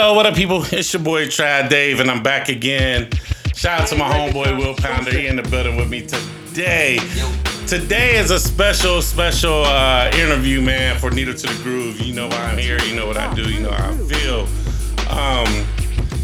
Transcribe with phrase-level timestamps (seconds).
[0.00, 0.62] Oh, what up, people?
[0.70, 3.10] It's your boy Trav Dave, and I'm back again.
[3.56, 5.10] Shout out to my homeboy Will Pounder.
[5.10, 7.00] He in the building with me today.
[7.66, 12.00] Today is a special, special uh, interview, man, for Needle to the Groove.
[12.00, 12.80] You know why I'm here.
[12.82, 13.50] You know what I do.
[13.50, 14.42] You know how I feel.
[15.10, 15.66] Um,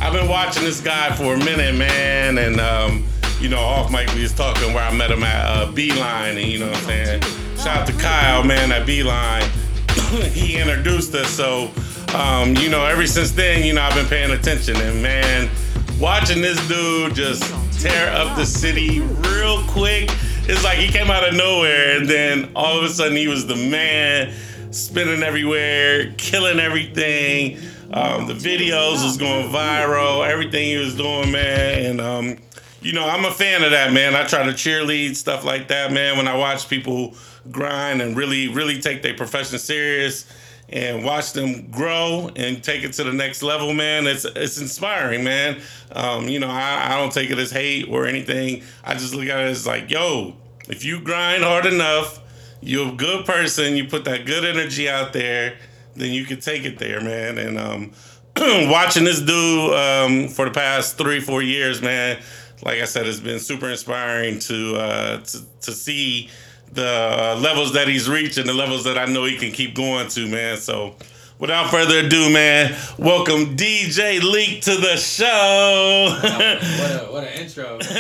[0.01, 3.05] I've been watching this guy for a minute, man, and um,
[3.41, 6.47] you know, off mic we was talking where I met him at uh, Beeline, and
[6.47, 7.23] you know what I'm saying.
[7.57, 9.51] Shout out to Kyle, man, at Beeline.
[10.31, 11.73] he introduced us, so
[12.15, 15.51] um, you know, ever since then, you know, I've been paying attention, and man,
[15.99, 17.43] watching this dude just
[17.83, 20.09] tear up the city real quick.
[20.47, 23.49] It's like he came out of nowhere, and then all of a sudden he was
[23.49, 24.33] the man,
[24.71, 27.59] spinning everywhere, killing everything.
[27.93, 32.39] Um, the videos was going viral, everything he was doing, man, and um,
[32.81, 34.15] you know, I'm a fan of that, man.
[34.15, 36.17] I try to cheerlead stuff like that, man.
[36.17, 37.17] When I watch people
[37.51, 40.27] grind and really, really take their profession serious
[40.75, 44.09] and watch them grow and take it to the next level, man.
[44.09, 45.63] It's it's inspiring, man.
[45.93, 48.65] Um, you know, I, I don't take it as hate or anything.
[48.83, 50.35] I just look at it as like, yo,
[50.69, 52.21] if you grind hard enough,
[52.61, 55.57] you're a good person, you put that good energy out there,
[55.95, 57.39] then you can take it there, man.
[57.39, 57.93] And um,
[58.69, 62.21] watching this dude um, for the past three, four years, man,
[62.63, 66.31] like I said, it's been super inspiring to uh, to, to see
[66.73, 70.27] the levels that he's reaching, the levels that I know he can keep going to,
[70.29, 70.57] man.
[70.57, 70.97] So
[71.39, 76.19] without further ado, man, welcome DJ Leek to the show.
[76.21, 77.79] what, a, what an intro.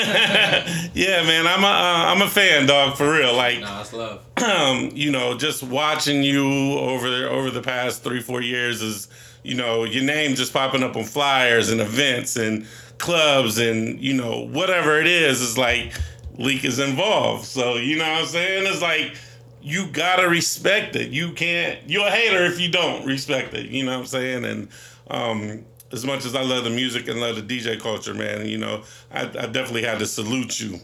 [0.94, 3.34] yeah, man, I'm a uh, I'm a fan, dog, for real.
[3.34, 4.22] Like, nah, it's love.
[4.42, 9.08] Um, you know, just watching you over over the past three four years is,
[9.42, 12.66] you know, your name just popping up on flyers and events and
[12.98, 15.92] clubs and you know whatever it is is like
[16.36, 17.44] Leek is involved.
[17.44, 18.66] So you know what I'm saying?
[18.66, 19.16] It's like
[19.62, 21.10] you gotta respect it.
[21.10, 21.78] You can't.
[21.88, 23.70] You're a hater if you don't respect it.
[23.70, 24.44] You know what I'm saying?
[24.44, 24.68] And
[25.08, 28.58] um, as much as I love the music and love the DJ culture, man, you
[28.58, 30.78] know, I, I definitely had to salute you.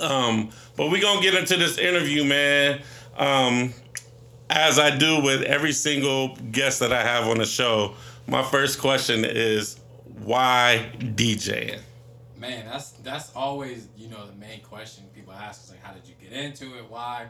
[0.00, 2.82] Um, but we gonna get into this interview, man.
[3.16, 3.74] Um,
[4.48, 7.94] as I do with every single guest that I have on the show,
[8.26, 9.78] my first question is
[10.24, 11.80] why DJing?
[12.42, 16.08] Man, that's that's always you know the main question people ask is like, how did
[16.08, 16.90] you get into it?
[16.90, 17.28] Why?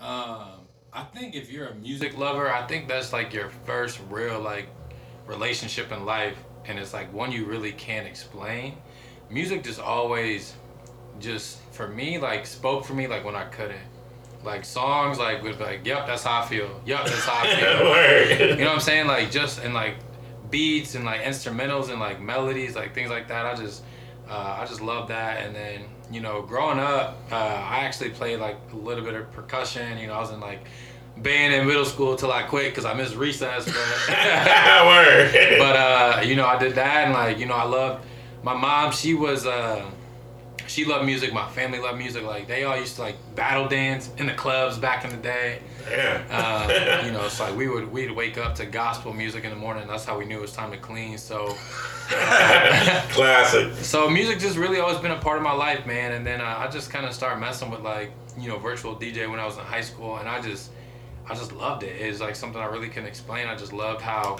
[0.00, 0.62] Um,
[0.94, 4.70] I think if you're a music lover, I think that's like your first real like
[5.26, 8.78] relationship in life, and it's like one you really can't explain.
[9.28, 10.54] Music just always,
[11.18, 13.90] just for me, like spoke for me like when I couldn't.
[14.42, 16.80] Like songs, like would be like, yep, that's how I feel.
[16.86, 17.56] Yep, that's how I
[18.38, 18.48] feel.
[18.56, 19.06] you know what I'm saying?
[19.06, 19.96] Like just and like
[20.50, 23.44] beats and like instrumentals and like melodies, like things like that.
[23.44, 23.82] I just
[24.30, 25.44] uh, I just love that.
[25.44, 29.30] And then, you know, growing up, uh, I actually played like a little bit of
[29.32, 29.98] percussion.
[29.98, 30.60] You know, I was in like
[31.16, 33.64] band in middle school till I quit because I missed recess.
[33.64, 33.74] But,
[34.06, 38.04] but uh, you know, I did that and like, you know, I loved
[38.42, 38.92] my mom.
[38.92, 39.84] She was, uh,
[40.70, 41.32] she loved music.
[41.32, 42.22] My family loved music.
[42.22, 45.62] Like they all used to like battle dance in the clubs back in the day.
[45.90, 46.22] Yeah.
[46.30, 49.56] Uh, you know, it's like we would we'd wake up to gospel music in the
[49.56, 49.88] morning.
[49.88, 51.18] That's how we knew it was time to clean.
[51.18, 51.56] So.
[52.10, 53.72] Classic.
[53.84, 56.12] So music just really always been a part of my life, man.
[56.12, 59.28] And then uh, I just kind of started messing with like you know virtual DJ
[59.28, 60.70] when I was in high school, and I just
[61.28, 62.00] I just loved it.
[62.00, 63.48] It's like something I really couldn't explain.
[63.48, 64.38] I just loved how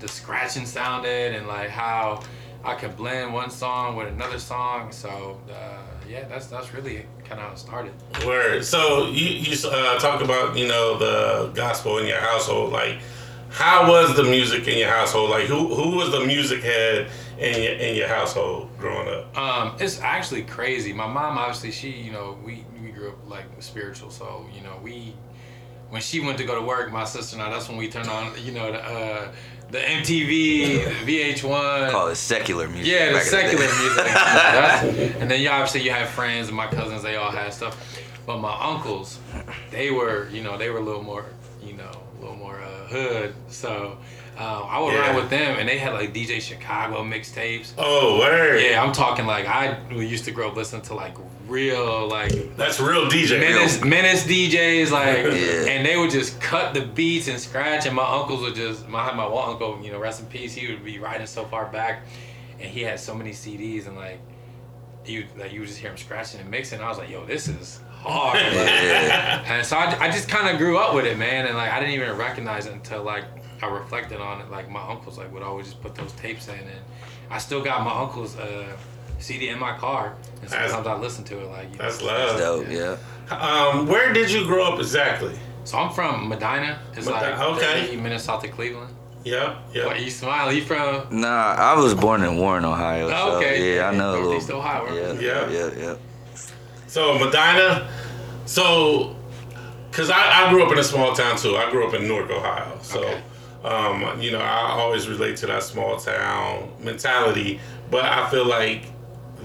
[0.00, 2.22] the scratching sounded and like how
[2.64, 4.92] I could blend one song with another song.
[4.92, 5.78] So uh,
[6.08, 7.92] yeah, that's that's really kind of how it started.
[8.26, 8.64] Word.
[8.64, 12.98] So you you uh, talk about you know the gospel in your household, like
[13.50, 15.30] how was the music in your household?
[15.30, 19.36] Like who who was the music head in your in your household growing up?
[19.36, 20.92] Um, it's actually crazy.
[20.92, 24.78] My mom obviously she you know we we grew up like spiritual, so you know
[24.82, 25.14] we
[25.88, 28.08] when she went to go to work, my sister and I that's when we turned
[28.08, 28.78] on you know the.
[28.78, 29.32] Uh,
[29.70, 31.90] the MTV, VH1.
[31.90, 32.92] Call it secular music.
[32.92, 35.16] Yeah, the secular the music.
[35.20, 37.02] and then you obviously you have friends and my cousins.
[37.02, 37.78] They all had stuff,
[38.26, 39.20] but my uncles,
[39.70, 41.26] they were you know they were a little more
[41.62, 43.34] you know a little more uh, hood.
[43.48, 43.98] So
[44.38, 45.00] uh, I would yeah.
[45.00, 47.72] ride with them, and they had like DJ Chicago mixtapes.
[47.76, 48.60] Oh, word.
[48.60, 51.16] Yeah, I'm talking like I used to grow up listening to like
[51.46, 53.38] real like that's real DJ.
[53.40, 55.72] Menace, menace DJs like, yeah.
[55.72, 59.12] and they would just cut the beats and scratch, and my uncles would just my
[59.12, 60.54] my one uncle, you know, rest in peace.
[60.54, 62.06] He would be riding so far back,
[62.58, 64.20] and he had so many CDs, and like
[65.04, 66.80] you like you would just hear him scratching and mixing.
[66.80, 68.38] I was like, yo, this is hard.
[68.52, 69.42] yeah.
[69.46, 71.80] And so I, I just kind of grew up with it, man, and like I
[71.80, 73.24] didn't even recognize it until like
[73.62, 74.50] I reflected on it.
[74.50, 76.80] Like my uncles like would always just put those tapes in, and
[77.30, 78.76] I still got my uncle's uh,
[79.18, 81.46] CD in my car, and sometimes that's, I listen to it.
[81.46, 82.38] Like that's know, love.
[82.38, 82.68] That's dope.
[83.30, 83.36] Yeah.
[83.36, 85.38] Um, where did you grow up exactly?
[85.64, 86.80] So I'm from Medina.
[86.96, 87.86] It's Medina, like okay.
[87.86, 88.94] 30 minutes south of Cleveland.
[89.24, 89.56] Yep.
[89.74, 89.86] Yep.
[89.86, 90.50] What you smile?
[90.50, 91.20] You from?
[91.20, 93.10] Nah, I was born in Warren, Ohio.
[93.12, 93.58] Oh, okay.
[93.58, 94.56] So, yeah, I know a little.
[94.58, 94.94] Ohio.
[94.94, 95.50] Yeah, Yeah.
[95.50, 95.96] yeah, yeah, yeah.
[96.86, 97.88] So Medina,
[98.46, 99.14] so
[99.90, 101.56] because I, I grew up in a small town too.
[101.56, 102.78] I grew up in Newark, Ohio.
[102.82, 103.22] So Okay.
[103.64, 107.60] Um, you know, I always relate to that small town mentality.
[107.90, 108.84] But I feel like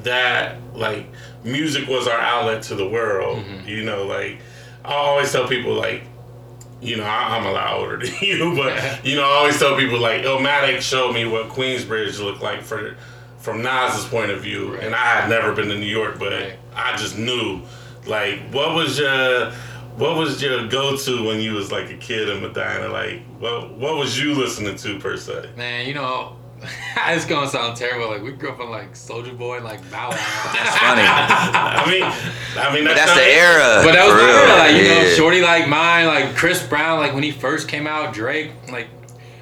[0.04, 1.08] that like
[1.44, 3.40] music was our outlet to the world.
[3.40, 3.68] Mm-hmm.
[3.68, 4.40] You know, like
[4.84, 6.04] I always tell people like.
[6.82, 9.76] You know, I, I'm a lot older than you, but you know, I always tell
[9.78, 12.96] people like Illmatic showed me what Queensbridge looked like for
[13.40, 14.84] from Nas's point of view, Right.
[14.84, 16.60] and I had never been to New York, but Right.
[16.76, 17.62] I just knew.
[18.06, 19.52] Like, what was your
[19.98, 22.90] what was your go to when you was like a kid in Medina?
[22.90, 25.52] Like, what what was you listening to per se?
[25.56, 26.36] Man, you know,
[27.08, 28.10] it's gonna sound terrible.
[28.10, 30.16] Like we grew up on like Soulja Boy and like Bow Wow.
[30.54, 31.02] It's funny.
[31.06, 32.04] I mean,
[32.62, 33.82] I mean But that's not- the era.
[33.84, 37.14] But that was the era, like you know, Shorty like mine, like Chris Brown, like
[37.14, 38.88] when he first came out, Drake, like,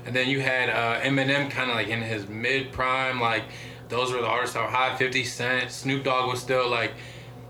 [0.05, 3.43] and then you had uh, Eminem, kind of like in his mid prime, like
[3.89, 4.95] those were the artists that were high.
[4.97, 6.91] Fifty Cent, Snoop Dogg was still like,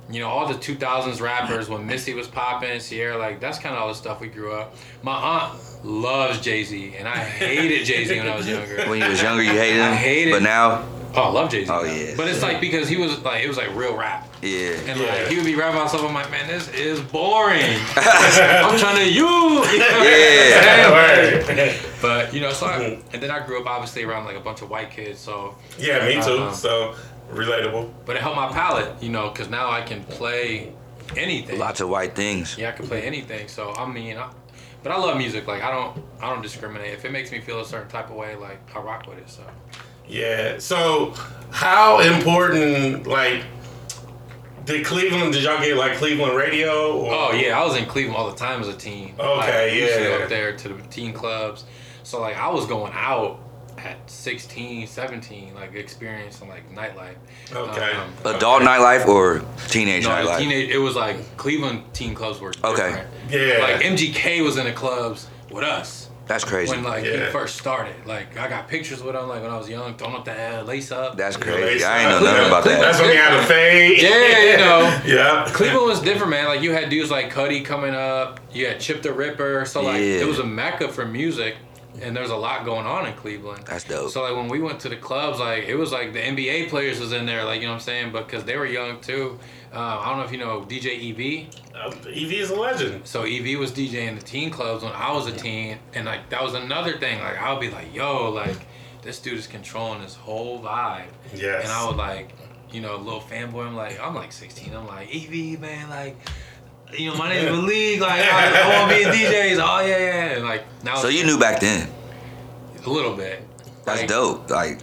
[0.10, 3.76] you know, all the two thousands rappers when Missy was popping, Ciara, like that's kind
[3.76, 4.76] of all the stuff we grew up.
[5.02, 8.84] My aunt loves Jay Z, and I hated Jay Z when I was younger.
[8.90, 9.92] When you was younger, you hated him.
[9.92, 10.84] I hated- But now,
[11.16, 11.72] Oh, I love Jay Z.
[11.72, 12.16] Oh, yeah.
[12.18, 14.28] But it's like because he was like it was like real rap.
[14.42, 14.72] yeah.
[14.88, 15.06] And Yeah.
[15.14, 16.04] like he would be rapping about stuff.
[16.04, 17.62] I'm like, man, this is boring.
[17.96, 19.28] I'm trying to you.
[19.28, 20.04] you know?
[20.04, 20.90] Yeah.
[20.94, 21.80] Right.
[22.02, 23.02] But you know, so I, Mhm.
[23.14, 25.20] and then I grew up obviously around like a bunch of white kids.
[25.20, 26.20] So, yeah, me too.
[26.44, 26.52] Uh-huh.
[26.52, 26.96] So
[27.36, 27.92] relatable.
[28.06, 30.74] but it helped my palate, you know, because now I can play
[31.16, 31.60] anything.
[31.60, 32.58] Lots of white things.
[32.58, 33.48] Yeah, I can play anything.
[33.48, 34.32] So I mean, I,
[34.82, 35.48] but I love music.
[35.48, 36.94] Like I don't, I don't discriminate.
[36.94, 39.30] If it makes me feel a certain type of way, like I rock with it.
[39.30, 39.44] So.
[40.08, 40.60] Yeah.
[40.60, 41.14] So,
[41.52, 43.44] how important like
[44.66, 45.34] did Cleveland?
[45.34, 46.98] Did y'all get like Cleveland radio?
[46.98, 47.14] Or?
[47.14, 49.14] Oh yeah, I was in Cleveland all the time as a teen.
[49.18, 50.24] Okay, like, I used to go yeah.
[50.24, 51.66] up there to the teen clubs.
[52.04, 53.40] So like I was going out
[53.84, 57.16] at 16, 17, like experiencing like nightlife.
[57.54, 57.92] Okay.
[57.94, 60.40] Um, Adult nightlife or teenage No, nightlife?
[60.40, 60.70] teenage.
[60.70, 62.88] It was like Cleveland teen clubs were Okay.
[62.88, 63.08] different.
[63.30, 63.58] Yeah.
[63.62, 66.72] Like MGK was in the clubs with us That's crazy.
[66.74, 67.96] when like he first started.
[68.06, 70.64] Like I got pictures with him like when I was young, throwing up the uh,
[70.64, 71.18] lace up.
[71.18, 71.80] That's crazy.
[71.80, 72.80] they I ain't know nothing about that.
[72.80, 74.02] That's when he had a fade.
[74.02, 75.02] Yeah, you know.
[75.06, 75.46] yeah.
[75.54, 76.48] Cleveland was different, man.
[76.48, 78.40] Like you had dudes like Cudi coming up.
[78.54, 79.66] You had Chip tha Ripper.
[79.66, 80.22] So like Yeah.
[80.22, 81.56] it was a mecca for music,
[82.04, 83.64] and there's a lot going on in Cleveland.
[83.66, 84.12] That's dope.
[84.12, 87.00] So like when we went to the clubs, like it was like the NBA players
[87.00, 89.40] was in there, like you know what I'm saying, but because they were young too.
[89.74, 91.56] Uh, I don't know if you know DJ EV.
[91.76, 93.08] Uh, Evie is a legend.
[93.08, 96.44] So EV was DJing the teen clubs when I was a teen, and like that
[96.44, 97.20] was another thing.
[97.20, 98.68] Like I'll be like, yo, like
[99.04, 101.08] this dude is controlling this whole vibe.
[101.34, 101.64] Yes.
[101.64, 102.34] And I would like,
[102.72, 103.68] you know, a little fanboy.
[103.68, 104.74] I'm like, I'm like 16.
[104.74, 106.16] I'm like, EV, man, like,
[106.98, 108.00] you know, my name's Malik.
[108.00, 109.60] Like, I, I want to be in DJs.
[109.62, 110.36] Oh yeah, yeah.
[110.36, 110.96] And like now.
[110.96, 111.90] So you knew back then.
[112.86, 113.48] a little bit.
[113.86, 114.50] That's Like, dope.
[114.50, 114.80] Like,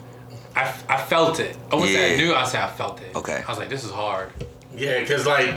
[0.54, 1.56] I, I felt it.
[1.70, 2.34] I wouldn't say I knew.
[2.34, 3.14] I say I felt it.
[3.14, 3.42] Okay.
[3.46, 4.30] I was like, this is hard.
[4.76, 5.54] Yeah, cause like,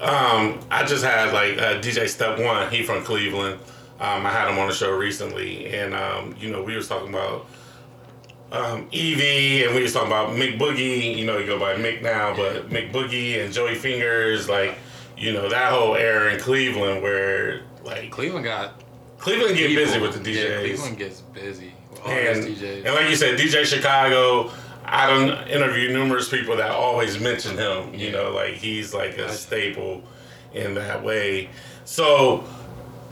[0.00, 2.70] um, I just had like uh, DJ Step One.
[2.70, 3.60] He from Cleveland.
[4.00, 7.08] Um, I had him on the show recently, and um, you know we was talking
[7.08, 7.46] about
[8.52, 11.16] um, Evie, and we was talking about Mick Boogie.
[11.16, 14.78] You know, you go by Mick now, but Mick Boogie and Joey Fingers, like,
[15.18, 18.80] you know that whole era in Cleveland where like Cleveland got
[19.18, 19.84] Cleveland get people.
[19.84, 20.48] busy with the DJs.
[20.50, 21.72] Yeah, Cleveland gets busy.
[21.90, 22.84] with All and, DJs.
[22.86, 24.50] and like you said, DJ Chicago.
[24.90, 27.92] I don't interview numerous people that always mention him.
[27.92, 30.02] You know, like he's like a staple
[30.54, 31.50] in that way.
[31.84, 32.44] So,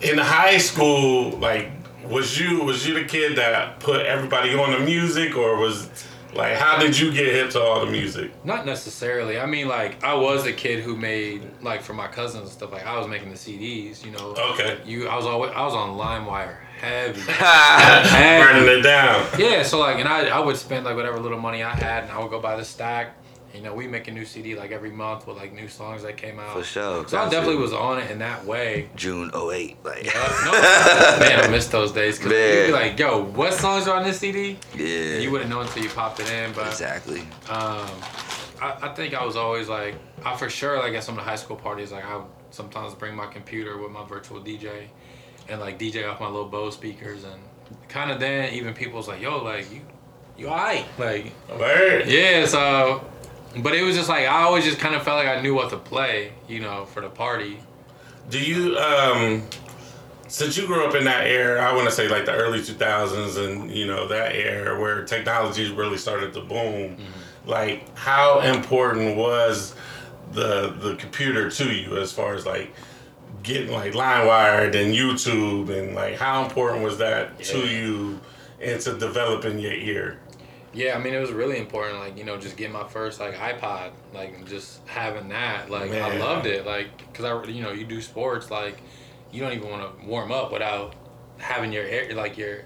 [0.00, 1.70] in high school, like,
[2.08, 5.90] was you was you the kid that put everybody on the music, or was
[6.36, 8.30] like how did you get hip to all the music?
[8.44, 9.38] Not necessarily.
[9.38, 12.72] I mean, like I was a kid who made like for my cousins and stuff.
[12.72, 14.04] Like I was making the CDs.
[14.04, 14.34] You know.
[14.52, 17.20] Okay, You, I was always, I was on LimeWire heavy.
[17.22, 19.26] burning it down.
[19.38, 22.12] Yeah, so like, and I, I would spend like whatever little money I had, and
[22.12, 23.14] I would go buy the stack.
[23.54, 26.16] You know, we make a new CD like every month with like new songs that
[26.18, 26.52] came out.
[26.52, 27.08] for sure.
[27.08, 28.90] So I definitely was on it in that way.
[28.96, 29.76] June 08.
[29.84, 30.52] Like, Uh, no,
[31.20, 34.18] man, I miss those days because you'd be like, "Yo, what songs are on this
[34.18, 35.14] CD?" yeah.
[35.14, 36.52] And you wouldn't know until you popped it in.
[36.52, 37.20] But exactly.
[37.48, 37.88] um,
[38.60, 41.30] I, I think I was always like, I for sure like at some of the
[41.30, 44.88] high school parties, like I would sometimes bring my computer with my virtual DJ,
[45.48, 47.40] and like DJ off my little Bose speakers, and
[47.88, 49.80] kind of then even people was like, "Yo, like you,
[50.36, 52.06] you alright?" Like Word.
[52.08, 53.02] yeah, so.
[53.58, 55.70] But it was just like I always just kind of felt like I knew what
[55.70, 57.58] to play, you know, for the party.
[58.30, 59.42] Do you um
[60.28, 63.38] since you grew up in that era, I want to say like the early 2000s
[63.38, 66.96] and you know that era where technology really started to boom.
[67.46, 69.74] Like how important was
[70.32, 72.74] the the computer to you as far as like
[73.44, 77.64] getting like LimeWire and YouTube and like how important was that to Yeah.
[77.80, 78.20] you
[78.60, 80.18] into developing your ear?
[80.76, 81.98] Yeah, I mean it was really important.
[82.00, 85.70] Like you know, just getting my first like iPod, like just having that.
[85.70, 86.66] Like I loved it.
[86.66, 88.76] Like because I you know you do sports like
[89.32, 90.94] you don't even want to warm up without
[91.38, 92.60] having your air like your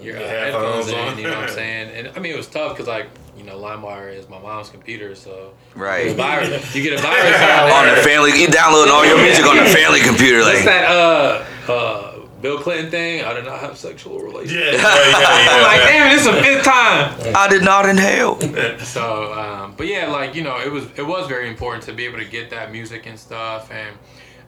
[0.00, 1.12] your uh, Your headphones, headphones on.
[1.12, 1.18] in.
[1.18, 1.90] You know what I'm saying?
[1.90, 5.14] And I mean it was tough because like you know LimeWire is my mom's computer,
[5.14, 6.08] so Right.
[6.08, 7.36] the virus, you get a virus
[7.74, 10.64] on the family, you downloading all your music on the family computer, What's like.
[10.64, 13.24] that uh uh Bill Clinton thing?
[13.24, 14.52] I did not have sexual relations.
[14.52, 14.78] Yeah, yeah, yeah.
[15.50, 15.88] I'm like, yeah.
[15.88, 17.34] damn, this is the fifth time.
[17.36, 18.38] I did not inhale.
[18.84, 22.04] So, um, but yeah, like you know, it was it was very important to be
[22.06, 23.96] able to get that music and stuff, and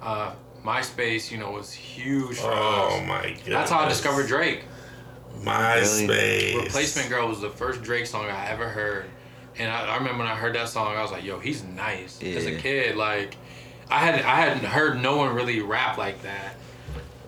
[0.03, 0.33] uh,
[0.65, 3.07] MySpace, you know, was huge for Oh us.
[3.09, 4.65] my god, That's how I discovered Drake.
[5.43, 6.57] MySpace.
[6.65, 9.07] Replacement Girl was the first Drake song I ever heard,
[9.59, 12.23] and I, I remember when I heard that song, I was like, "Yo, he's nice."
[12.23, 13.37] As a kid, like,
[13.91, 16.57] I had I hadn't heard no one really rap like that.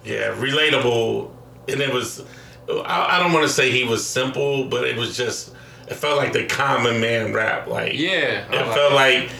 [0.04, 1.30] Yeah, relatable,
[1.68, 2.22] and it was.
[2.68, 5.52] I, I don't want to say he was simple, but it was just.
[5.88, 7.66] It felt like the common man rap.
[7.66, 9.30] Like Yeah, I it was felt like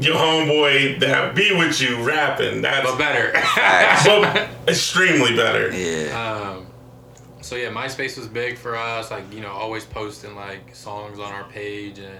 [0.00, 2.60] your homeboy that be with you rapping.
[2.62, 3.32] That's but better.
[4.04, 5.70] but extremely better.
[5.72, 6.52] Yeah.
[6.58, 6.66] Um,
[7.40, 9.10] so yeah, MySpace was big for us.
[9.10, 12.18] Like you know, always posting like songs on our page and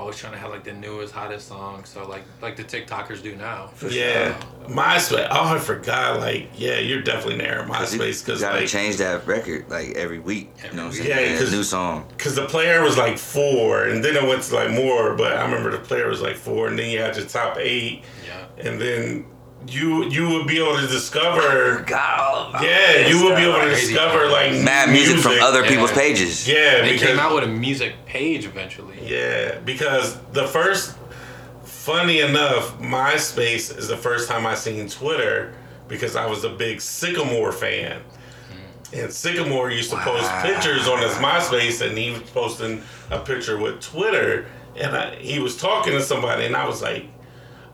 [0.00, 1.84] always trying to have like the newest, hottest song.
[1.84, 3.70] So like like the TikTokers do now.
[3.88, 5.28] Yeah, MySpace.
[5.30, 6.20] Oh, I forgot.
[6.20, 9.68] Like, yeah, you're definitely there, Cause you, MySpace, you because gotta like, change that record
[9.70, 10.50] like every week.
[10.64, 11.08] You know what I'm saying?
[11.08, 12.06] Yeah, Yeah, 'cause- new song.
[12.16, 15.14] because the player was like four, and then it went to like more.
[15.14, 18.02] But I remember the player was like four, and then you had your top eight,
[18.26, 18.68] Yeah.
[18.68, 19.26] and then
[19.68, 21.82] you you would be able to discover.
[21.86, 22.62] God.
[22.64, 24.32] Yeah, you would be able to discover stuff.
[24.32, 25.68] like Mad new music from other Yeah.
[25.68, 26.48] people's pages.
[26.48, 28.96] Yeah, They because came out with a music page eventually.
[29.02, 30.96] yeah, because the first,
[31.64, 35.52] funny enough, MySpace is the first time I seen Twitter
[35.88, 38.00] because I was a big Sycamore fan.
[38.90, 38.98] Hmm.
[39.00, 43.58] And Sycamore used to post pictures on his MySpace, and he was posting a picture
[43.58, 44.46] with Twitter.
[44.76, 47.06] And I, he was talking to somebody, and I was like,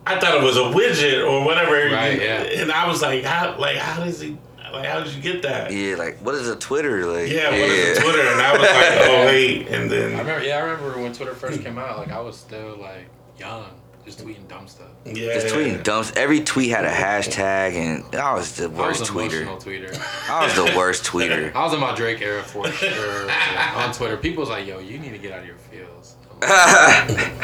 [0.06, 1.72] I thought it was a widget or whatever.
[1.94, 2.42] Right, yeah.
[2.42, 4.36] And I was like, how, like, how does he,
[4.72, 5.72] like, how did you get that?
[5.72, 7.06] Yeah, Yeah, like what is a Twitter?
[7.06, 8.20] Like Yeah, what is a Twitter?
[8.22, 8.70] And I was like,
[9.10, 10.42] oh wait, and I then remember.
[10.44, 11.98] Yeah, I remember when Twitter first came out.
[11.98, 13.06] Like I was still like
[13.38, 13.64] young,
[14.04, 14.88] just tweeting dumb stuff.
[15.04, 16.12] yeah, Just tweeting dumps.
[16.16, 19.46] Every tweet had a hashtag, and I was the I was worst tweeter.
[19.60, 20.28] tweeter.
[20.30, 21.54] I was the worst tweeter.
[21.54, 23.26] I was in my Drake era for sure.
[23.26, 25.96] Yeah, on Twitter, people was like, "Yo, you need to get out of your feels."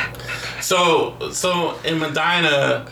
[0.62, 2.86] So, so in Medina,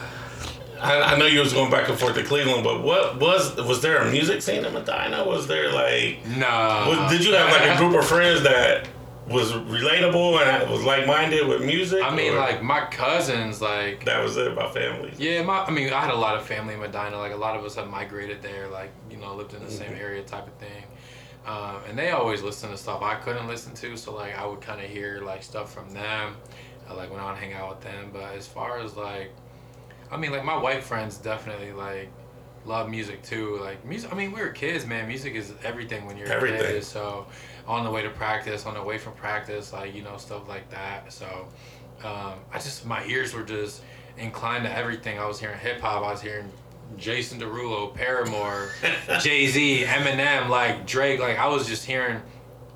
[0.81, 3.81] I, I know you was going back and forth to Cleveland, but what was was
[3.81, 5.25] there a music scene in Medina?
[5.25, 6.87] Was there like, No.
[6.89, 8.89] was, did you have like a group of friends that
[9.29, 12.03] was relatable and was like minded with music?
[12.03, 15.13] I mean, or like my cousins, like that was it about family.
[15.17, 15.61] yeah, my.
[15.65, 17.19] I mean, I had a lot of family in Medina.
[17.19, 18.69] Like a lot of us had migrated there.
[18.69, 19.79] Like you know, lived in the mm-hmm.
[19.79, 20.85] same area, type of thing.
[21.47, 24.61] Um, and they always listen to stuff I couldn't listen to, so like I would
[24.61, 26.37] kind of hear like stuff from them,
[26.89, 28.11] uh, like when I would hang out with them.
[28.13, 29.33] But as far as like,
[30.11, 32.11] I mean, like my white friends definitely like
[32.67, 33.59] love music too.
[33.59, 34.13] Like music.
[34.13, 35.09] I mean, we were kids, man.
[35.09, 36.85] Music is everything when you're a kid.
[36.85, 37.27] So
[37.67, 40.69] on the way to practice, on the way from practice, like you know stuff like
[40.71, 41.13] that.
[41.13, 41.49] So
[42.05, 43.83] um, I just my ears were just
[44.19, 45.19] inclined to everything.
[45.19, 46.05] I was hearing hip hop.
[46.05, 46.51] I was hearing
[46.97, 48.71] Jason Derulo, Paramore,
[49.21, 51.21] Jay Z, Eminem, like Drake.
[51.21, 52.21] Like I was just hearing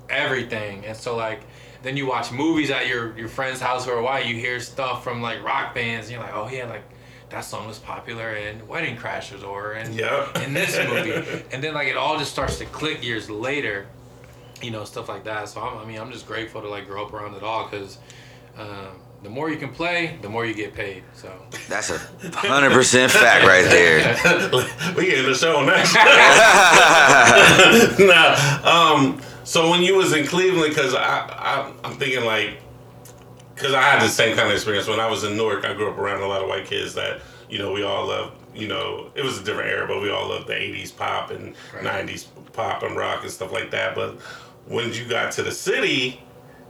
[0.09, 0.85] everything.
[0.85, 1.41] And so like
[1.83, 4.25] then you watch movies at your your friend's house are white.
[4.25, 6.07] You hear stuff from like rock bands.
[6.07, 6.83] And you're like, oh yeah, like
[7.29, 10.37] that song was popular in Wedding Crashers or in Yep.
[10.43, 11.43] in this movie.
[11.51, 13.87] and then like it all just starts to click years later.
[14.61, 15.49] You know stuff like that.
[15.49, 17.97] So I'm, I mean I'm just grateful to like grow up around it all because.
[18.57, 21.03] Um, the more you can play, the more you get paid.
[21.13, 21.31] So
[21.67, 21.97] That's a
[22.35, 24.13] hundred percent fact right there.
[24.95, 25.95] we getting the show next.
[27.99, 28.69] nah.
[28.69, 29.19] Um.
[29.43, 32.59] So when you was in Cleveland, because I, I I'm thinking like,
[33.55, 35.65] because I had the same kind of experience when I was in Newark.
[35.65, 38.31] I grew up around a lot of white kids that you know we all love.
[38.53, 41.55] You know, it was a different era, but we all loved the '80s pop and
[41.73, 41.83] Right.
[42.07, 43.95] '90s pop and rock and stuff like that.
[43.95, 44.19] But
[44.67, 46.21] when you got to the city,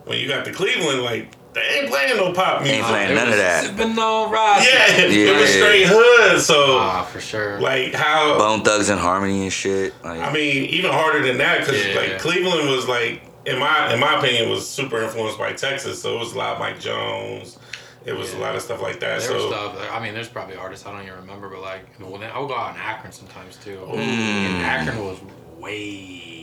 [0.06, 2.78] when you got to Cleveland, like they ain't playing no pop music.
[2.80, 3.64] Ain't playing It none of was that.
[3.64, 4.66] Sipping on rocks.
[4.72, 5.62] Yeah, it was Yeah.
[5.64, 6.42] straight hood.
[6.42, 7.60] So Ah, for sure.
[7.60, 9.94] like how Bone Thugs and Harmony and shit.
[10.04, 11.96] Like, I mean, even harder than that because Yeah.
[12.00, 16.02] like Cleveland was like, in my in my opinion, was super influenced by Texas.
[16.02, 17.58] So it was a lot of Mike Jones.
[18.06, 19.22] It was a lot of stuff like that.
[19.22, 19.76] There was so stuff.
[19.92, 22.56] I mean, there's probably artists I don't even remember, but like, well, then I'll go
[22.56, 23.80] out in Akron sometimes too.
[23.92, 23.98] Mm.
[23.98, 25.18] And Akron was
[25.58, 26.32] way different.
[26.32, 26.35] I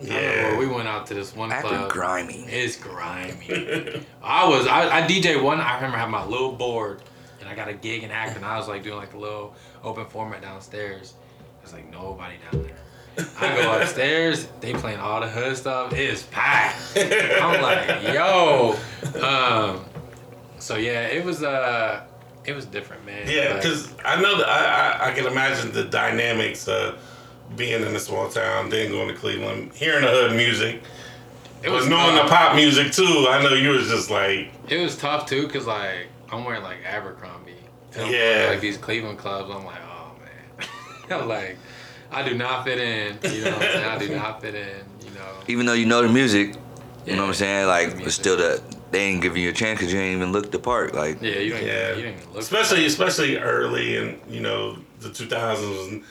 [0.00, 0.18] Yeah.
[0.18, 1.90] remember we went out to this one Akron club.
[1.90, 2.44] grimy.
[2.48, 4.02] It's grimy.
[4.22, 5.60] I was I, I DJ one.
[5.60, 7.02] I remember having my little board,
[7.40, 8.44] and I got a gig in Akron.
[8.44, 11.14] I was like doing like a little open format downstairs.
[11.60, 12.76] There's like nobody down there.
[13.40, 15.94] I go upstairs, they playing all the hood stuff.
[15.94, 16.98] It is packed.
[16.98, 18.76] I'm like, yo.
[19.22, 19.84] Um,
[20.58, 22.04] so yeah, it was uh,
[22.44, 23.26] it was different, man.
[23.26, 26.98] Yeah, Like, because I know that I, I I can imagine the dynamics of
[27.54, 30.82] being in a small town, then going to Cleveland, hearing the hood music.
[31.62, 33.26] it was was knowing the pop music too.
[33.30, 36.78] I know you was just like, It was tough too, cause like I'm wearing like
[36.84, 37.52] Abercrombie.
[37.96, 38.48] And Yeah.
[38.50, 41.20] Like these Cleveland clubs, I'm like, oh man.
[41.20, 41.56] I'm like,
[42.10, 43.18] I do not fit in.
[43.32, 43.84] You know what I'm saying?
[43.84, 44.84] I do not fit in.
[45.04, 45.28] You know.
[45.48, 46.56] Even though you know the music,
[47.06, 47.66] you know what I'm saying?
[47.68, 50.32] Like, The but still, the they ain't giving you a chance because you ain't even
[50.32, 50.94] looked the part.
[50.94, 51.66] Like, Yeah, you didn't.
[51.66, 52.42] yeah, You didn't look.
[52.42, 56.02] especially especially early in you know the 2000s.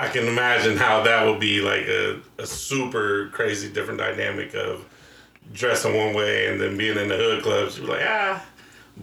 [0.00, 4.84] I can imagine how that would be like a, a super crazy different dynamic of
[5.52, 7.78] dressing one way and then being in the hood clubs.
[7.78, 8.44] You're like ah,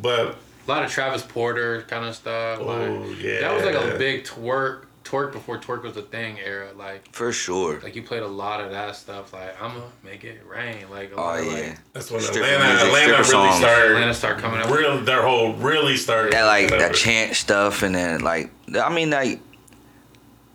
[0.01, 0.35] but
[0.67, 2.59] a lot of Travis Porter kind of stuff.
[2.59, 3.41] Oh, like, yeah.
[3.41, 6.69] That was like a big twerk, twerk before twerk was a thing era.
[6.75, 7.79] Like, for sure.
[7.81, 9.31] like you played a lot of that stuff.
[9.33, 10.89] Like, I'ma make it rain.
[10.89, 11.51] Like, a Oh lot of, yeah.
[11.51, 13.57] like, that's when Stripper Atlanta music, Atlanta really stripper songs.
[13.57, 13.91] started.
[13.91, 14.69] Atlanta started coming up.
[14.71, 16.33] Real, their whole really started.
[16.33, 18.49] that like that chant stuff and then like
[18.81, 19.39] I mean like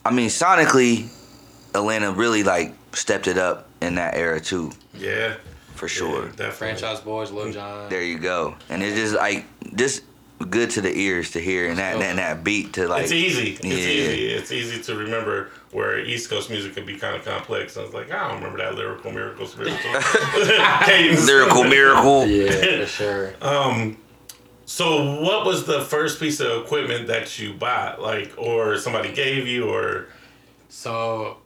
[0.04, 1.08] I mean sonically
[1.74, 5.34] Atlanta really like stepped it up in that era too Yeah,
[5.74, 6.24] for sure.
[6.24, 6.50] Yeah, definitely.
[6.52, 7.88] Franchise Boys, Lil Jon.
[7.88, 8.54] There you go.
[8.68, 9.44] And it's just like
[9.76, 10.02] just
[10.48, 13.52] good to the ears to hear and that and that beat to like It's easy.
[13.52, 13.74] It's Yeah.
[13.76, 14.26] easy.
[14.32, 17.76] It's easy to remember where East Coast music can be kind of complex.
[17.76, 19.76] I was like, I don't remember that lyrical miracle spiritual
[20.84, 21.26] cadence.
[21.26, 22.26] lyrical miracle.
[22.26, 23.34] Yeah, for sure.
[23.42, 23.96] Um,
[24.70, 29.48] so what was the first piece of equipment that you bought, like, or somebody gave
[29.48, 30.06] you, or
[30.68, 31.38] So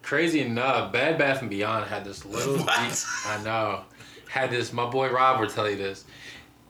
[0.00, 2.56] crazy enough, Bed Bath and Beyond had this little.
[2.56, 3.06] What?
[3.26, 3.82] I know,
[4.30, 4.72] had this.
[4.72, 6.06] My boy Rob will tell you this.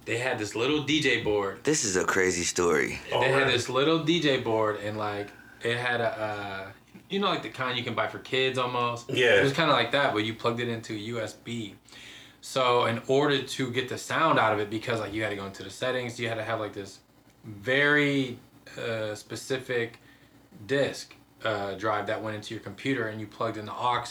[0.04, 1.62] They had this little DJ board.
[1.62, 2.98] This is a crazy story.
[3.08, 3.30] they Alright.
[3.30, 5.28] had this little DJ board, and like
[5.62, 6.66] it had a, uh,
[7.08, 9.10] you know, like the kind you can buy for kids almost.
[9.10, 9.38] Yeah.
[9.38, 11.74] It was kind of like that, but you plugged it into a USB.
[12.40, 15.36] So in order to get the sound out of it, because like you had to
[15.36, 17.00] go into the settings, you had to have like this
[17.44, 18.38] very
[18.78, 19.98] uh, specific
[20.66, 24.04] disk uh, drive that went into your computer, and you plugged in the aux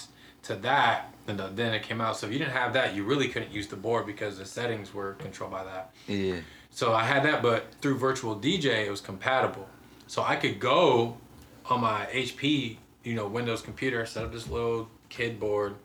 [0.44, 2.18] to that, and the, then it came out.
[2.18, 4.94] So if you didn't have that, you really couldn't use the board because the settings
[4.94, 5.92] were controlled by that.
[6.08, 6.38] Yeah.
[6.72, 9.68] So I had that, but through Virtual DJ, it was compatible.
[10.08, 11.18] So I could go
[11.66, 15.76] on my HP, you know, Windows computer, set up this little kid board.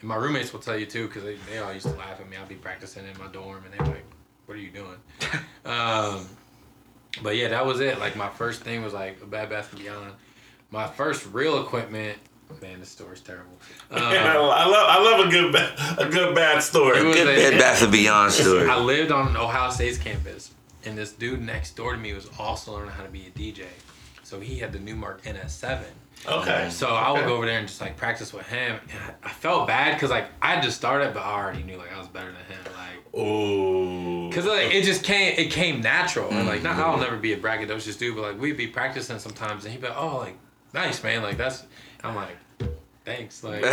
[0.00, 2.28] And my roommates will tell you too, because they, they all used to laugh at
[2.28, 2.36] me.
[2.36, 4.04] I'd be practicing in my dorm, and they're like,
[4.46, 4.96] "What are you doing?"
[5.64, 6.28] um,
[7.22, 7.98] but yeah, that was it.
[7.98, 10.12] Like my first thing was like a Bed Bath and Beyond.
[10.70, 12.18] My first real equipment.
[12.62, 13.52] Man, this story's terrible.
[13.90, 16.98] Um, I love, I love a good, ba- a good bad story.
[17.00, 18.68] It was- Good Bed Bath and Beyond story.
[18.68, 20.52] I lived on Ohio State's campus,
[20.84, 23.64] and this dude next door to me was also learning how to be a DJ.
[24.22, 25.82] So he had the Numark NS7.
[26.26, 26.68] Okay.
[26.70, 27.28] So I would Okay.
[27.28, 28.78] go over there and just like practice with him.
[28.90, 31.76] And I I felt bad because like I had just started, but I already knew
[31.76, 32.64] like I was better than him.
[32.76, 34.30] Like, Ooh.
[34.32, 36.30] cause like it just came, it came natural.
[36.30, 36.82] And like, not, Mm-hmm.
[36.90, 39.88] I'll never be a braggadocious dude, but like we'd be practicing sometimes, and he'd be
[39.88, 40.36] like, "Oh, like
[40.74, 41.64] nice man, like that's."
[42.04, 42.36] I'm like,
[43.04, 43.62] thanks, like.
[43.62, 43.70] yeah.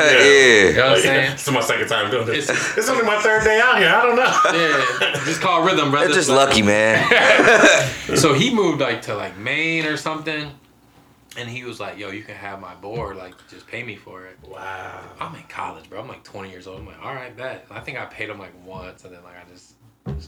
[0.70, 1.32] You know what I'm Like, saying?
[1.34, 2.50] This is my second time doing this.
[2.50, 3.90] It's- It's, only my third day out here.
[3.90, 5.10] I don't know.
[5.12, 6.08] Yeah, just call rhythm, brother.
[6.08, 7.06] They're just lucky, man.
[8.16, 10.50] So he moved like to like Maine or something,
[11.38, 13.18] and he was like, "Yo, you can have my board.
[13.18, 15.02] Like, just pay me for it." Wow.
[15.20, 16.00] I'm in college, bro.
[16.02, 16.80] I'm like 20 years old.
[16.80, 17.66] I'm like, all right, bet.
[17.72, 19.74] I think I paid him like once, and then like I just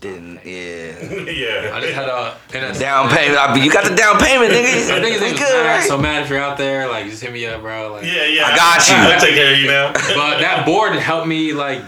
[0.01, 0.99] Didn't yeah.
[1.31, 1.71] yeah.
[1.75, 3.37] I just had a and a Down payment.
[3.37, 4.91] I- You got the down payment, nigga.
[4.91, 5.83] I think it's good, right?
[5.83, 7.91] so mad if you're out there, like just hit me up, bro.
[7.93, 8.45] Like, Yeah, yeah.
[8.47, 8.95] I got you.
[8.95, 9.93] I'll take care of you now.
[9.93, 11.81] but that board helped me like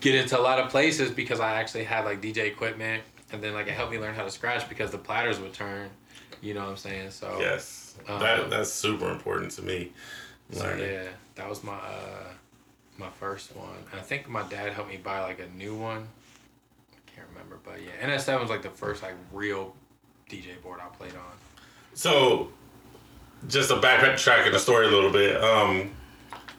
[0.00, 3.54] get into a lot of places because I actually had like DJ equipment, and then
[3.54, 5.88] like it helped me learn how to scratch because the platters would turn.
[6.42, 7.10] You know what I'm saying?
[7.12, 7.85] So yes.
[8.08, 8.18] Uh-huh.
[8.18, 9.92] that that's super important to me.
[10.52, 11.04] So yeah,
[11.34, 12.28] that was my uh
[12.98, 13.76] my first one.
[13.92, 16.08] I think my dad helped me buy like a new one.
[16.92, 19.74] I can't remember, but yeah, NS7 was like the first like real
[20.30, 21.36] DJ board I played on.
[21.94, 22.48] So,
[23.48, 25.42] just to backtrack in the story a little bit.
[25.42, 25.90] Um,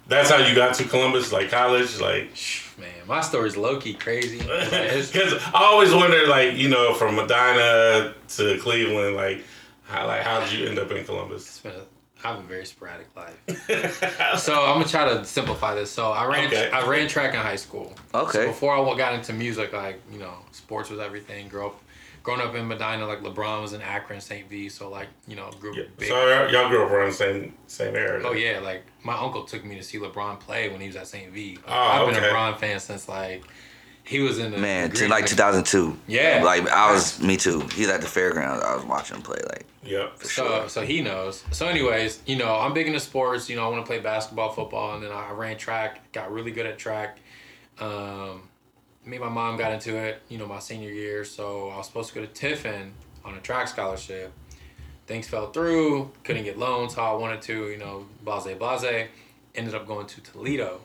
[0.07, 2.31] that's how you got to Columbus, like college, like.
[2.77, 4.37] Man, my story's low key crazy.
[4.37, 5.13] Because
[5.53, 9.43] I always wonder, like you know, from Medina to Cleveland, like
[9.87, 11.43] how like how did you end up in Columbus?
[11.47, 11.83] it's been a,
[12.23, 13.37] I have a very sporadic life.
[14.39, 15.91] So I'm gonna try to simplify this.
[15.91, 16.69] So I ran Okay.
[16.71, 17.93] I ran track in high school.
[18.13, 18.39] Okay.
[18.39, 21.47] So before I got into music, like you know, sports was everything.
[21.47, 21.81] Grew up,
[22.23, 24.49] growing up in Medina, like LeBron was in Akron, St.
[24.49, 24.67] V.
[24.69, 25.83] So like you know, grew Yeah.
[25.97, 26.07] big.
[26.09, 28.25] So y'all- y'all grew up around the same same area.
[28.27, 31.07] Oh yeah, like my uncle took me to see LeBron play when he was at
[31.07, 31.31] St.
[31.31, 31.55] V.
[31.57, 33.43] Like, Oh, I've been a LeBron fan since like
[34.07, 35.97] He was in the Man, to like 2002.
[36.07, 36.41] Yeah.
[36.43, 37.59] Like I was, me too.
[37.75, 38.63] He was at the fairgrounds.
[38.63, 39.39] I was watching him play.
[39.49, 40.19] Like Yep.
[40.19, 40.69] for So, sure.
[40.69, 41.43] so he knows.
[41.51, 43.49] So, anyways, you know, I'm big into sports.
[43.49, 46.11] You know, I want to play basketball, football, and then I ran track.
[46.13, 47.19] Got really good at track.
[47.79, 48.47] Um,
[49.05, 50.21] me and my mom got into it.
[50.29, 51.23] You know, my senior year.
[51.25, 52.93] So I was supposed to go to Tiffin
[53.25, 54.31] on a track scholarship.
[55.05, 56.11] Things fell through.
[56.23, 57.67] Couldn't get loans how I wanted to.
[57.69, 59.07] You know, blase blase.
[59.55, 60.81] Ended up going to Toledo.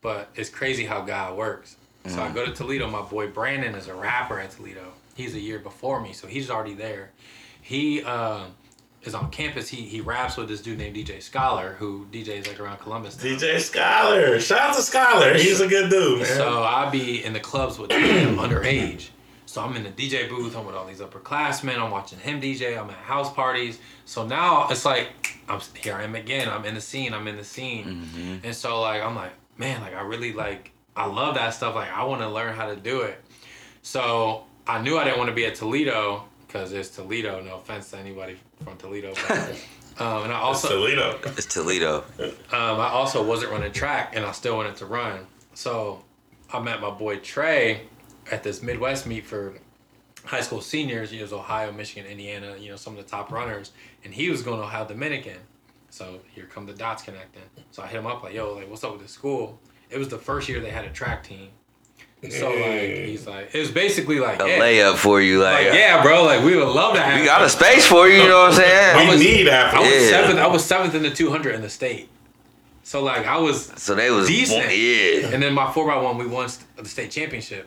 [0.00, 1.76] But it's crazy how God works.
[2.06, 2.88] So I go to Toledo.
[2.88, 4.92] My boy Brandon is a rapper at Toledo.
[5.14, 7.12] He's a year before me, so he's already there.
[7.60, 8.54] He um,
[9.02, 9.68] is on campus.
[9.68, 13.22] He he raps with this dude named DJ Scholar, who DJs like around Columbus.
[13.22, 13.30] now.
[13.30, 14.40] DJ Scholar.
[14.40, 15.34] Shout out to Scholar.
[15.34, 16.26] He's a good dude, man.
[16.26, 19.10] So I be in the clubs with him underage.
[19.46, 20.56] So I'm in the DJ booth.
[20.56, 21.76] I'm with all these upperclassmen.
[21.78, 22.78] I'm watching him DJ.
[22.78, 23.78] I'm at house parties.
[24.06, 25.94] So now it's like I'm here.
[25.94, 26.48] I am again.
[26.48, 27.12] I'm in the scene.
[27.12, 27.84] I'm in the scene.
[27.84, 28.36] Mm-hmm.
[28.44, 31.74] And so like I'm like man, like I really like I love that stuff.
[31.74, 33.18] Like I want to learn how to do it.
[33.82, 37.40] So I knew I didn't want to be at Toledo because it's Toledo.
[37.42, 39.38] No offense to anybody from Toledo, but
[39.98, 41.18] um, and I It's also Toledo.
[41.24, 42.04] It's Toledo.
[42.20, 45.26] um, I also wasn't running track, and I still wanted to run.
[45.54, 46.04] So
[46.52, 47.82] I met my boy Trey
[48.30, 49.54] at this Midwest meet for
[50.24, 51.12] high school seniors.
[51.12, 52.54] You know, Ohio, Michigan, Indiana.
[52.58, 53.72] You know, some of the top runners,
[54.04, 55.38] and he was going to Ohio Dominican.
[55.90, 57.42] So here come the dots connecting.
[57.70, 59.58] So I hit him up like, "Yo, like, what's up with this school?"
[59.92, 61.48] It was the first year they had a track team.
[62.30, 63.06] So like, mm.
[63.06, 66.22] he's like, it was basically like, A yeah, layup for you, like, like, yeah, bro,
[66.24, 67.18] like we would love to have.
[67.18, 68.22] we got a space for you.
[68.22, 69.08] You know what I'm saying?
[69.08, 69.78] We was- need after.
[69.78, 70.08] I was Yeah.
[70.08, 70.38] seventh.
[70.38, 72.08] I was seventh in the 200 in the state.
[72.84, 74.66] So like I was So they was Decent.
[74.76, 77.66] yeah And then my four x one, we won the state championship.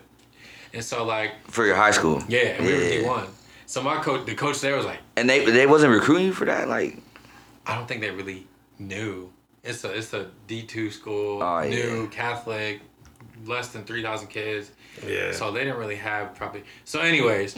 [0.72, 2.22] And so like, for your high school.
[2.28, 3.26] yeah, we were D one.
[3.66, 6.46] So my coach, the coach there was like, And they they wasn't recruiting you for
[6.46, 6.66] that.
[6.68, 6.96] Like
[7.66, 8.46] I don't think they really
[8.78, 9.30] knew.
[9.66, 11.70] It's a it's a D two school, Oh, yeah.
[11.70, 12.80] new Catholic,
[13.44, 14.70] less than three thousand kids.
[15.06, 15.32] Yeah.
[15.32, 16.62] So they didn't really have probably.
[16.84, 17.56] So anyways,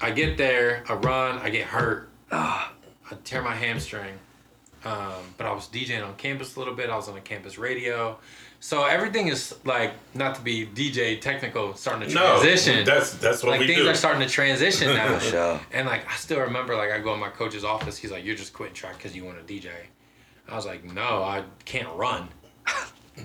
[0.00, 2.72] I get there, I run, I get hurt, ah,
[3.10, 4.14] I tear my hamstring.
[4.84, 6.88] Um, but I was DJing on campus a little bit.
[6.88, 8.16] I was on a campus radio.
[8.60, 12.36] So everything is like not to be DJ technical, starting to transition.
[12.36, 12.84] no, transition.
[12.86, 13.88] that's that's what like we things do.
[13.88, 15.18] are starting to transition now.
[15.18, 15.60] for sure.
[15.72, 17.96] And like I still remember, like I go in my coach's office.
[17.98, 19.68] He's like, "You're just quitting track because you want to DJ."
[20.48, 22.28] I was like, "No, I can't run."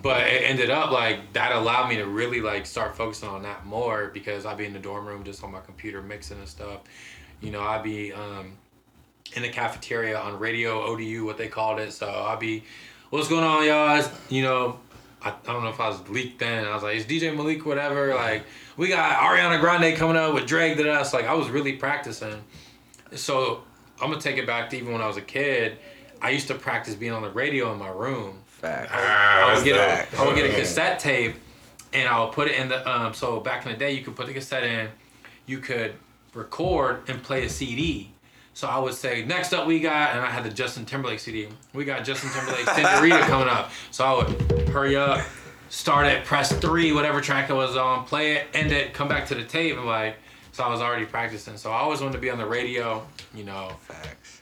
[0.02, 3.66] But it ended up like that allowed me to really like start focusing on that
[3.66, 6.80] more because I'd be in the dorm room just on my computer mixing and stuff.
[7.42, 8.54] You know, I'd be um,
[9.36, 11.94] in the cafeteria on radio ODU, what they called it.
[11.94, 12.64] So I'd be,
[13.10, 14.80] "What's going on, y'all?" It's, you know,
[15.22, 16.66] I, I don't know if I was leaked then.
[16.66, 18.46] I was like, "It's DJ Malik, whatever." Like,
[18.78, 20.78] we got Ariana Grande coming up with Drake.
[20.78, 22.44] That us like I was really practicing.
[23.14, 23.64] So
[24.02, 25.78] I'm gonna take it back to even when I was a kid.
[26.24, 28.40] I used to practice being on the radio in my room.
[28.48, 28.92] Fact.
[28.94, 31.36] I would get a, would get a cassette tape,
[31.92, 33.14] and I would put it in the um.
[33.14, 34.88] So back in the day, you could put the cassette in,
[35.46, 35.96] you could
[36.34, 38.10] record and play a CD.
[38.54, 41.50] So I would say, next up we got, and I had the Justin Timberlake CD.
[41.74, 43.72] We got Justin Timberlake Senorita coming up.
[43.92, 45.26] So I would hurry up,
[45.70, 49.28] start it, press three, whatever track it was on, play it, end it, come back
[49.28, 50.16] to the tape, and like.
[50.54, 51.58] So I was already practicing.
[51.58, 53.06] So I always wanted to be on the radio.
[53.34, 53.72] You know.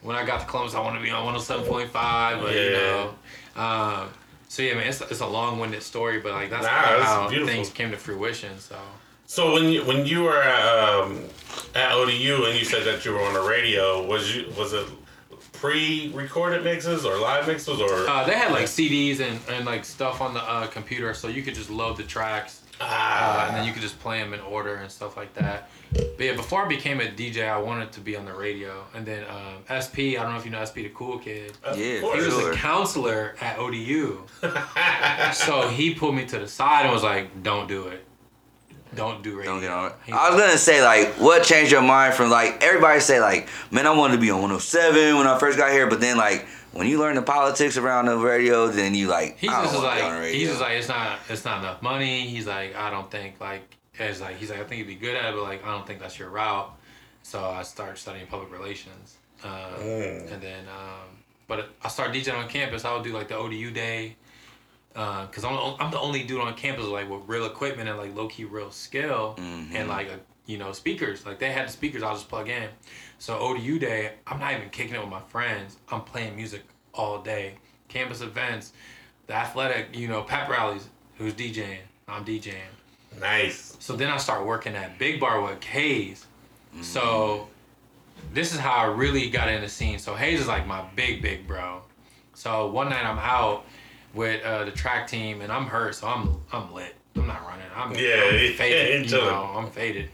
[0.01, 3.13] When I got to Columbus, I wanted to be on 107.5, but you know.
[3.55, 4.09] Um,
[4.47, 7.53] so yeah, man, it's, it's a long-winded story, but like that's Nah, that's how beautiful.
[7.53, 8.57] things came to fruition.
[8.59, 8.77] So
[9.25, 11.23] So when you when you were at, um,
[11.75, 14.87] at ODU and you said that you were on the radio, was you was it
[15.53, 18.07] pre-recorded mixes or live mixes or?
[18.09, 21.43] uh, they had like CDs and, and like stuff on the uh, computer, so you
[21.43, 24.39] could just load the tracks, uh, ah, and then you could just play them in
[24.41, 25.69] order and stuff like that.
[25.93, 29.05] But yeah, before I became a DJ, I wanted to be on the radio, and
[29.05, 30.15] then um, SP.
[30.15, 31.51] I don't know if you know SP, the cool kid.
[31.63, 31.99] of Yeah.
[31.99, 32.51] He was Sure.
[32.53, 34.23] a counselor at ODU.
[35.33, 38.05] so he pulled me to the side and was like, "Don't do it.
[38.95, 39.93] Don't do radio." Don't get on it.
[40.05, 43.49] He- I was gonna say like, what changed your mind from like everybody say like,
[43.71, 46.45] man, I wanted to be on 107 when I first got here, but then like
[46.73, 49.75] when you learn the politics around the radio, then you like, He's I don't just
[49.83, 52.27] wanna be on like he's just like, it's not, it's not enough money.
[52.27, 55.15] He's like, I don't think like, it's like, he's like, I think you'd be good
[55.15, 56.71] at it, but like, I don't think that's your route.
[57.23, 60.31] So I start studying public relations, um, Mm.
[60.31, 61.07] and then, um,
[61.47, 62.83] but I start DJing on campus.
[62.85, 64.15] I would do like the ODU day,
[64.93, 68.15] because I'm the- I'm the only dude on campus like with real equipment and like
[68.15, 69.75] low key real skill Mhm.
[69.75, 71.25] and like a, you know speakers.
[71.25, 72.69] Like they had the speakers, I'll just plug in.
[73.19, 75.77] So ODU day, I'm not even kicking it with my friends.
[75.89, 77.55] I'm playing music all day.
[77.87, 78.73] Campus events,
[79.27, 80.87] the athletic, you know, pep rallies.
[81.17, 81.79] Who's DJing?
[82.07, 82.55] I'm DJing.
[83.19, 83.70] nice.
[83.81, 86.27] So then I start working at Big Bar with Hayes.
[86.81, 87.47] So
[88.31, 89.97] this is how I really got in the scene.
[89.97, 91.81] So Hayes is like my big, big bro.
[92.35, 93.65] So one night I'm out
[94.13, 96.95] with uh, the track team and I'm hurt, so I'm I'm lit.
[97.15, 97.65] I'm not running.
[97.75, 99.09] I'm, Yeah, I'm yeah, faded.
[99.09, 100.09] you know, I'm faded.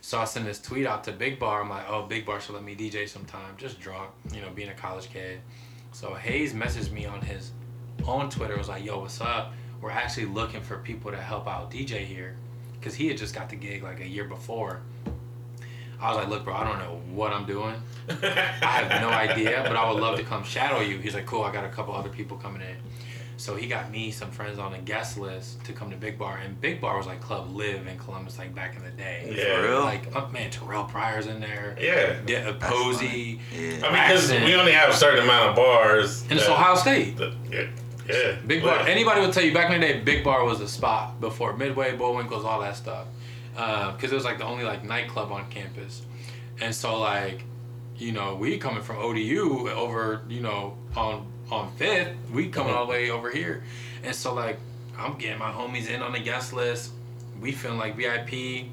[0.00, 1.60] So I send this tweet out to Big Bar.
[1.62, 3.54] I'm like, oh, Big Bar should let me DJ sometime.
[3.56, 5.40] Just drunk, you know, being a college kid.
[5.90, 7.50] So Hayes messaged me on his
[8.06, 8.56] own Twitter.
[8.56, 9.52] Was like, yo, what's up?
[9.82, 12.36] We're actually looking for people to help out DJ here,
[12.78, 14.80] because he had just got the gig like a year before.
[16.00, 17.74] I was like, look, bro, I don't know what I'm doing.
[18.08, 20.98] I have no idea, but I would love to come shadow you.
[20.98, 22.76] He's like, cool, I got a couple other people coming in.
[23.36, 26.38] So he got me some friends on a guest list to come to Big Bar,
[26.38, 29.32] and Big Bar was like Club Live in Columbus, like back in the day.
[29.36, 29.56] Yeah.
[29.56, 29.80] For real?
[29.80, 31.76] Like, oh, man, Terrell Pryor's in there.
[31.80, 32.18] Yeah.
[32.26, 33.40] Yeah, uh, Posey.
[33.52, 33.60] Yeah.
[33.86, 36.22] I mean, because we only have a certain amount of bars.
[36.30, 37.16] And it's Ohio State.
[37.16, 37.66] that- yeah.
[38.08, 38.36] Yeah.
[38.46, 38.86] Big Bar.
[38.86, 41.96] Anybody would tell you back in the day, Big Bar was a spot before Midway,
[41.96, 43.06] Bullwinkles, all that stuff,
[43.56, 46.02] uh, because it was like the only like nightclub on campus,
[46.60, 47.44] and so like,
[47.96, 52.86] you know, we coming from ODU over, you know, on on Fifth, we coming all
[52.86, 53.62] the way over here,
[54.02, 54.58] and so like,
[54.96, 56.92] I'm getting my homies in on the guest list,
[57.40, 58.66] we feeling like VIP.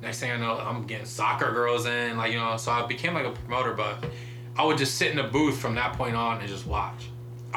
[0.00, 3.14] Next thing I know, I'm getting soccer girls in, like you know, so I became
[3.14, 4.04] like a promoter, but
[4.56, 7.08] I would just sit in a booth from that point on and just watch.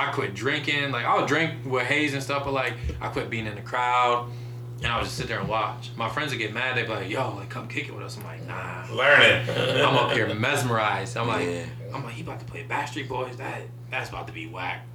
[0.07, 0.91] I quit drinking.
[0.91, 3.61] Like I would drink with Hayes and stuff, but like I quit being in the
[3.61, 4.29] crowd,
[4.77, 5.91] and I would just sit there and watch.
[5.95, 6.77] My friends would get mad.
[6.77, 9.49] They'd be like, "Yo, like come kick it with us." I'm like, "Nah." Learn it.
[9.85, 11.15] I'm up here mesmerized.
[11.17, 11.65] I'm like, Yeah.
[11.93, 13.37] I'm like, he about to play Backstreet Boys.
[13.37, 14.85] That that's about to be whack.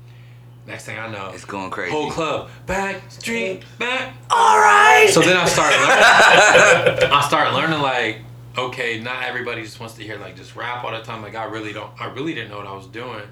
[0.67, 1.93] Next thing I know, It's going crazy.
[1.93, 4.15] whole club Backstreet Back.
[4.31, 5.09] All right.
[5.11, 5.71] So then I start
[6.99, 7.13] learning.
[7.13, 8.19] I start learning like,
[8.59, 11.23] okay, not everybody just wants to hear like just rap all the time.
[11.23, 11.91] Like I really don't.
[12.01, 13.23] I really didn't know what I was doing.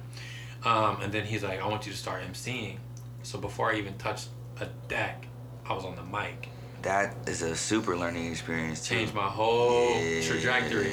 [0.65, 2.77] Um, and then he's like, I want you to start emceeing.
[3.23, 4.29] So before I even touched
[4.61, 5.27] a deck,
[5.67, 6.49] I was on the mic.
[6.83, 8.97] that is a super learning experience too.
[8.97, 10.21] Changed my whole Yeah.
[10.29, 10.93] trajectory.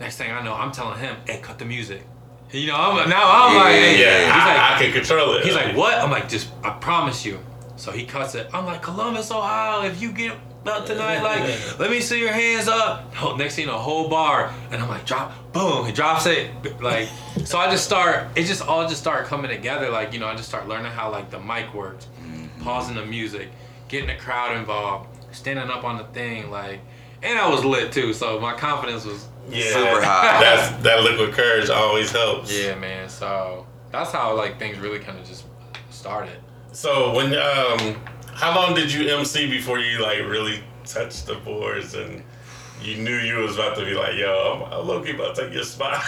[0.00, 2.02] Next thing I know, I'm telling him, "Hey, cut the music."
[2.50, 5.34] You know, I'm now I'm like, Yeah, hey, Yeah, he's I, like, I can control
[5.34, 5.44] it.
[5.44, 5.98] He's like, what?
[5.98, 7.38] I'm like, just, I promise you.
[7.76, 8.48] So he cuts it.
[8.54, 10.32] I'm like, Columbus, Ohio, if you get
[10.66, 13.12] up tonight, like, let me see your hands up.
[13.22, 14.52] Oh, next thing you know, a whole bar.
[14.70, 15.86] And I'm like, drop, boom.
[15.86, 16.50] He drops it.
[16.82, 17.08] Like,
[17.44, 19.88] so I just start, it just all just start coming together.
[19.90, 22.06] Like, you know, I just start learning how, like, the mic works,
[22.60, 23.48] pausing the music,
[23.88, 26.50] getting the crowd involved, standing up on the thing.
[26.50, 26.80] Like,
[27.22, 28.12] and I was lit too.
[28.12, 30.40] So my confidence was, yeah, super high.
[30.40, 32.52] That's that liquid courage always helps.
[32.52, 33.08] yeah, man.
[33.08, 35.46] So that's how, like, things really kind of just
[35.90, 36.38] started.
[36.72, 37.96] So when um,
[38.38, 42.22] how long did you MC before you like really touched the boards and
[42.80, 45.42] you knew you was about to be like, yo, I'm, I'm low key about to
[45.42, 46.00] take your spot.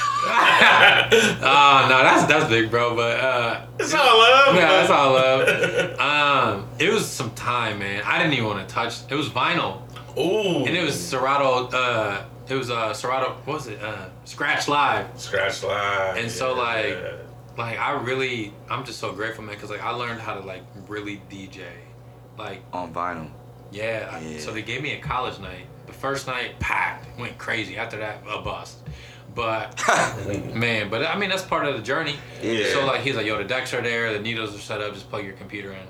[1.43, 2.95] Ah, no, that's that's big, bro.
[2.95, 4.55] But uh, it's all love.
[4.55, 5.99] yeah, that's all love.
[5.99, 8.03] Um, it was some time, man.
[8.05, 9.01] I didn't even want to touch.
[9.11, 9.83] It was vinyl,
[10.19, 10.65] Ooh.
[10.65, 11.67] and it was Serato.
[11.77, 13.33] Uh, it was uh Serato.
[13.45, 13.83] What was it?
[13.83, 15.07] Uh, Scratch Live.
[15.21, 16.17] scratch live.
[16.17, 16.97] And so, like,
[17.57, 20.63] Like I really, I'm just so grateful, man, because like I learned how to like
[20.89, 21.63] really DJ.
[22.41, 23.29] Like on vinyl.
[23.71, 24.39] yeah, Yeah.
[24.41, 25.67] so they gave me a college night.
[25.87, 27.77] The first night packed, went crazy.
[27.77, 28.79] After that, a bust.
[29.35, 29.81] But
[30.55, 32.17] man, but I mean that's part of the journey.
[32.43, 32.73] Yeah.
[32.73, 35.09] So like he's like, yo, the decks are there, the needles are set up, just
[35.11, 35.87] plug your computer in.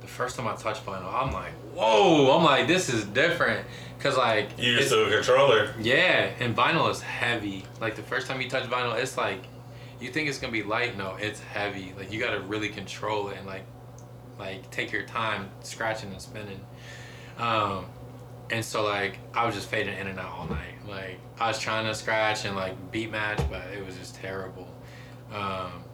[0.00, 2.36] The first time I touched vinyl, I'm like, whoa!
[2.36, 3.64] I'm like, this is different,
[4.00, 5.74] cause like you it's- used to a controller.
[5.80, 7.64] yeah, and vinyl is heavy.
[7.80, 9.40] Like the first time you touch vinyl, it's like
[10.00, 10.96] you think it's gonna be light.
[10.98, 11.94] No, it's heavy.
[11.96, 13.62] Like you gotta really control it and like
[14.38, 16.60] like take your time scratching and spinning.
[17.38, 17.86] Um,
[18.50, 20.74] and so like I was just fading in and out all night.
[20.86, 24.68] Like I was trying to scratch and like beat match, but it was just terrible.
[25.32, 25.84] Um,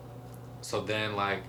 [0.61, 1.43] so then like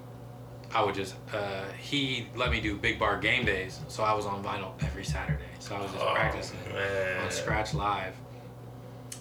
[0.74, 4.26] I would just uh, he let me do big bar game days, so I was
[4.26, 5.44] on vinyl every Saturday.
[5.60, 7.24] So I was just Oh, practicing man.
[7.26, 8.14] on Scratch Live.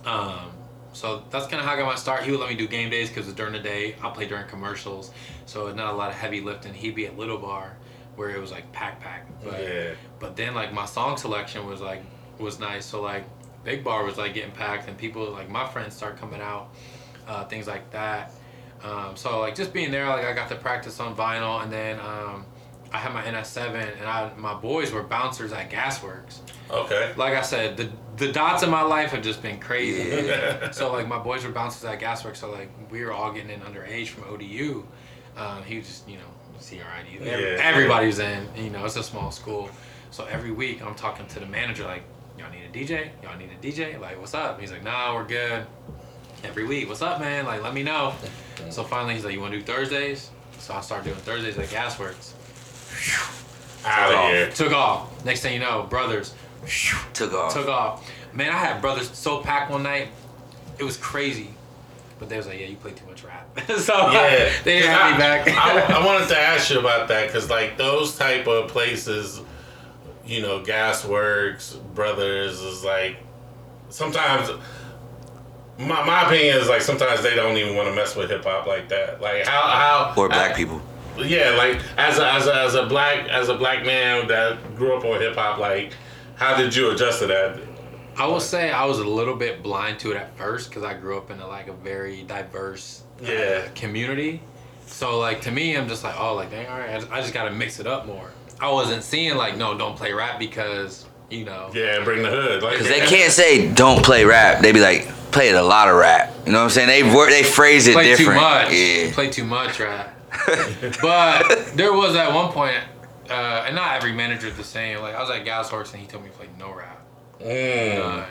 [0.05, 0.51] Um,
[0.93, 2.23] so that's kind of how I got my start.
[2.23, 5.11] He would let me do game days because during the day I play during commercials,
[5.51, 6.73] so not a lot of heavy lifting.
[6.75, 7.77] He'd be at Little Bar
[8.17, 9.27] where it was like pack pack.
[9.43, 9.91] But, Yeah.
[10.19, 12.03] but then like my song selection was like
[12.39, 12.87] was nice.
[12.87, 13.25] So like
[13.65, 16.69] Big Bar was like getting packed and people like my friends start coming out,
[17.27, 18.33] uh, things like that.
[18.83, 22.01] Um, so like just being there, like I got to practice on vinyl, and then
[22.01, 22.47] um,
[22.93, 27.13] I had my NS7, and I my boys were bouncers at Gasworks Okay.
[27.17, 30.27] like I said, the the dots in my life have just been crazy.
[30.27, 30.71] Yeah.
[30.71, 33.61] so like my boys were bouncers at Gasworks, so like we were all getting in
[33.61, 34.87] underage from ODU.
[35.37, 36.25] Um, he was just you know
[36.61, 37.27] CRID.
[37.27, 37.59] Every, Yeah.
[37.63, 38.47] Everybody was in.
[38.57, 39.71] You know, it's a small school,
[40.11, 42.03] so every week I'm talking to the manager like,
[42.39, 43.09] y'all need a DJ?
[43.23, 43.99] Y'all need a DJ?
[44.01, 44.61] Like, what's up?
[44.61, 45.67] He's like, nah, we're good.
[46.45, 47.45] Every week, what's up, man?
[47.47, 48.15] Like, let me know.
[48.69, 50.29] So finally, he's like, you want to do Thursdays?
[50.59, 52.35] So I started doing Thursdays at Gasworks.
[53.87, 54.51] Out of here.
[54.51, 55.25] Took off.
[55.25, 56.35] Next thing you know, brothers.
[57.15, 57.55] Took off.
[57.55, 58.11] took off.
[58.35, 60.09] Man, I had brothers so packed one night,
[60.79, 61.55] it was crazy.
[62.21, 63.49] But they was like, yeah, you play too much rap.
[63.79, 64.51] so Yeah.
[64.65, 65.49] they didn't have me back.
[65.49, 69.41] I, I wanted to ask you about that because like those type of places,
[70.27, 73.17] you know, Gasworks, Brothers is like
[73.89, 74.51] sometimes.
[75.79, 78.67] My, my opinion is like sometimes they don't even want to mess with hip hop
[78.67, 79.23] like that.
[79.23, 80.83] Like how how Or black I- people.
[81.17, 84.95] yeah, like as a, as a, as a black as a black man that grew
[84.95, 85.95] up on hip hop, like
[86.37, 87.59] how did you adjust to that?
[88.21, 90.93] I will say I was a little bit blind to it at first because I
[90.95, 93.69] grew up in a, like a very diverse uh, Yeah.
[93.75, 94.43] community.
[94.87, 97.21] So like to me, I'm just like, oh, like dang, all right, I just, I
[97.23, 98.31] just gotta mix it up more.
[98.61, 101.71] I wasn't seeing like, no, don't play rap because you know.
[101.73, 102.63] Yeah, bring the hood.
[102.63, 104.61] Like Cause they can't say don't play rap.
[104.63, 106.35] They be like play a lot of rap.
[106.45, 106.89] You know what I'm saying?
[106.89, 108.33] They wor- they phrase it Play different.
[108.39, 108.73] too much.
[108.73, 109.13] Yeah.
[109.15, 110.15] Play too much rap.
[111.01, 112.77] but there was at one point,
[113.31, 115.01] uh, and not every manager's the same.
[115.01, 117.00] Like I was at Gasworks and he told me to play no rap.
[117.41, 118.25] Mm, None.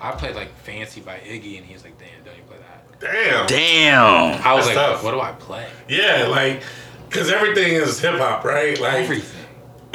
[0.00, 3.00] I played like Fancy by Iggy and he was like, damn, don't you play that?
[3.00, 3.46] damn.
[3.46, 4.42] Damn.
[4.46, 5.04] I was That's like, tough.
[5.04, 5.66] what do I play?
[5.88, 6.62] Yeah, like
[7.08, 8.78] because everything is hip hop, right?
[8.80, 9.40] Like Everything.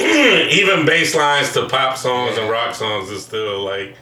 [0.00, 3.96] even bass lines to pop songs and rock songs is still like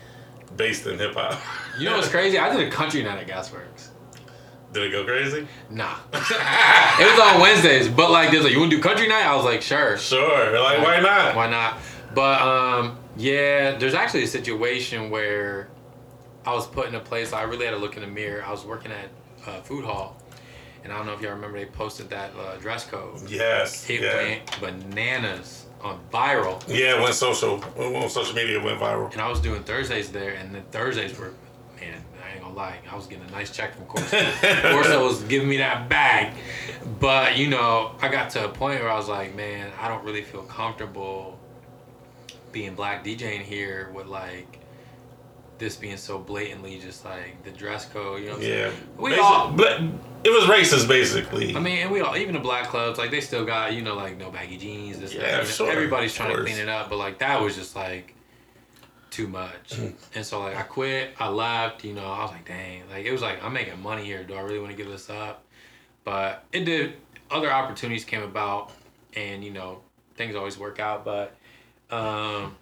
[0.57, 1.38] based in hip hop.
[1.79, 2.38] You know what's crazy?
[2.38, 3.88] I did a country night at Gasworks.
[4.72, 5.46] Did it go crazy?
[5.70, 5.96] Nah.
[6.12, 9.24] it was on Wednesdays, but like, there's like, you want to do country night?
[9.24, 9.96] I was like, sure.
[9.96, 10.61] Sure.
[10.61, 11.35] Like why not?
[11.37, 11.79] Why not?
[12.14, 15.68] But um, yeah, there's actually a situation where
[16.46, 18.44] I was put in a place I really had to look in the mirror.
[18.44, 19.09] I was working at
[19.44, 20.16] uh, food hall,
[20.85, 23.28] and I don't know if y'all remember they posted that uh, dress code.
[23.28, 23.90] Yes.
[23.90, 24.16] It yeah.
[24.16, 27.59] went bananas on viral, Yeah, it went social.
[27.59, 29.12] When when social media It went viral.
[29.12, 31.35] and I was doing Thursdays there, and the Thursdays were,
[31.81, 34.16] man, I ain't gonna lie, I was getting a nice check from Corso.
[34.72, 36.35] Corso was giving me that bag,
[36.98, 40.04] but you know, I got to a point where I was like, man, I don't
[40.04, 41.38] really feel comfortable
[42.58, 44.58] being black DJing here with like
[45.58, 48.32] this being so blatantly just like the dress code, you know.
[48.36, 48.70] What I'm Yeah.
[48.70, 48.88] saying?
[48.98, 49.50] We Basi- all.
[49.52, 49.80] but
[50.24, 51.54] it was racist basically.
[51.54, 53.94] I mean, and we all, even the black clubs, like they still got, you know,
[53.94, 54.98] like no baggy jeans.
[54.98, 57.54] This, Yeah, that, sure, Everybody's of trying to clean it up, but like that was
[57.56, 58.14] just like
[59.10, 59.70] too much.
[59.70, 59.94] Mm.
[60.16, 61.84] and so like I quit, I left.
[61.84, 64.24] You know, I was like, dang, like it was like I'm making money here.
[64.24, 65.44] Do I really want to give this up?
[66.04, 66.94] But it did.
[67.30, 68.70] Other opportunities came about,
[69.14, 69.80] and you know,
[70.16, 71.04] things always work out.
[71.04, 71.34] But
[71.90, 72.55] um,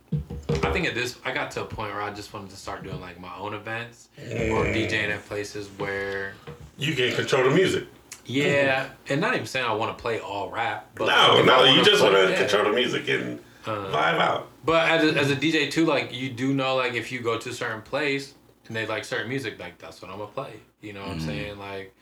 [0.63, 2.83] I think at this, I got to a point where I just wanted to start
[2.85, 4.65] doing like my own events or.
[4.67, 6.35] DJing at places where
[6.79, 7.85] you can control the music.
[8.25, 11.85] yeah, and not even saying I want to play all rap, but no, no, you
[11.85, 14.49] just want to control the music and Uh, vibe out.
[14.65, 17.37] But as a, as a DJ too, like you do know, like if you go
[17.39, 18.35] to a certain place
[18.69, 20.55] and they like certain music, like that's what I'm gonna play.
[20.81, 21.59] You know what I'm saying?
[21.59, 21.93] Like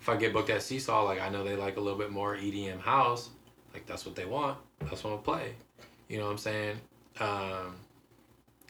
[0.00, 2.36] if I get booked at Seesaw, like I know they like a little bit more
[2.36, 3.28] EDM house,
[3.74, 4.56] like that's what they want.
[4.80, 5.54] That's what I'm gonna play.
[6.10, 6.76] You know what I'm saying?
[7.20, 7.76] Um,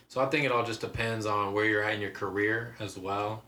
[0.09, 2.99] so I think it all just depends on where you're at in your career as
[2.99, 3.43] well,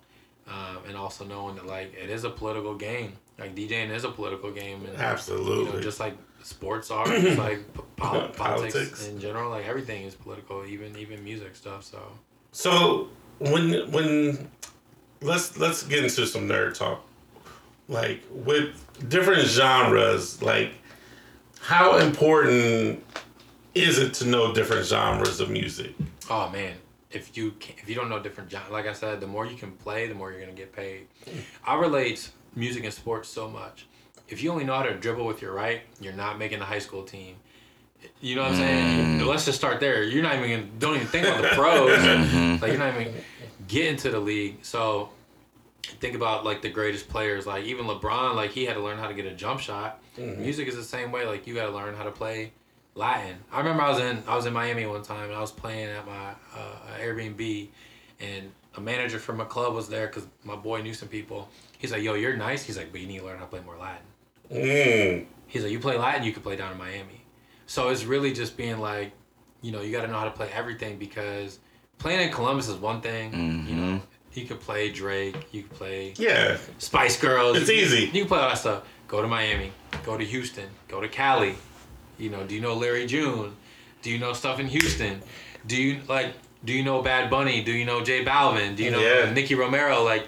[0.48, 3.12] um, and also knowing that like it is a political game.
[3.38, 5.64] Like DJing is a political game, and Absolutely.
[5.66, 8.36] you know, just like sports are, just like p- pol- politics,
[8.74, 9.08] Politics.
[9.08, 11.82] in general, like everything is political, even even music stuff.
[11.84, 12.00] So
[12.52, 13.08] So
[13.40, 14.50] when when
[15.20, 17.04] let's let's get into some nerd talk.
[17.88, 18.74] Like with
[19.08, 20.72] different genres, like
[21.60, 23.04] how important
[23.74, 25.94] is it to know different genres of music?
[26.30, 26.74] Oh man,
[27.10, 29.56] if you can, if you don't know different genres, like I said, the more you
[29.56, 31.06] can play, the more you're gonna get paid.
[31.64, 33.86] I relate music and sports so much.
[34.28, 36.78] If you only know how to dribble with your right, you're not making the high
[36.78, 37.36] school team.
[38.20, 39.20] You know what I'm saying?
[39.20, 39.26] Mm.
[39.26, 40.02] Let's just start there.
[40.02, 41.98] You're not even gonna, don't even think about the pros.
[42.02, 42.62] Mm-hmm.
[42.62, 43.14] Like you're not even
[43.68, 44.58] getting to the league.
[44.62, 45.10] So
[45.82, 47.46] think about like the greatest players.
[47.46, 50.02] Like even LeBron, like he had to learn how to get a jump shot.
[50.16, 50.42] Mm-hmm.
[50.42, 51.26] Music is the same way.
[51.26, 52.52] Like you got to learn how to play
[52.94, 53.36] Latin.
[53.50, 55.88] I remember I was in I was in Miami one time and I was playing
[55.88, 57.68] at my uh, Airbnb,
[58.20, 61.48] and a manager from a club was there because my boy knew some people.
[61.78, 63.60] He's like, "Yo, you're nice." He's like, "But you need to learn how to play
[63.60, 64.06] more Latin."
[64.50, 65.26] Mm.
[65.46, 67.24] He's like, "You play Latin, you can play down in Miami."
[67.66, 69.12] So it's really just being like,
[69.62, 71.58] you know, you got to know how to play everything because
[71.98, 73.32] playing in Columbus is one thing.
[73.66, 74.02] You know,
[74.34, 76.58] you could play Drake, you could play Yeah.
[76.78, 77.56] Spice Girls.
[77.56, 78.04] It's you, easy.
[78.12, 78.82] You can play all that stuff.
[79.08, 79.72] Go to Miami.
[80.04, 80.68] Go to Houston.
[80.88, 81.54] Go to Cali.
[82.22, 83.56] You know, do you know Larry June?
[84.02, 85.20] Do you know stuff in Houston?
[85.66, 86.34] Do you like?
[86.64, 87.64] Do you know Bad Bunny?
[87.64, 88.76] Do you know J Balvin?
[88.76, 89.32] Do you know Yeah.
[89.32, 90.04] Nicky Romero?
[90.04, 90.24] Like,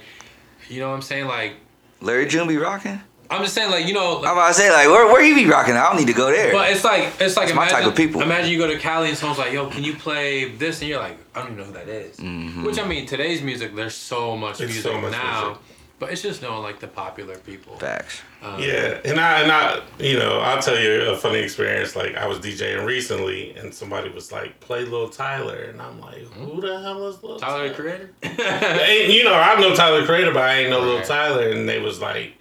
[0.68, 1.26] you know what I'm saying?
[1.28, 1.52] Like,
[2.00, 3.00] Larry June be rocking.
[3.30, 5.34] I'm just saying, like, you know, like, I'm about to say like where where he
[5.34, 5.74] be rocking?
[5.76, 6.52] I don't need to go there.
[6.52, 8.20] But it's like it's like It's my type of people.
[8.22, 10.98] Imagine you go to Cali and someone's like, "Yo, can you play this?" And you're
[10.98, 12.64] like, "I don't even know who that is." Mhm.
[12.64, 15.62] Which I mean, today's music, there's so much It's music so much now, music.
[16.04, 17.76] But it's just knowing like the popular people.
[17.76, 18.20] Facts.
[18.42, 21.96] Um, Yeah, and I and I, you know, I'll tell you a funny experience.
[21.96, 26.18] Like I was DJing recently, and somebody was like, "Play Lil Tyler," and I'm like,
[26.34, 28.10] "Who the hell is Lil Tyler the Creator.
[28.22, 31.06] And, you know, I know Tyler Creator, but I ain't know Lil Right.
[31.06, 32.34] Tyler, and they was like,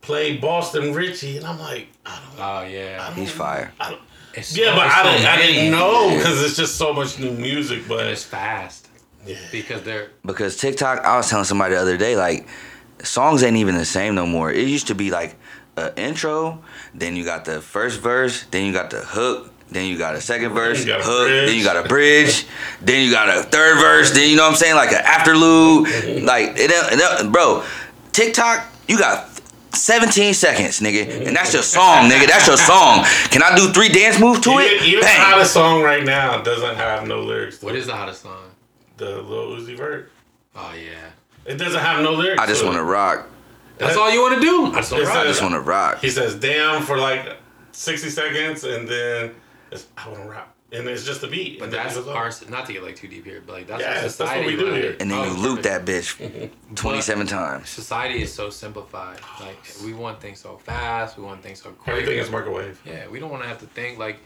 [0.00, 2.98] "Play Boston Richey," and I'm like, I don't, oh yeah.
[3.02, 3.72] I don't He's fire.
[3.80, 4.02] I don't,
[4.34, 7.20] It's Yeah, so- but I so didn't, I didn't know because it's just so much
[7.20, 7.78] new music.
[7.80, 8.88] And But it's fast
[9.24, 12.46] yeah, because they're Because TikTok, I was telling somebody the other day, like
[13.02, 14.50] songs ain't even the same no more.
[14.50, 15.36] It used to be like
[15.76, 16.62] an intro,
[16.94, 20.20] then you got the first verse, then you got the hook, then you got a
[20.20, 21.46] second verse, You got a hook, bridge.
[21.48, 22.46] then you got a bridge,
[22.80, 25.88] then you got a third verse, then you know what I'm saying, like an afterlude,
[26.24, 27.62] like it, don't- it, bro.
[28.12, 29.28] TikTok, you got
[29.74, 32.26] 17 seconds, nigga, and that's your song, nigga.
[32.26, 33.04] That's your song.
[33.30, 34.82] Can I do three dance moves to even, it?
[34.84, 35.20] even the Bang.
[35.20, 37.58] hottest song right now doesn't have no lyrics.
[37.58, 37.78] To what it.
[37.80, 38.44] is the hottest song?
[38.96, 40.10] the Lil Uzi Vert?
[40.54, 41.10] Oh yeah,
[41.46, 42.42] It doesn't have no lyrics.
[42.42, 43.28] I just want to rock.
[43.78, 44.66] that's all you want to do.
[44.66, 45.26] I just want It's to I rock.
[45.26, 45.98] just want to rock.
[46.00, 47.36] He says "damn" for like
[47.72, 49.34] sixty seconds, and then
[49.70, 51.58] it's I want to rap, and it's just a beat.
[51.60, 52.16] But that's it goes on.
[52.16, 54.46] our not to get like too deep here, but like that's Yes, what that's what
[54.46, 54.96] we do like- here.
[55.00, 57.68] And then Oh, you loop that bitch 27 times.
[57.68, 59.18] Society is so simplified.
[59.40, 61.16] Like we want things so fast.
[61.18, 61.96] We want things so quick.
[61.96, 62.80] Everything is microwave.
[62.84, 64.18] Yeah, we don't want to have to think like.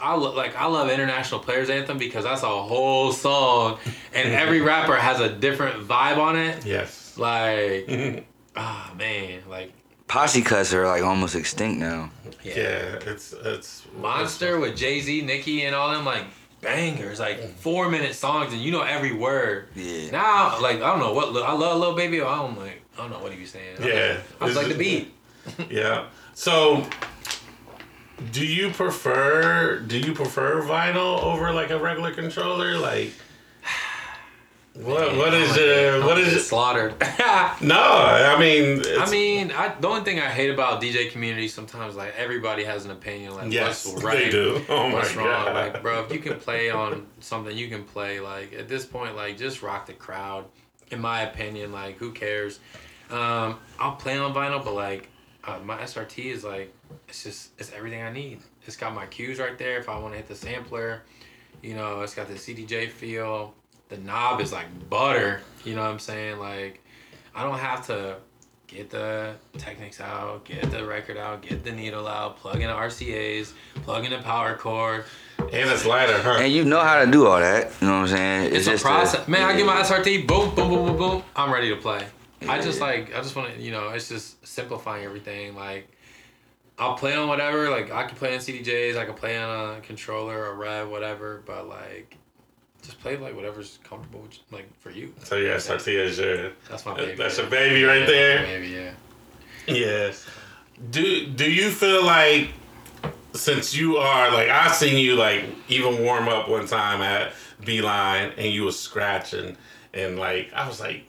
[0.00, 3.78] I lo- like I love International Players Anthem because that's a whole song,
[4.14, 6.64] and every rapper has a different vibe on it.
[6.64, 7.16] Yes.
[7.18, 8.24] Like,
[8.56, 9.72] ah man, like
[10.06, 12.10] Posse cuts are like almost extinct now.
[12.42, 16.24] yeah, Yeah, it's it's Monster with Jay Z, Nicki, and all them like
[16.60, 19.68] bangers, like four minute songs, and you know every word.
[19.74, 20.10] Yeah.
[20.12, 22.20] Now, like I don't know what I love, little baby.
[22.20, 23.76] I don't like I don't know what he was saying.
[23.80, 25.14] Yeah, I was It's like the beat.
[25.70, 26.06] Yeah.
[26.38, 26.86] So,
[28.32, 32.78] do you prefer do you prefer vinyl over like a regular controller?
[32.78, 33.12] Like,
[34.74, 36.94] what what is your what is slaughtered?
[37.60, 37.80] no?
[37.80, 42.14] I mean, I mean, I, the only thing I hate about DJ community sometimes, like
[42.16, 44.64] everybody has an opinion, like yes, what's right, they do.
[44.68, 45.26] Oh my what's wrong.
[45.26, 45.54] god!
[45.54, 48.20] Like, bro, if you can play on something, you can play.
[48.20, 50.44] Like at this point, like just rock the crowd.
[50.90, 52.60] In my opinion, like who cares?
[53.10, 55.08] Um, I'll play on vinyl, but like
[55.44, 56.72] uh, my SRT is like
[57.08, 58.40] it's just it's everything I need.
[58.66, 59.78] It's got my cues right there.
[59.78, 61.02] If I want to hit the sampler,
[61.62, 63.54] you know, it's got the CDJ feel.
[63.88, 65.40] The knob is like butter.
[65.64, 66.38] You know what I'm saying?
[66.38, 66.82] Like
[67.34, 68.16] I don't have to
[68.66, 72.74] get the Technics out, get the record out, get the needle out, plug in the
[72.74, 75.04] RCA's, plug in the power cord.
[75.38, 76.36] and it's lighter, huh?
[76.40, 77.72] And you know how to do all that.
[77.80, 78.54] You know what I'm saying?
[78.54, 79.26] It's, a just process.
[79.26, 79.80] Man, I get my.
[79.80, 81.22] SRT, boom, boom, boom, boom, boom.
[81.34, 82.06] I'm ready to play.
[82.46, 82.84] I just Yeah.
[82.84, 85.56] like, I just want to, you know, it's just simplifying everything.
[85.56, 85.88] Like,
[86.78, 87.70] I'll play on whatever.
[87.70, 91.42] Like, I can play on CDJs, I can play on a controller a Rev, whatever.
[91.44, 92.16] But like,
[92.82, 95.12] just play like whatever's comfortable, with, like for you.
[95.24, 97.16] So yeah, SRT is your That's my baby.
[97.16, 98.42] That's your baby right Yeah, there.
[98.44, 98.92] Baby, yeah.
[99.66, 100.26] Yes.
[100.90, 102.50] Do Do you feel like
[103.34, 107.32] since you are like I seen you like even warm up one time at
[107.64, 109.56] Beeline and you was scratching
[109.92, 111.04] and like I was like,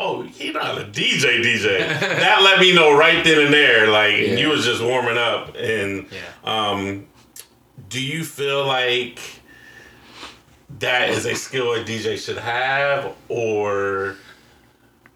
[0.00, 1.78] oh, he not a DJ DJ.
[2.00, 3.86] that let me know right then and there.
[3.88, 6.18] Like and you was just warming up and Yeah.
[6.44, 7.06] um,
[7.88, 9.18] do you feel like
[10.78, 14.16] that is a skill a DJ should have, or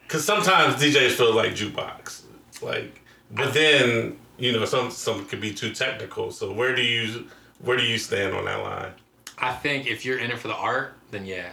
[0.02, 2.22] because sometimes DJs feel like jukebox,
[2.60, 6.30] like, but then you know some some could be too technical.
[6.30, 7.26] So where do you
[7.60, 8.92] where do you stand on that line?
[9.38, 11.52] I think if you're in it for the art, then yeah.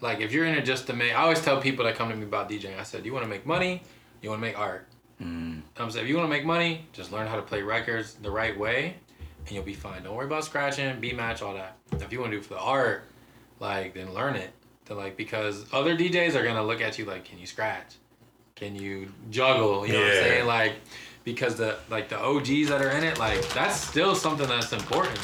[0.00, 2.16] Like if you're in it just to make, I always tell people that come to
[2.16, 2.78] me about DJing.
[2.78, 3.82] I said, you want to make money,
[4.22, 4.86] you want to make art.
[5.20, 5.62] Mm.
[5.76, 8.30] I'm saying if you want to make money, just learn how to play records the
[8.30, 8.94] right way,
[9.46, 10.04] and you'll be fine.
[10.04, 11.76] Don't worry about scratching, beat match, all that.
[11.92, 13.04] If you want to do it for the art,
[13.58, 14.50] like then learn it.
[14.86, 17.96] To like because other DJs are gonna look at you like, can you scratch?
[18.54, 19.86] Can you juggle?
[19.86, 20.46] You know what I'm saying?
[20.46, 20.74] Like
[21.32, 25.18] because the like the OGs that are in it, like that's still something that's important.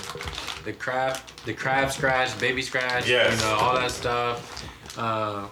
[0.64, 3.40] The crab, the crab scratch, baby scratch, Yes.
[3.40, 4.98] you know, all that stuff.
[4.98, 5.50] Um,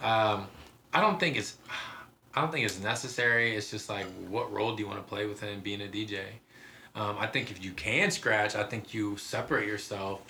[0.00, 0.46] um,
[0.92, 1.56] I don't think it's,
[2.34, 3.54] I don't think it's necessary.
[3.56, 6.20] It's just like, what role do you want to play within being a DJ?
[6.94, 10.20] Um, I think if you can scratch, I think you separate yourself.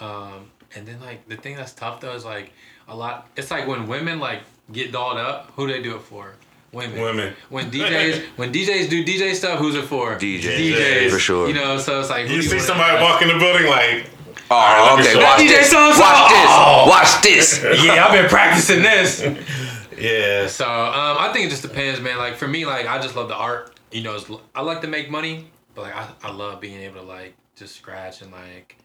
[0.00, 2.52] Um, and then like the thing that's tough though is like
[2.88, 3.28] a lot.
[3.36, 4.40] It's like when women like
[4.72, 6.34] get dolled up, who do they do it for?
[6.74, 7.00] Women.
[7.00, 7.34] Women.
[7.48, 10.16] When DJs when DJs do DJ stuff, who's it for?
[10.16, 11.48] DJs, DJs for sure.
[11.48, 13.10] You know, so it's like who You see wanna somebody impress?
[13.10, 14.10] walk in the building like,
[14.50, 15.24] Oh, Alright, let okay.
[15.24, 15.48] Watch you.
[15.48, 15.68] this.
[15.68, 16.00] DJ so-and-so.
[16.02, 16.48] Watch this.
[16.50, 16.86] Oh.
[16.88, 17.62] Watch this.
[17.84, 19.22] yeah, I've been practicing this.
[19.98, 22.18] yeah, So um, I think it just depends, man.
[22.18, 23.72] Like for me, like I just love the art.
[23.90, 27.00] You know, it's, I like to make money, but like I, I love being able
[27.00, 28.76] to like just scratch and like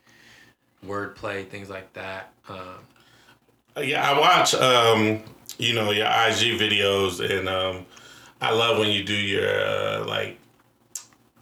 [0.85, 2.31] wordplay things like that.
[2.47, 4.09] Um, yeah.
[4.09, 5.21] I watch um,
[5.59, 7.85] you know, your IG videos, and um,
[8.41, 10.37] I love when you do your uh, like.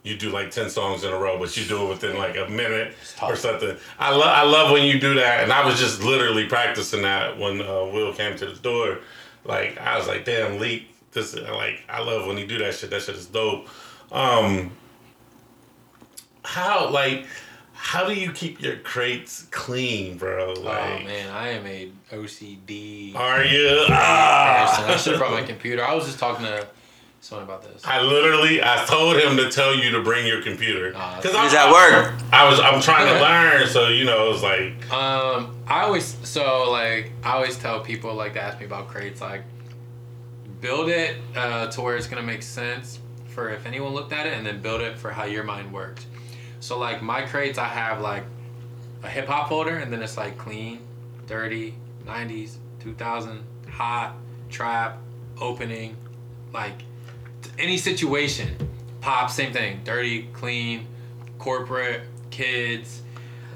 [0.04, 2.48] You do like ten songs in a row, but you do it within like a
[2.48, 3.76] minute or something.
[3.98, 7.36] I love I love when you do that, and I was just literally practicing that
[7.36, 9.00] when uh, Will came to the door.
[9.44, 12.90] Like I was like, "Damn, Leek, this like I love when you do that shit.
[12.90, 13.68] That shit is dope."
[14.10, 14.70] Um,
[16.42, 17.26] how like
[17.80, 20.52] how do you keep your crates clean, bro?
[20.56, 23.68] Oh man, I am a OCD are you?
[23.78, 23.94] person.
[23.94, 24.88] Ah.
[24.88, 25.84] I should have brought my computer.
[25.84, 26.66] I was just talking to
[27.20, 27.82] someone about this.
[27.84, 31.54] I literally, I told him to tell you to bring your computer Ah, because He's
[31.54, 32.14] at work.
[32.32, 36.16] I was, I'm trying to learn, so you know, it was like, Um, I always
[36.28, 39.44] so like I always tell people like to ask me about crates like
[40.60, 42.98] build it uh, to where it's gonna make sense
[43.28, 46.06] for if anyone looked at it, and then build it for how your mind works.
[46.60, 48.24] So like my crates, I have like
[49.02, 50.80] a hip hop folder, and then it's like clean,
[51.26, 51.74] dirty,
[52.06, 54.14] '90s, 2000, hot,
[54.50, 54.98] trap,
[55.40, 55.96] opening,
[56.52, 56.82] like
[57.58, 58.56] any situation.
[59.00, 59.80] Pop, same thing.
[59.84, 60.86] Dirty, clean,
[61.38, 63.02] corporate, kids.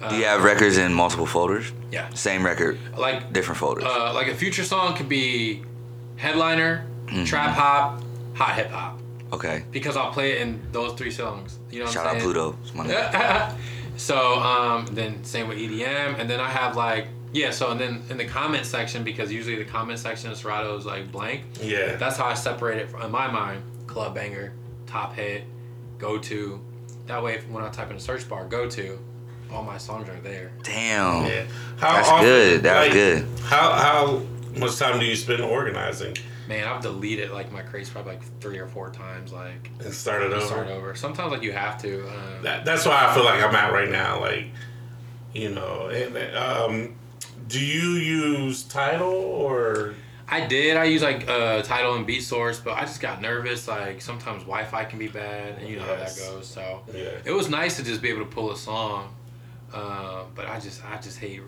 [0.00, 1.72] Uh, Do you have records in multiple folders?
[1.90, 2.08] Yeah.
[2.14, 3.84] Same record, Like different folders.
[3.84, 5.62] uh, like a future song could be
[6.16, 7.24] headliner, Mm-hmm.
[7.24, 8.02] trap hop,
[8.34, 8.98] hot hip hop.
[9.32, 9.64] Okay.
[9.70, 11.58] Because I'll play it in those three songs.
[11.70, 12.22] You know what Shout I'm out?
[12.22, 12.56] Pluto.
[12.62, 13.56] It's my nigga.
[13.96, 17.50] so um, then same with EDM, and then I have like yeah.
[17.50, 20.86] So and then in the comment section because usually the comment section of Serato is
[20.86, 21.42] like blank.
[21.60, 21.96] yeah.
[21.96, 23.62] That's how I separate it from, in my mind.
[23.86, 24.52] Club banger,
[24.86, 25.44] top hit,
[25.98, 26.60] go to.
[27.06, 28.98] That way, when I type in the search bar, go to,
[29.50, 30.52] all my songs are there.
[30.62, 31.26] Damn.
[31.26, 31.44] Yeah.
[31.78, 32.62] How That's often- good.
[32.62, 33.26] That's like, good.
[33.42, 34.22] How how
[34.56, 36.16] much time do you spend organizing
[36.48, 39.32] Man, I've deleted like my crates probably like three or four times.
[39.32, 40.44] Like and start it over?
[40.46, 40.94] start over.
[40.94, 42.02] Sometimes like you have to.
[42.08, 44.20] Um, That, that's why I feel like I'm at right now.
[44.20, 44.46] Like,
[45.32, 46.94] you know, and um,
[47.48, 49.94] do you use Tidal or?
[50.28, 50.76] I did.
[50.78, 53.68] I use like uh, Tidal and Beatsource, but I just got nervous.
[53.68, 56.18] Like sometimes Wi-Fi can be bad, and you know Yes.
[56.18, 56.46] how that goes.
[56.46, 57.10] So Yeah.
[57.24, 59.14] it was nice to just be able to pull a song,
[59.74, 61.42] uh, but I just I just hate.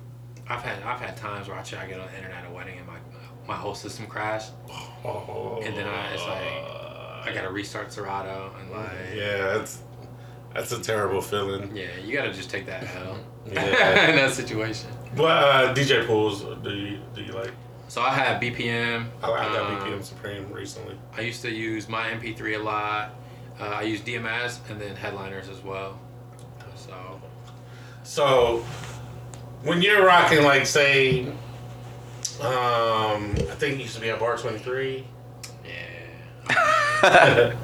[0.49, 2.53] I've had I've had times where I try to get on the internet at a
[2.53, 2.99] wedding and my
[3.47, 4.53] my whole system crashed.
[5.05, 9.81] Oh, And then I- it's like, I gotta restart Serato and like yeah, that's
[10.55, 11.75] that's a terrible feeling.
[11.77, 13.19] Yeah, you gotta just take that L
[13.53, 14.09] Yeah.
[14.11, 14.91] in that situation.
[15.15, 17.53] What uh, DJ pools do you do you like?
[17.89, 19.07] So I had BPM.
[19.23, 20.97] I like that um, BPM Supreme recently.
[21.17, 23.15] I used to use my MP3 a lot.
[23.61, 25.99] Uh, I use DMS and then headliners as well.
[26.77, 27.21] So
[28.03, 28.65] So,
[29.63, 31.27] when you're rocking, like, say,
[32.45, 35.05] um, I think it used to be at Bar 23.
[35.65, 35.73] yeah,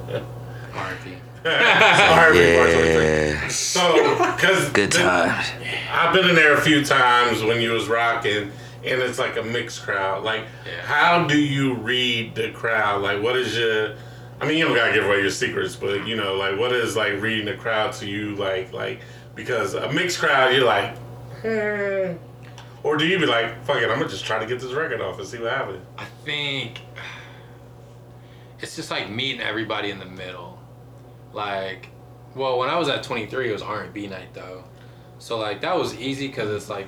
[0.72, 1.16] RP.
[1.42, 3.04] Sorry, Bar 23.
[3.04, 3.48] Yeah.
[3.48, 5.46] So, because Good times.
[5.92, 8.50] I've been in there a few times when you was rocking,
[8.84, 10.22] and it's like a mixed crowd.
[10.24, 10.82] Like, Yeah.
[10.82, 13.02] how do you read the crowd?
[13.02, 13.94] Like, what is your?
[14.40, 16.96] I mean, you don't gotta give away your secrets, but you know, like, what is
[16.96, 18.34] like reading the crowd to you?
[18.36, 19.00] Like, like
[19.34, 20.96] because a mixed crowd, you're like,
[21.42, 22.16] hmm.
[22.82, 25.00] Or do you be like, fuck it, I'm gonna just try to get this record
[25.00, 25.84] off and see what happens?
[25.98, 26.80] I think
[28.60, 30.58] it's just like meeting everybody in the middle.
[31.32, 31.88] Like,
[32.34, 34.64] well, when I was at 23, it was R&B night though.
[35.18, 36.86] So like that was easy because it's like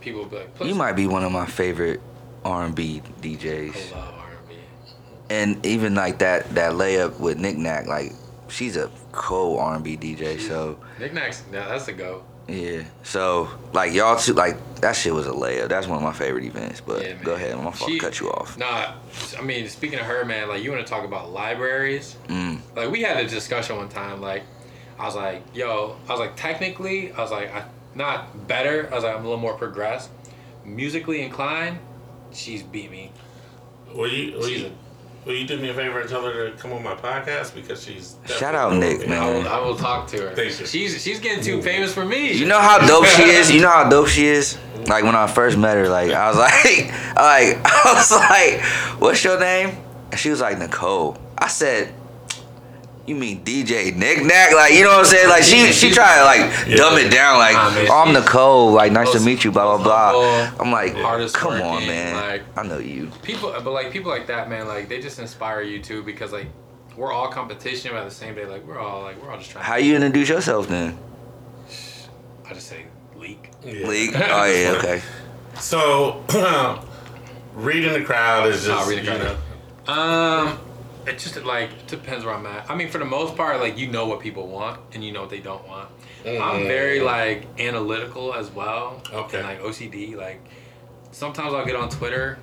[0.00, 2.00] people would be like, "Put You might be one of my favorite
[2.44, 3.92] R&B DJs.
[3.92, 4.54] I love R&B.
[5.30, 8.12] And even like that that layup with Nick Nack, like
[8.48, 10.40] she's a cold R&B DJ.
[10.40, 12.24] So Nick Nacks, yeah, that's a go.
[12.52, 12.82] Yeah.
[13.02, 15.68] So like y'all too like that shit was a layup.
[15.68, 16.80] That's one of my favorite events.
[16.80, 18.56] But Yeah, go ahead, I'm gonna She- cut you off.
[18.58, 18.94] Nah,
[19.38, 22.16] I mean, speaking of her, man, like you want to talk about libraries?
[22.28, 22.60] Mm.
[22.76, 24.20] Like we had a discussion one time.
[24.20, 24.42] Like
[24.98, 28.88] I was like, yo, I was like, technically, I was like, I not better.
[28.90, 30.10] I was like, I'm a little more progressed.
[30.64, 31.78] Musically inclined,
[32.32, 33.12] she's beat me.
[33.92, 34.32] Will you?
[34.38, 34.72] Will She's you,
[35.24, 37.82] will you do me a favor and tell her to come on my podcast because
[37.84, 39.52] she's Shout out Nick, definitely- I will, Man.
[39.52, 40.34] I will talk to her.
[40.34, 40.66] Thank you.
[40.66, 42.32] She's she's getting too famous for me.
[42.32, 43.50] You know how dope she is.
[43.50, 44.58] You know how dope she is.
[44.86, 46.54] Like when I first met her, like I was like,
[47.16, 49.76] like I was like, "What's your name?"
[50.10, 51.94] And she was like, "Nicole." I said,
[53.06, 55.28] "You mean DJ Nick Nack?" Like you know what I'm saying?
[55.28, 56.76] Like she she tried to like Yeah.
[56.76, 57.38] dumb it down.
[57.38, 58.72] Like Nah, man, oh, I'm Nicole.
[58.72, 59.50] Like nice to meet you.
[59.52, 60.50] Blah blah blah.
[60.60, 62.14] I'm like, hardest come on, working, man.
[62.16, 63.10] like- I know you.
[63.22, 66.46] people but like people like that man like they just inspire you too because like
[66.96, 69.50] we're all competition but at the same day like we're all like we're all just
[69.50, 70.98] trying How you introduce yourself then?
[72.48, 72.84] i just say
[73.16, 73.86] Leek Yeah.
[73.86, 74.14] League.
[74.16, 74.74] Oh yeah.
[74.78, 75.00] Okay.
[75.58, 76.22] So,
[77.54, 79.36] reading the crowd is just Nah, reading the you crowd.
[79.86, 80.58] know, um
[81.06, 83.78] it just like it depends where i'm at i mean for the most part like
[83.78, 85.88] you know what people want and you know what they don't want
[86.24, 86.66] i'm mm.
[86.66, 89.38] very like analytical as well Okay.
[89.38, 90.40] and like ocd like
[91.10, 92.38] sometimes i'll get on twitter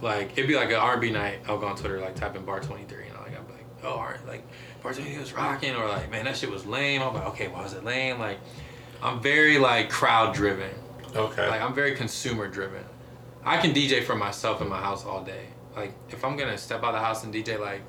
[0.00, 2.60] like it'd be like an r&b night i'll go on twitter like type in bar
[2.60, 4.44] 23 and i'll like, be like oh R- like
[4.82, 7.62] bar 23 was rocking or like man that shit was lame i'm like okay why
[7.62, 8.38] was it lame like
[9.02, 10.70] i'm very like crowd driven
[11.14, 11.48] Okay.
[11.48, 12.84] like I'm very consumer driven.
[13.44, 15.46] I can DJ for myself in my house all day.
[15.76, 17.82] Like if I'm gonna step out of the house and DJ like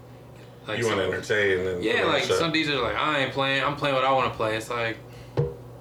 [0.68, 2.96] like you want to entertain and Yeah, put on a like some DJs are like,
[2.96, 4.56] I ain't playing, I'm playing what I wanna play.
[4.56, 4.98] It's like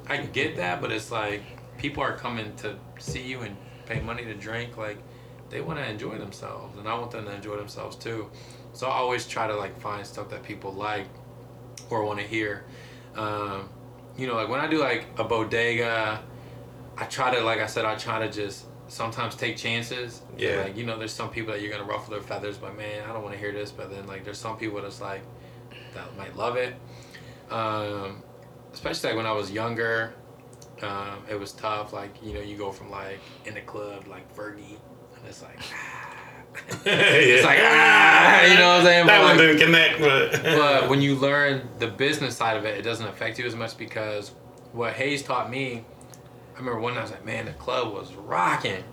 [0.09, 1.43] I get that, but it's like
[1.79, 3.57] people are coming to see you and
[3.87, 4.77] pay money to drink.
[4.77, 4.99] Like
[5.51, 8.31] they want to enjoy themselves, and I want them to enjoy themselves too.
[8.73, 11.07] So I always try to like find stuff that people like
[11.91, 12.65] or want to hear.
[13.15, 13.69] Um,
[14.17, 16.23] you know, like when I do like a bodega,
[16.97, 20.21] I try to, like I said, I try to just sometimes take chances.
[20.37, 20.63] Yeah.
[20.65, 23.13] Like you know, there's some people that you're gonna ruffle their feathers, but man, I
[23.13, 23.71] don't want to hear this.
[23.71, 25.23] But then like there's some people that's like
[25.95, 26.75] that might love it.
[27.51, 28.23] Um,
[28.73, 30.15] especially like when I was younger,
[30.83, 31.93] um, it was tough.
[31.93, 34.77] Like you know, you go from like in the club like Fergie,
[35.17, 35.59] and it's like.
[36.85, 39.07] it's like, ah, you know what I'm saying?
[39.07, 40.43] That But, one like- didn't connect, but.
[40.43, 43.79] but when you learn the business side of it, it doesn't affect you as much
[43.79, 44.33] because
[44.73, 45.87] what Hayes taught me,
[46.55, 48.85] I remember one night I was like, man, the club was rocking.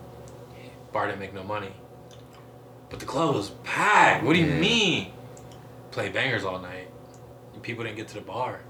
[0.91, 1.71] Bar didn't make no money.
[2.89, 4.23] But the club was packed.
[4.23, 4.59] What do you Yeah.
[4.59, 5.11] mean?
[5.91, 6.87] Play bangers all night.
[7.61, 8.61] People didn't get to the bar.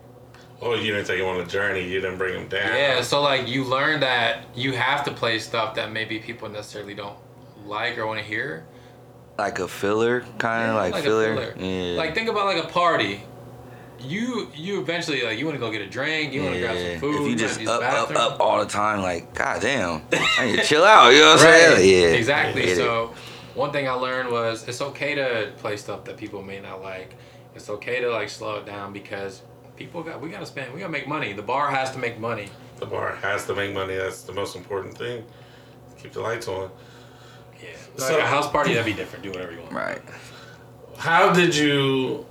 [0.61, 1.87] oh, you didn't take him on a journey.
[1.87, 2.75] You didn't bring him down.
[2.75, 6.93] Yeah, so like you learn that you have to play stuff that maybe people necessarily
[6.93, 7.15] don't
[7.65, 8.65] like or want to hear.
[9.37, 11.53] Like a filler, kind of like, a filler.
[11.57, 11.95] Yeah.
[11.97, 13.23] Like think about like a party.
[14.01, 16.77] You you eventually like you want to go get a drink, you want to grab
[16.77, 17.21] some food.
[17.23, 20.45] If you just use up, the up, up all the time, like, god damn, I
[20.47, 21.09] need to chill out.
[21.09, 21.77] You know what I'm Right.
[21.77, 21.89] saying?
[22.11, 22.17] Yeah.
[22.17, 22.61] Exactly.
[22.61, 22.77] Get it.
[22.77, 23.13] So
[23.55, 27.15] one thing I learned was it's okay to play stuff that people may not like.
[27.55, 29.41] It's okay to like slow it down because
[29.75, 31.33] people got we gotta spend we gotta make money.
[31.33, 32.47] The bar has to make money.
[32.79, 33.95] The bar has to make money.
[33.95, 35.25] That's the most important thing.
[36.01, 36.69] Keep the lights on.
[37.61, 37.69] Yeah.
[37.97, 39.23] So- like a house party that'd be different.
[39.23, 39.73] Do whatever you want.
[39.73, 40.01] Right.
[40.97, 42.25] How did you?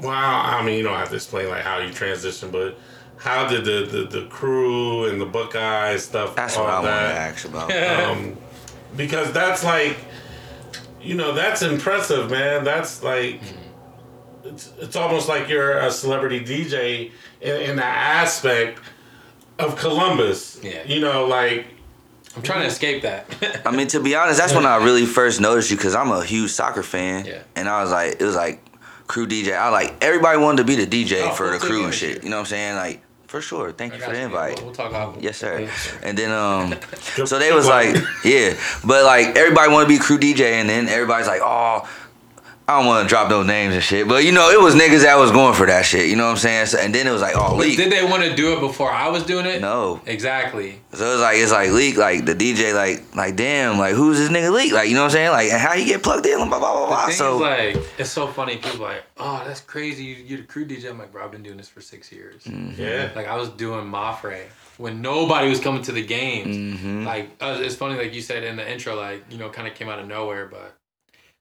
[0.00, 2.78] Well, I mean, you don't have to explain like how you transitioned, but
[3.16, 6.34] how did the the, the crew and the Buckeye stuff?
[6.34, 7.72] That's all what I wanted to ask about.
[8.10, 8.36] um,
[8.96, 9.96] because that's like,
[11.00, 12.64] you know, that's impressive, man.
[12.64, 13.40] That's like,
[14.44, 18.80] it's, it's almost like you're a celebrity DJ in, in that aspect
[19.58, 20.60] of Columbus.
[20.62, 20.82] Yeah.
[20.84, 21.66] You know, like,
[22.36, 23.26] I'm trying to escape that.
[23.66, 26.24] I mean, to be honest, that's when I really first noticed you because I'm a
[26.24, 27.26] huge soccer fan.
[27.26, 27.42] Yeah.
[27.56, 28.62] And I was like, it was like
[29.10, 29.56] crew DJ.
[29.58, 32.22] I like everybody wanted to be the DJ Oh, for the crew and shit.
[32.22, 32.76] You know what I'm saying?
[32.76, 33.72] Like for sure.
[33.72, 34.24] Thank I you for the you.
[34.26, 34.56] invite.
[34.56, 35.16] We'll, we'll talk off.
[35.20, 35.66] Yes, sir.
[35.66, 35.98] Sir.
[36.04, 36.74] And then um,
[37.26, 38.54] so they was like, yeah,
[38.84, 41.88] but like everybody want to be crew DJ, and then everybody's like, oh,
[42.70, 45.02] I don't want to drop no names and shit, but you know, it was niggas
[45.02, 46.08] that was going for that shit.
[46.08, 46.66] You know what I'm saying?
[46.66, 47.76] So, and then it was like, oh, Leek.
[47.76, 49.60] did they want to do it before I was doing it?
[49.60, 50.00] No.
[50.06, 50.80] Exactly.
[50.92, 54.28] So it's like it's like Leek, like the DJ, like like damn, like who's this
[54.30, 54.72] nigga Leek?
[54.72, 55.30] Like you know what I'm saying?
[55.30, 56.36] Like and how he get plugged in?
[56.36, 57.06] Blah blah blah The blah.
[57.06, 58.56] thing So is, like, it's so funny.
[58.58, 60.04] People are like, oh, that's crazy.
[60.04, 60.90] You- You're the crew DJ.
[60.90, 62.42] I'm like, bro, I've been doing this for six years.
[62.46, 63.10] yeah.
[63.16, 64.44] Like, I was doing Mapfre
[64.78, 66.56] when nobody was coming to the games.
[66.56, 67.04] Mhm.
[67.04, 69.74] Like, uh, it's funny, like you said in the intro, like, you know, kind of
[69.74, 70.76] came out of nowhere, but.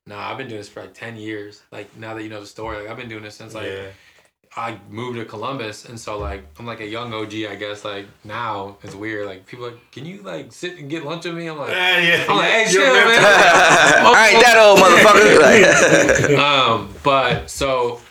[0.10, 1.62] No, I've been doing this for like ten years.
[1.72, 3.90] Like now that you know the story, like I've been doing this since like yeah.
[4.58, 7.86] I moved to Columbus, and so like I'm like a young OG, I guess.
[7.86, 9.28] Like now it's weird.
[9.28, 11.46] Like people are like, can you like sit and get lunch with me?
[11.46, 12.26] I'm like, Yeah, yeah.
[12.28, 13.06] I'm like, hey, chill, man.
[13.06, 13.22] to-
[14.18, 16.30] I ain't that old motherfucker.
[16.30, 18.02] Like, um, but so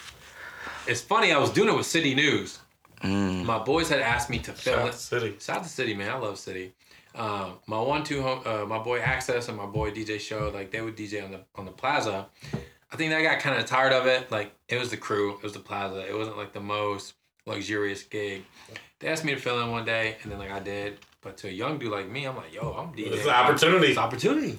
[0.86, 1.32] it's funny.
[1.32, 2.60] I was doing it with City News.
[3.02, 3.44] Mm.
[3.44, 4.92] My boys had asked me to fill Shout it.
[4.92, 5.36] to City.
[5.40, 6.10] Shout out to City, man.
[6.10, 6.74] I love City.
[7.14, 10.70] Um, my one two home, uh, my boy Access and my boy DJ Show, like
[10.70, 12.26] they would DJ on the on the Plaza.
[12.90, 14.30] I think I got kind of tired of it.
[14.30, 16.06] Like it was the crew, it was the Plaza.
[16.08, 17.14] It wasn't like the most
[17.46, 18.44] luxurious gig.
[19.00, 20.98] They asked me to fill in one day, and then like I did.
[21.20, 23.12] But to a young dude like me, I'm like, yo, I'm DJ.
[23.12, 23.88] It's an opportunity.
[23.88, 24.58] It's opportunity.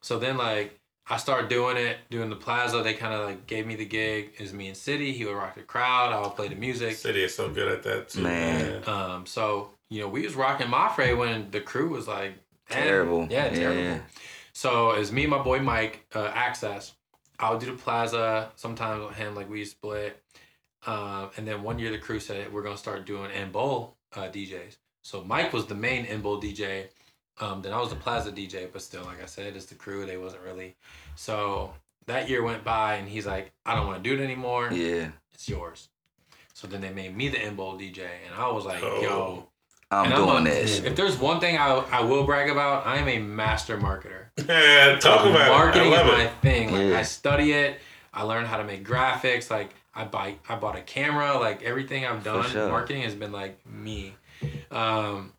[0.00, 0.78] So then like
[1.10, 2.82] I started doing it, doing the Plaza.
[2.82, 4.32] They kind of like gave me the gig.
[4.38, 5.12] It was me and City.
[5.12, 6.12] He would rock the crowd.
[6.12, 6.96] I would play the music.
[6.96, 8.82] City is so good at that too, Man.
[8.86, 8.88] man.
[8.88, 12.34] Um, so you know, we was rocking Mapfre when the crew was like
[12.68, 13.26] Terrible.
[13.30, 13.80] Yeah, terrible.
[13.82, 13.98] Yeah.
[14.52, 16.94] So it was me and my boy Mike, uh, Access.
[17.38, 18.50] I would do the plaza.
[18.56, 20.22] Sometimes with him, like we split.
[20.86, 24.22] Um, and then one year the crew said we're gonna start doing in bowl uh,
[24.28, 24.76] DJs.
[25.02, 26.88] So Mike was the main in bowl DJ.
[27.40, 30.04] Um, then I was the plaza DJ, but still, like I said, it's the crew.
[30.04, 30.76] They wasn't really.
[31.14, 31.72] So
[32.06, 35.08] that year went by, and he's like, I don't want to do it anymore yeah,
[35.32, 35.88] it's yours.
[36.52, 39.00] So then they made me the in bowl DJ, and I was like, Oh.
[39.00, 39.47] yo.
[39.90, 40.80] I'm and doing a- this.
[40.80, 44.26] If there's one thing I, I will brag about, I am a master marketer.
[44.48, 45.96] Yeah, talk about Marketing it.
[45.98, 46.32] I is my it.
[46.42, 46.72] thing.
[46.72, 46.98] Like Yeah.
[46.98, 47.78] I study it.
[48.12, 49.50] I learn how to make graphics.
[49.50, 51.38] Like I buy, I bought a camera.
[51.38, 52.68] Like everything I've done, sure.
[52.68, 54.14] marketing has been like me.
[54.70, 55.32] Um,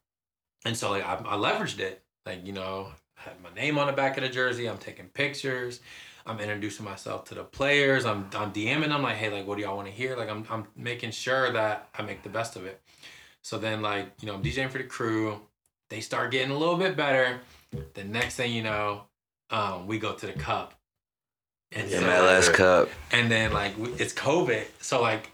[0.66, 2.02] and so like I, I leveraged it.
[2.26, 2.88] Like you know,
[3.18, 4.68] I had my name on the back of the jersey.
[4.68, 5.80] I'm taking pictures.
[6.26, 8.06] I'm introducing myself to the players.
[8.06, 10.16] I'm I'm DMing them like, hey, like, what do y'all want to hear?
[10.18, 12.82] Like, I'm I'm making sure that I make the best of it.
[13.44, 15.40] So then, like, you know, I'm DJing for the crew.
[15.90, 17.40] They start getting a little bit better.
[17.94, 19.04] The next thing you know,
[19.50, 20.74] um, we go to the cup.
[21.72, 22.90] And so- MLS Cup.
[23.12, 25.30] and then like it's COVID, so like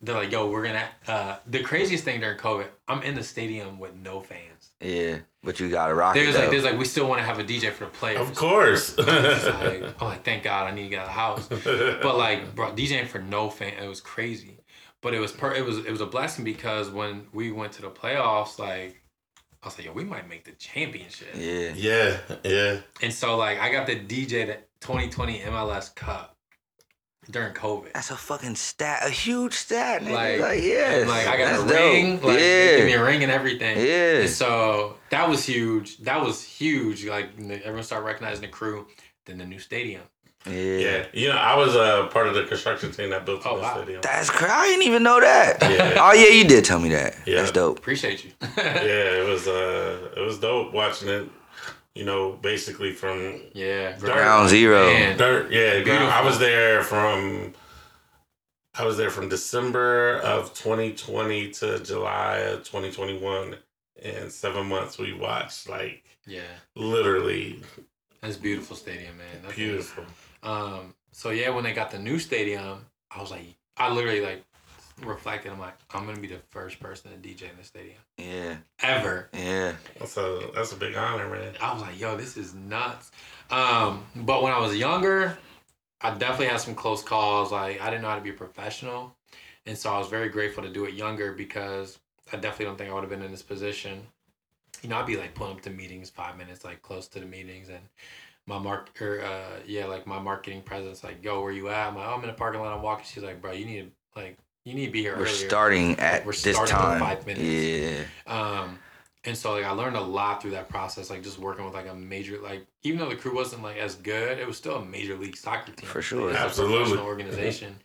[0.00, 3.80] they're like, "Yo, we're gonna." Uh, the craziest thing during COVID, I'm in the stadium
[3.80, 4.70] with no fans.
[4.80, 6.20] Yeah, but you gotta rock it.
[6.20, 8.20] There's like, there's like, we still want to have a DJ for the players.
[8.20, 8.94] Of course.
[8.98, 11.08] It's like, oh, like, thank God I need to get out
[11.38, 11.98] of the house.
[12.02, 14.59] But like, bro, DJing for no fan, it was crazy.
[15.02, 17.82] But it was per, it was it was a blessing because when we went to
[17.82, 19.02] the playoffs, like,
[19.62, 21.28] I was like, yo, we might make the championship.
[21.34, 21.72] yeah.
[21.74, 22.76] yeah, yeah.
[23.02, 26.36] And so like, I got the DJ the 2020 MLS Cup
[27.30, 27.92] during COVID.
[27.94, 30.12] That's a fucking stat, a huge stat, nigga.
[30.12, 31.76] Like, Like, yes, And, like I got that's a dope.
[31.80, 33.78] ring, like they give me a ring and everything.
[33.78, 34.20] yeah.
[34.22, 35.98] And so that was huge.
[35.98, 37.06] That was huge.
[37.06, 38.86] Like everyone started recognizing the crew.
[39.26, 40.02] Then the new stadium.
[40.46, 43.42] Yeah, Yeah, you know, I was a uh, part of the construction team that built
[43.44, 43.74] Oh, the wow.
[43.76, 44.00] stadium.
[44.02, 44.52] That's crazy.
[44.52, 45.58] I didn't even know that.
[45.62, 45.96] Yeah.
[46.00, 47.16] Oh yeah, you did tell me that.
[47.26, 47.36] Yeah.
[47.36, 47.78] That's dope.
[47.78, 48.30] Appreciate you.
[48.56, 51.28] yeah, it was uh, it was dope watching it.
[51.94, 53.98] You know, basically from yeah.
[53.98, 54.86] Ground zero.
[54.86, 55.18] Man.
[55.18, 55.50] dirt.
[55.52, 57.52] Yeah, ground- I was there from.
[58.78, 63.56] I was there from December of 2020 to July of 2021.
[64.02, 66.40] In seven months, we watched like Yeah.
[66.76, 67.60] literally
[68.22, 69.26] That's beautiful stadium, man.
[69.42, 70.04] That's beautiful.
[70.42, 70.94] Um.
[71.12, 73.42] So yeah, when they got the new stadium, I was like,
[73.76, 74.44] I literally like
[75.04, 75.50] reflected.
[75.52, 79.28] I'm like, I'm gonna be the first person to DJ in the stadium Yeah, ever.
[79.32, 79.72] yeah.
[79.98, 81.54] That's a that's a big honor, man.
[81.60, 83.10] I was like, yo, this is nuts.
[83.50, 85.36] Um, but when I was younger,
[86.00, 87.52] I definitely had some close calls.
[87.52, 89.14] Like I didn't know how to be a professional,
[89.66, 91.98] and so I was very grateful to do it younger because
[92.32, 94.06] I definitely don't think I would have been in this position.
[94.82, 97.26] You know, I'd be like pulling up to meetings five minutes, like close to the
[97.26, 97.80] meetings, and
[98.46, 101.88] my mark or uh yeah, like my marketing presence, like, yo, where you at?
[101.88, 102.74] I'm like, oh, I'm in the parking lot.
[102.76, 103.04] I'm walking.
[103.06, 103.80] She's like, bro, you need
[104.14, 105.48] to like, you need to be here We're earlier.
[105.48, 106.98] starting at We're this starting in time.
[106.98, 107.42] five minutes.
[107.42, 108.78] Yeah, Um,
[109.24, 111.88] and so like I learned a lot through that process, like just working with like
[111.88, 114.84] a major like even though the crew wasn't like as good, it was still a
[114.84, 115.90] major league soccer team.
[115.90, 116.30] For sure.
[116.30, 116.78] It's a Absolutely.
[116.78, 117.76] professional organization.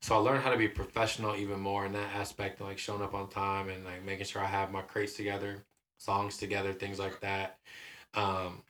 [0.00, 3.14] so I learned how to be professional even more in that aspect, like showing up
[3.14, 5.64] on time and like making sure I have my crates together,
[5.98, 7.58] songs together, things like that.
[8.14, 8.62] Um,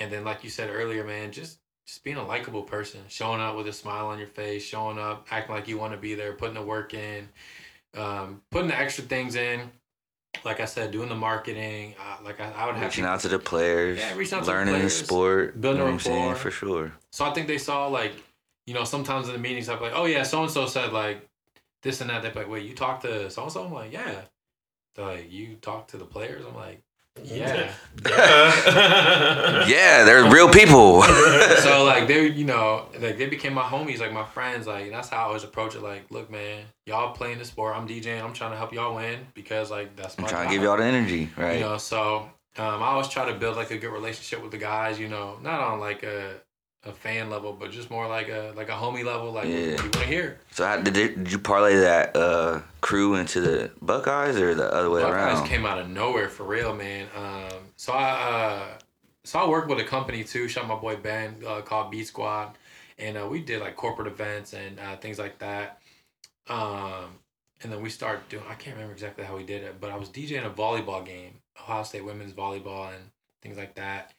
[0.00, 3.56] and then like you said earlier, man, just just being a likable person, showing up
[3.56, 6.34] with a smile on your face, showing up, acting like you want to be there,
[6.34, 7.26] putting the work in,
[7.96, 9.70] um, putting the extra things in.
[10.44, 11.94] Like I said, doing the marketing.
[11.98, 14.40] Uh, like I, I would have reaching people- out to the players, Yeah, reaching out
[14.44, 16.36] to the learning the players, sport, building you know what I'm saying rapport.
[16.36, 16.92] for sure.
[17.12, 18.12] So I think they saw like,
[18.66, 21.26] you know, sometimes in the meetings I'm like, oh yeah, so and so said like
[21.82, 22.22] this and that.
[22.22, 23.64] They're like, wait, you talked to so and so?
[23.64, 24.20] I'm like, yeah.
[24.94, 26.44] They're like, you talked to the players?
[26.46, 26.82] I'm like,
[27.24, 27.72] yeah.
[29.66, 31.02] Yeah, they're real people.
[31.62, 34.66] so like they, you know, like they became my homies, like my friends.
[34.66, 35.82] Like that's how I always approach it.
[35.82, 37.76] Like, look, man, y'all playing the sport.
[37.76, 38.22] I'm DJing.
[38.22, 40.24] I'm trying to help y'all win because like that's my.
[40.24, 41.54] I'm trying to give y'all the energy, right?
[41.54, 44.58] You know, so um, I always try to build like a good relationship with the
[44.58, 44.98] guys.
[44.98, 46.40] You know, not on like a
[46.84, 49.32] a fan level, but just more like a like a homie level.
[49.32, 49.72] Like Yeah.
[49.72, 50.40] what you want to hear.
[50.52, 54.88] So how, did did you parlay that uh, crew into the Buckeyes or the other
[54.90, 55.48] way Buckeyes around?
[55.48, 57.08] came out of nowhere for real, man.
[57.16, 58.78] Um, so I uh,
[59.24, 60.48] so I worked with a company too.
[60.48, 62.56] Shot my boy Ben uh, called Beat Squad,
[62.98, 65.80] and uh, we did like corporate events and uh, things like that.
[66.48, 67.18] Um,
[67.62, 68.44] and then we started doing.
[68.48, 71.40] I can't remember exactly how we did it, but I was DJing a volleyball game,
[71.60, 73.10] Ohio State women's volleyball, and
[73.42, 74.12] things like that.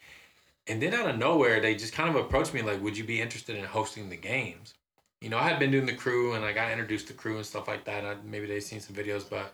[0.69, 3.19] And then out of nowhere, they just kind of approached me like, "Would you be
[3.21, 4.73] interested in hosting the games?"
[5.21, 7.45] You know, I had been doing the crew, and I got introduced to crew and
[7.45, 8.05] stuff like that.
[8.05, 9.53] I, maybe they've seen some videos, but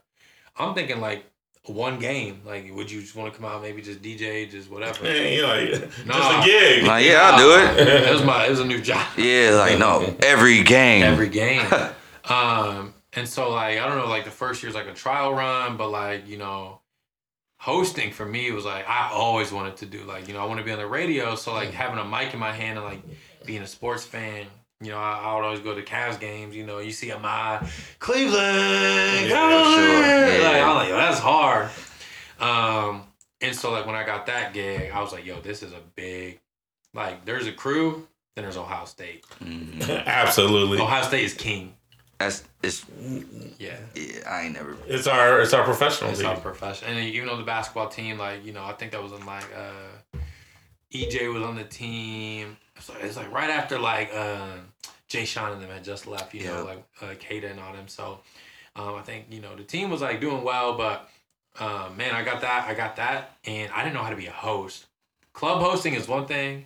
[0.58, 1.26] I'm thinking like
[1.66, 2.42] one game.
[2.46, 5.04] Like, would you just want to come out, maybe just DJ, just whatever?
[5.04, 6.42] Man, you like just Nah.
[6.42, 6.84] a gig.
[6.86, 7.88] Like, yeah, I'll do it.
[7.88, 9.08] It was my, it was a new job.
[9.18, 11.04] Yeah, like no, every game.
[11.04, 11.66] Every game.
[12.26, 15.78] um, and so like I don't know, like the first year's like a trial run,
[15.78, 16.82] but like you know,
[17.66, 20.04] hosting for me was like I always wanted to do.
[20.04, 22.32] Like you know, I want to be on the radio, so like having a mic
[22.34, 23.02] in my hand and like
[23.46, 24.46] being a sports fan.
[24.82, 26.56] You know, I, I would always go to Cavs games.
[26.56, 30.02] You know, you see Ahmad, Cleveland, Yeah, sure.
[30.02, 30.48] Yeah.
[30.50, 31.70] Like, I'm like, yo, that's hard.
[32.40, 33.04] Um,
[33.42, 35.80] and so like when I got that gig, I was like, yo, this is a
[35.96, 36.40] big,
[36.94, 39.26] like, there's a crew, then there's Ohio State.
[39.44, 40.06] Mhm.
[40.06, 40.80] Absolutely.
[40.80, 41.74] Ohio State is king.
[42.20, 42.86] That's it's.
[43.60, 43.76] Yeah.
[43.94, 44.78] Yeah, I ain't never.
[44.88, 46.28] It's our it's our professional It's league.
[46.30, 46.88] our profession.
[46.90, 49.46] And even though the basketball team, like, you know, I think that was in like
[49.56, 50.18] uh
[50.94, 52.58] EJ was on the team.
[52.80, 54.48] So it's like right after like uh
[55.10, 57.88] Jae'Sean and them had just left, you know, like uh Keita and all them.
[57.88, 58.20] So
[58.76, 61.10] um I think, you know, the team was like doing well, but
[61.60, 64.28] um man, I got that, I got that, and I didn't know how to be
[64.28, 64.86] a host.
[65.34, 66.66] Club hosting is one thing,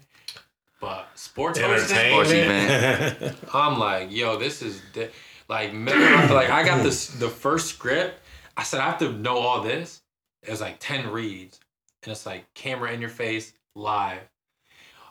[0.80, 3.36] but sports hosting Sports Entertainment.
[3.54, 5.10] I'm like, yo, this is di-
[5.50, 8.20] like, like I got this the first script.
[8.56, 10.02] I said I have to know all this.
[10.44, 11.60] It was like ten reads,
[12.04, 14.22] and it's like camera in your face, live.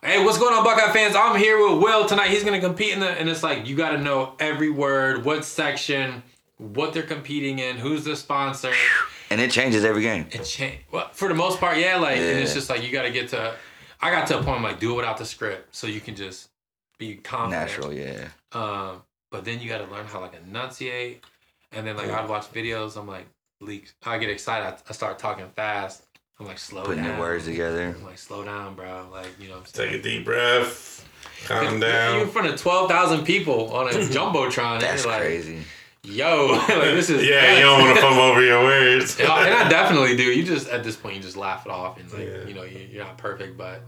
[0.02, 1.16] Hey, what's going on, Buckeye fans?
[1.16, 2.28] I'm here with Will tonight.
[2.30, 5.44] He's gonna compete in the, and it's like you got to know every word, what
[5.44, 6.22] section,
[6.58, 8.72] what they're competing in, who's the sponsor.
[9.30, 10.26] And it changes every game.
[10.30, 10.78] It change.
[10.90, 11.96] Well, for the most part, yeah.
[11.96, 13.54] Like, and it's just like you got to get to.
[14.00, 16.16] I got to a point I'm like, do it without the script, so you can
[16.16, 16.48] just
[16.96, 17.68] be confident.
[17.68, 18.28] Natural, yeah.
[18.52, 21.24] Um, but then you got to learn how like enunciate,
[21.72, 22.96] and then like I'd watch videos.
[22.96, 23.26] I'm like,
[23.60, 23.94] leaks.
[24.04, 24.66] I get excited.
[24.66, 26.04] I, I start talking fast.
[26.40, 26.86] I'm like, slow down.
[26.86, 27.14] Putting down.
[27.16, 27.94] the words together.
[27.98, 29.08] I'm like, slow down, bro.
[29.10, 29.54] Like, you know.
[29.54, 29.90] What I'm saying?
[29.90, 31.08] Take a deep breath.
[31.46, 34.74] Calm You're in front of twelve thousand people on a jumbotron.
[34.74, 35.58] and That's like, crazy.
[36.04, 39.18] Yo, like this is Yeah, you don't want to fumble over your words.
[39.20, 40.22] Yeah, and I definitely do.
[40.22, 42.44] You just at this point you just laugh it off and like Yeah.
[42.46, 43.82] you know you, you're not perfect, but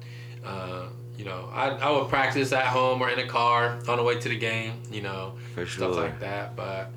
[0.44, 0.86] uh,
[1.20, 4.18] you know I, I would practice at home or in a car on the way
[4.18, 6.02] to the game, you know For stuff sure.
[6.04, 6.56] like that.
[6.56, 6.90] But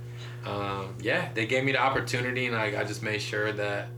[0.46, 3.90] um, yeah, they gave me the opportunity and I, I just made sure that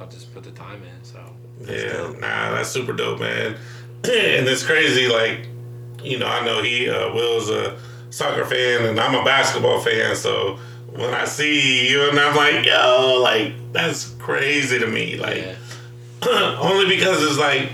[0.00, 1.04] I'll just put the time in.
[1.04, 1.18] So
[1.66, 2.20] Yeah, dope.
[2.20, 3.56] nah, that's super dope, man.
[4.04, 5.46] and it's crazy, like,
[6.02, 7.76] you know, I know he, uh, Will's a
[8.10, 10.58] soccer fan and I'm a basketball fan, so
[10.90, 15.16] when I see you and I'm like, yo, like, that's crazy to me.
[15.16, 15.56] Like, yeah,
[16.60, 17.70] only because it's like,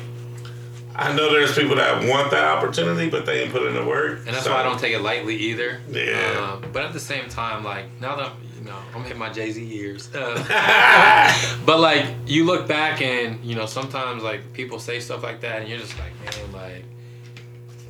[0.98, 4.18] I know there's people that want that opportunity, but they ain't put in the work.
[4.26, 5.80] and that's So, why I don't take it lightly either.
[5.88, 6.58] Yeah.
[6.62, 9.50] Um, but at the same time, like now that you know I'm hitting my Jay
[9.52, 10.12] Z years.
[10.14, 10.34] Uh,
[11.64, 15.60] But like you look back and you know sometimes like people say stuff like that
[15.60, 16.84] and you're just like man like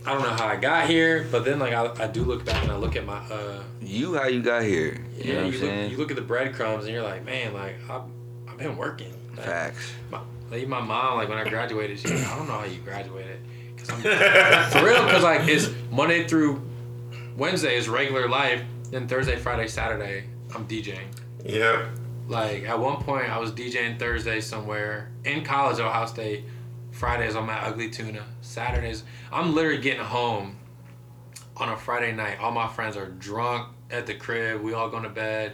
[0.07, 2.63] I don't know how I got here but then like I, I do look back
[2.63, 5.01] and I look at my uh You how you got here.
[5.17, 5.91] You yeah know what I'm you look, saying?
[5.93, 8.03] you look at the breadcrumbs and you're like man like I've,
[8.49, 9.93] I've been working Like, Facts.
[10.11, 10.21] my,
[10.51, 13.41] like my mom like when I graduated she's like I don't know how you graduated
[13.75, 14.01] because I'm
[14.71, 16.63] for real because like it's Monday through
[17.37, 20.25] Wednesday is regular life then Thursday Friday Saturday
[20.55, 21.05] I'm DJing
[21.45, 21.89] Yeah.
[22.27, 26.45] like at one point, I was DJing Thursday somewhere in college, Ohio State.
[26.91, 28.25] Fridays, on my Ugly Tuna.
[28.41, 30.57] Saturdays, I'm literally getting home
[31.59, 32.41] on a Friday night.
[32.41, 34.63] All my friends are drunk at the crib.
[34.63, 35.53] We all going to bed,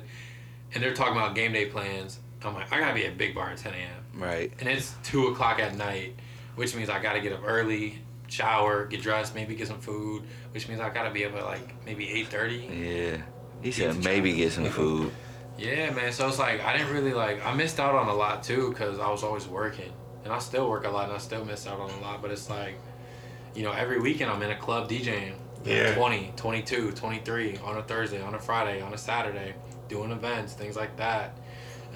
[0.73, 2.21] and they're talking about game day plans.
[2.43, 4.04] I'm like, I gotta be at Big Bar at 10 a.m.
[4.17, 4.53] Right.
[4.61, 6.15] and it's two o'clock at night,
[6.57, 7.99] which means I gotta get up early,
[8.29, 11.85] shower, get dressed, maybe get some food, which means I gotta be up at like
[11.85, 13.13] maybe 8:30.
[13.13, 13.23] Yeah.
[13.63, 15.13] He said maybe get some food.
[15.59, 16.13] Yeah, man.
[16.13, 17.45] So it's like I didn't really like.
[17.47, 19.93] I missed out on a lot too because I was always working,
[20.25, 22.21] and I still work a lot, and I still miss out on a lot.
[22.23, 22.79] But it's like,
[23.55, 25.35] you know, every weekend I'm in a club DJing.
[25.65, 25.95] Yeah.
[25.95, 29.55] 20, 22, 23 on a Thursday, on a Friday, on a Saturday,
[29.89, 31.39] doing events, things like that.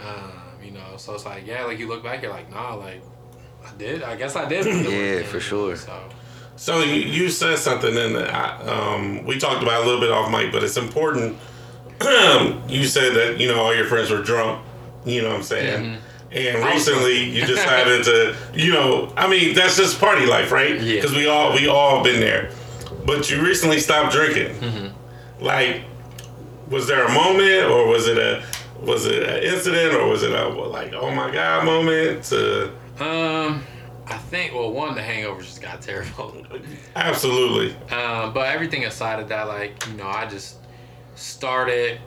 [0.02, 0.32] Um,
[0.62, 3.02] you know, so it's like, yeah, like you look back, you're like, nah, like
[3.66, 4.02] I did.
[4.02, 4.64] I guess I did.
[4.64, 5.76] put Yeah, in, for sure.
[5.76, 6.08] So
[6.56, 10.10] So you, you said something, and I, um, we talked about it a little bit
[10.10, 11.36] off mic, but it's important.
[12.68, 14.64] you said that you know all your friends were drunk.
[15.04, 15.84] You know what I'm saying?
[15.84, 16.04] Mm-hmm.
[16.30, 20.78] And recently, you decided to, you know, I mean, that's just party life, right?
[20.78, 20.96] Yeah.
[20.96, 22.50] Because we all we all been there.
[23.06, 24.54] But you recently stopped drinking.
[24.56, 25.42] Mm-hmm.
[25.44, 25.84] Like,
[26.68, 28.44] was there a moment, or was it a
[28.80, 32.24] was it an incident, or was it a like oh my god moment?
[32.24, 32.68] To,
[33.00, 33.62] um,
[34.06, 36.46] I think well, one the hangover just got terrible.
[36.96, 37.74] absolutely.
[37.90, 40.58] Um, but everything aside of that, like you know, I just
[41.14, 42.00] started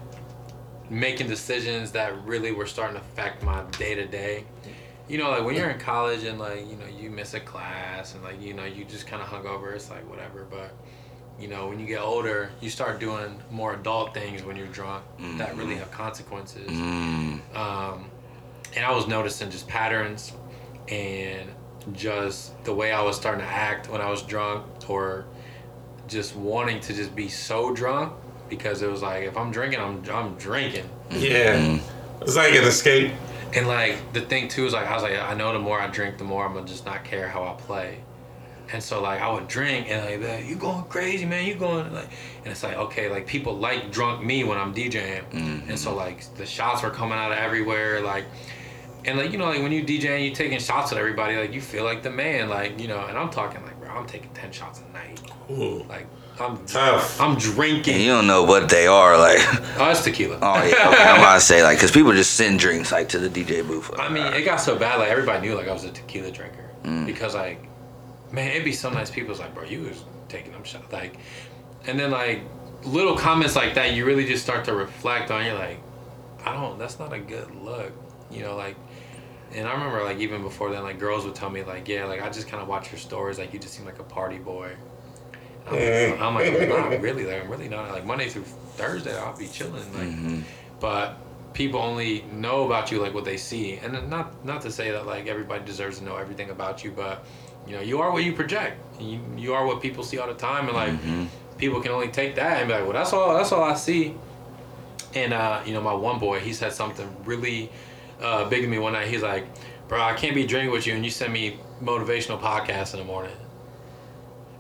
[0.90, 4.46] making decisions that really were starting to affect my day to day.
[5.08, 8.16] You know, like when you're in college and like you know you miss a class
[8.16, 9.74] and like you know you just kind of hungover.
[9.76, 10.48] It's like whatever.
[10.50, 10.74] But
[11.42, 15.04] you know when you get older, you start doing more adult things when you're drunk
[15.38, 16.70] that really have consequences.
[16.70, 17.40] Mm.
[17.56, 18.06] Um,
[18.76, 20.34] and I was noticing just patterns
[20.88, 21.50] and
[21.94, 25.26] just the way I was starting to act when I was drunk or
[26.08, 28.14] just wanting to just be so drunk
[28.50, 30.90] because it was like if I'm drinking, I'm I'm drinking.
[31.10, 31.80] Yeah.
[32.22, 33.14] It's like an escape.
[33.54, 35.88] And like the thing too is like I was like I know the more I
[35.88, 38.04] drink, the more I'm gonna just not care how I play.
[38.74, 41.94] And so like I would drink and like "Man, you going crazy, man, you going
[41.94, 42.10] like
[42.44, 45.24] and it's like okay, like people like drunk me when I'm DJing.
[45.70, 45.98] And so mm-hmm.
[45.98, 48.26] like the shots were coming out of everywhere, like
[49.06, 51.62] and like you know like when you DJing, you taking shots at everybody, like you
[51.62, 53.06] feel like the man, like you know.
[53.06, 56.08] And I'm talking like bro, I'm taking ten shots a night, Ooh, like
[56.40, 57.20] I'm tough.
[57.20, 58.02] I'm And drinking.
[58.02, 59.40] you don't know what they are like.
[59.78, 60.38] Oh, it's tequila.
[60.42, 63.20] Oh yeah, okay, I'm about to say like, cause people just send drinks like to
[63.20, 63.92] the DJ booth.
[63.98, 66.70] I mean, it got so bad, like everybody knew like I was a tequila drinker
[66.84, 67.06] mm.
[67.06, 67.66] because like,
[68.32, 71.18] man, it'd be some nice people was like, bro, you was taking them shots, like,
[71.88, 72.42] and then like
[72.84, 75.46] little comments like that, you really just start to reflect on.
[75.46, 75.80] You're like,
[76.46, 76.80] I don't.
[76.80, 77.92] That's not a good look,
[78.32, 78.76] you know, like.
[79.54, 82.22] And I remember like even before then, like girls would tell me like, yeah, like
[82.22, 84.72] I just kind of watch your stories, like you just seem like a party boy.
[85.68, 87.26] I'm like, I'm like, I'm not really.
[87.26, 87.92] Like I'm really not.
[87.92, 89.74] Like Monday through Thursday, I'll be chilling.
[89.94, 90.42] Like, Mm-hmm.
[90.80, 91.18] but
[91.54, 95.06] people only know about you like what they see and not not to say that
[95.06, 97.26] like everybody deserves to know everything about you but
[97.68, 100.34] you know you are what you project you, you are what people see all the
[100.34, 101.26] time and like Mm-hmm.
[101.58, 104.16] people can only take that and be like well that's all that's all i see
[105.14, 107.70] And uh, you know, my one boy, he said something really
[108.22, 109.08] uh, big to me one night.
[109.10, 109.44] He's like,
[109.90, 113.06] "Bro, I can't be drinking with you, and you send me motivational podcasts in the
[113.06, 113.36] morning."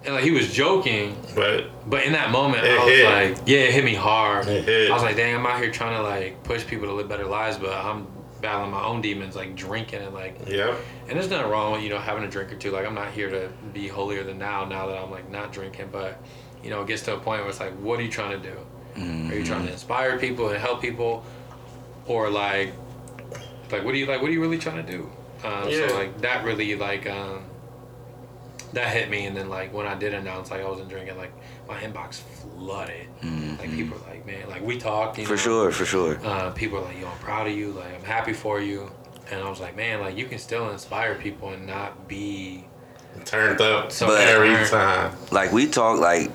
[0.04, 3.06] And like he was joking, But but in that moment, I was hit.
[3.06, 4.91] like, "Yeah, it hit me hard." Hit.
[4.91, 7.26] I was like, "Dang, I'm out here trying to like push people to live better
[7.39, 8.06] lives, but I'm
[8.42, 10.76] battling my own demons, like drinking and like." Yeah.
[11.08, 12.72] And there's nothing wrong with you know having a drink or two.
[12.72, 14.66] Like I'm not here to be holier than now.
[14.66, 16.22] Now that I'm like not drinking, but
[16.64, 18.50] you know it gets to a point where it's like, what are you trying to
[18.50, 18.58] do?
[19.32, 21.24] Are you trying to inspire people and help people,
[22.08, 22.74] or like,
[23.72, 24.22] like what do you like?
[24.22, 25.10] What are you really trying to do?
[25.44, 25.88] Um, Yeah.
[25.88, 27.46] So like that really like um,
[28.74, 29.26] that hit me.
[29.26, 31.32] And then like when I did announce like I wasn't drinking, like
[31.68, 33.07] my inbox flooded.
[33.59, 35.18] Like people were like, man, like we talked.
[35.18, 36.20] You For know, sure, for sure.
[36.26, 37.72] uh, people are like, yo, I'm proud of you.
[37.72, 38.91] Like, I'm happy for you.
[39.32, 42.66] And I was like, man, like, you can still inspire people and not be.
[43.26, 45.14] Turned up So every time.
[45.32, 46.32] Like we talk like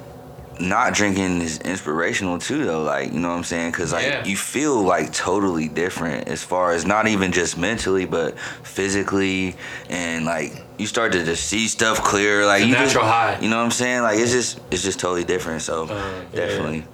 [0.61, 4.25] not drinking is inspirational too though like you know what i'm saying because like Yeah.
[4.25, 9.55] you feel like totally different as far as not even just mentally but physically
[9.91, 13.39] and like you start to just see stuff clear like you just- natural high.
[13.41, 16.85] you know what i'm saying like it's just it's just totally different so Uh, definitely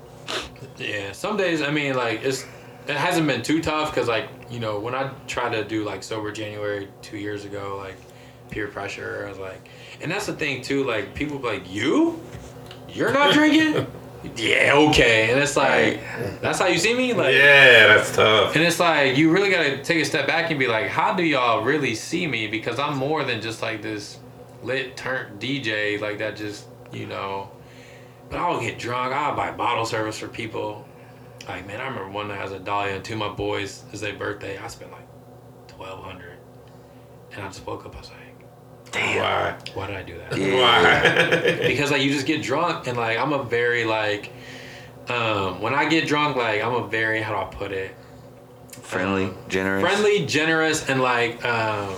[0.78, 2.44] Yeah, some days, I mean, like, it's.
[2.88, 6.02] It hasn't been too tough because, like, you know, when I tried to do, like,
[6.02, 7.94] Sober January two years ago, like,
[8.50, 9.68] peer pressure, I was like.
[10.00, 10.82] And that's the thing, too.
[10.82, 12.20] Like, people be like, you?
[12.88, 13.86] You're not drinking?
[14.36, 15.30] Yeah, okay.
[15.30, 16.00] And it's like,
[16.40, 17.12] that's how you see me?
[17.12, 18.54] Like, Yeah, that's tough.
[18.54, 21.22] And it's like you really gotta take a step back and be like, how do
[21.22, 22.46] y'all really see me?
[22.46, 24.18] Because I'm more than just like this
[24.62, 26.36] lit turnt DJ like that.
[26.36, 27.50] Just you know,
[28.30, 29.12] but I'll get drunk.
[29.12, 30.86] I'll buy bottle service for people.
[31.48, 33.82] Like man, I remember one night I was at Dahlia and two of my boys,
[33.92, 34.58] it's their birthday.
[34.58, 35.06] I spent like
[35.66, 36.38] twelve hundred,
[37.32, 37.96] and I just woke up.
[37.96, 38.18] I was like,
[38.93, 39.57] Why?
[39.74, 40.32] why did I do that?
[40.32, 41.66] Why?
[41.68, 44.30] because like you just get drunk and like I'm a very like
[45.09, 47.95] um when I get drunk like I'm a very how do I put it
[48.82, 51.95] friendly generous friendly, generous, and like um,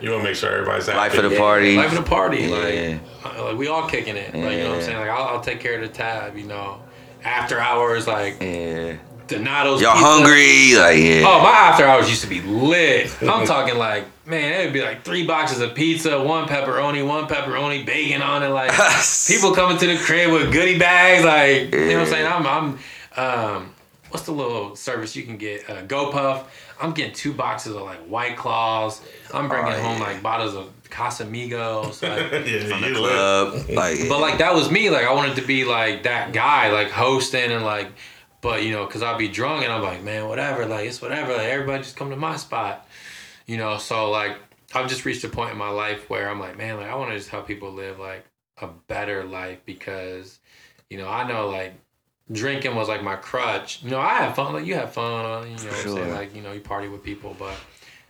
[0.00, 0.98] you want to make sure everybody's happy.
[0.98, 2.42] life of the party life of the party.
[2.42, 2.98] Yeah.
[3.24, 4.34] Like, uh, like we all kicking it.
[4.34, 4.98] Like you know what I'm saying.
[4.98, 6.36] Like I'll, I'll take care of the tab.
[6.36, 6.82] You know,
[7.24, 9.80] after hours like yeah Donato's.
[9.80, 10.06] y'all pizza.
[10.06, 13.10] hungry like yeah Oh, my after hours used to be lit.
[13.22, 17.26] I'm talking like, man, it would be like three boxes of pizza, one pepperoni, one
[17.26, 18.48] pepperoni, bacon on it.
[18.48, 18.70] Like
[19.26, 21.24] people coming to the crib with goodie bags.
[21.24, 22.26] Like, you know what I'm saying?
[22.26, 22.78] I'm, I'm,
[23.56, 23.70] um,
[24.10, 25.68] what's the little service you can get?
[25.70, 26.44] Uh, GoPuff.
[26.80, 29.00] I'm getting two boxes of like White Claws.
[29.32, 30.04] I'm bringing Oh, home yeah.
[30.08, 32.02] like bottles of Casamigos.
[32.02, 32.96] Like, yeah, you lit.
[32.96, 34.90] club like but like that was me.
[34.90, 37.88] Like I wanted to be like that guy, like hosting and like,
[38.42, 40.66] but you know, cause I'd be drunk and I'm like, man, whatever.
[40.66, 41.32] Like it's whatever.
[41.32, 42.85] Like everybody just come to my spot,
[43.46, 43.78] you know.
[43.78, 44.36] So like
[44.74, 47.10] I've just reached a point in my life where I'm like, man, like I want
[47.10, 48.24] to just help people live like
[48.60, 50.38] a better life because,
[50.90, 51.74] you know, I know like
[52.32, 53.82] drinking was like my crutch.
[53.82, 54.52] You know, I have fun.
[54.52, 55.24] Like you have fun.
[55.24, 57.54] Uh, you know, what I'm saying like you know you party with people, but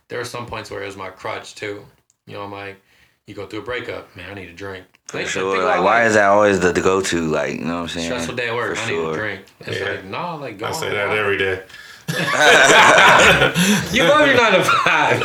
[0.07, 1.85] there are some points where it was my crutch too.
[2.25, 2.77] You know, I'm like,
[3.25, 4.85] you go through a breakup, man, I need a drink.
[5.05, 7.75] for Think- sure think like why is that always the, the go-to like you know
[7.75, 8.75] what i'm saying stressful day at work.
[8.75, 9.03] For I sure.
[9.03, 9.45] need a drink.
[9.61, 9.89] It's Yeah.
[9.91, 10.65] like no, like go.
[10.65, 11.17] I on, say that walk.
[11.17, 11.63] every day.
[13.93, 15.21] You love your nine to five.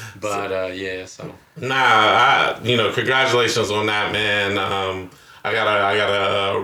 [0.20, 4.58] but uh, yeah, so Nah, I you know, congratulations on that, man.
[4.58, 5.10] Um,
[5.44, 6.58] I got a I got a,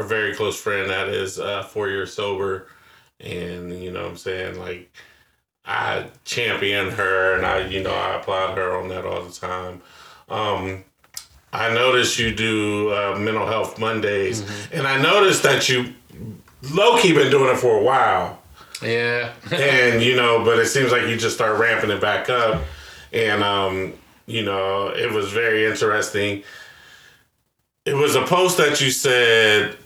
[0.00, 2.68] a very close friend that is uh, four years sober,
[3.20, 4.90] and you know what I'm saying like
[5.64, 9.82] I champion her and I you know I applaud her on that all the time.
[10.28, 10.84] Um,
[11.52, 15.94] I noticed you do uh, mental health Mondays, and I noticed that you
[16.72, 18.38] low key been doing it for a while
[18.82, 19.32] yeah.
[19.52, 22.62] and you know, but it seems like you just start ramping it back up,
[23.12, 23.94] and um,
[24.26, 26.42] you know, it was very interesting.
[27.84, 29.76] It was a post that you said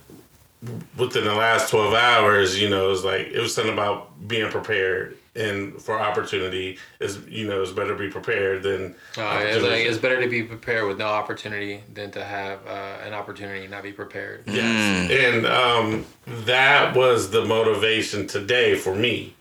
[0.97, 2.61] within the last twelve hours.
[2.61, 7.19] You know, it was like it was something about being prepared and for opportunity is
[7.27, 10.43] you know it's better to be prepared than Uh, it's, like, it's better to be
[10.43, 14.43] prepared with no opportunity than to have uh, an opportunity and not be prepared.
[14.47, 15.11] Yes.
[15.11, 16.05] And um,
[16.45, 19.35] that was the motivation today for me.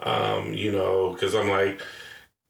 [0.00, 1.80] Um, you know, because I'm like,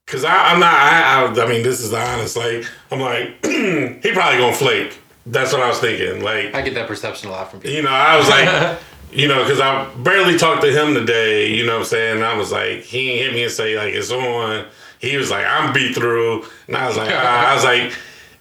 [0.06, 4.10] because I'm not, I, I, I mean, this is the honest, like, I'm like, he
[4.12, 4.98] probably gonna flake.
[5.26, 6.22] That's what I was thinking.
[6.24, 7.76] Like, I get that perception a lot from people.
[7.76, 8.78] you know, I was like,
[9.12, 12.22] you know, because I barely talked to him today, you know what I'm saying?
[12.22, 14.66] I was like, he ain't hit me and say, like, it's on.
[14.98, 16.44] He was like, I'm beat through.
[16.68, 17.50] And I was like, ah.
[17.50, 17.92] I was like,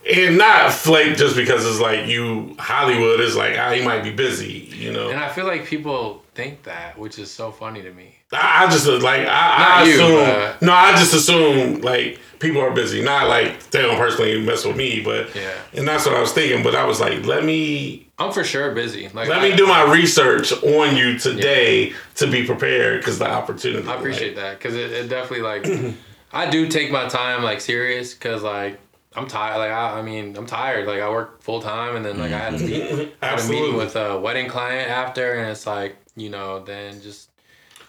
[0.09, 4.09] and not flake just because it's like you Hollywood is like ah he might be
[4.11, 5.11] busy, you know.
[5.11, 8.15] And I feel like people think that, which is so funny to me.
[8.33, 12.19] I, I just uh, like I, I you, assume but- no, I just assume like
[12.39, 15.51] people are busy, not like they don't personally mess with me, but Yeah.
[15.75, 16.63] and that's what I was thinking.
[16.63, 19.09] But I was like, let me I'm for sure busy.
[19.09, 23.29] Like let I, me do my research on you today to be prepared because the
[23.29, 23.87] opportunity.
[23.87, 25.95] I appreciate that because it, it definitely like
[26.33, 28.79] I do take my time like serious because like
[29.15, 29.57] I'm tired.
[29.57, 30.87] Like I, I mean I'm tired.
[30.87, 33.47] Like I work full time and then like I had to meet, I had a
[33.49, 37.29] meeting with a wedding client after and it's like you know then just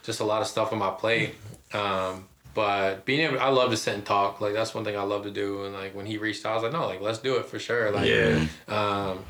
[0.03, 1.35] just a lot of stuff on my plate.
[1.73, 4.41] Um, but being able, I love to sit and talk.
[4.41, 5.65] Like that's one thing I love to do.
[5.65, 7.59] And like when he reached out, I was like, no, like let's do it for
[7.59, 7.91] sure.
[7.91, 8.47] Like Yeah.
[8.69, 9.25] um,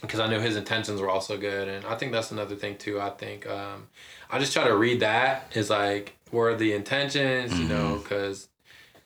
[0.00, 3.00] because I knew his intentions were also good, and I think that's another thing too.
[3.00, 3.88] I think um,
[4.30, 8.48] I just try to read that is like where are the intentions, you know, because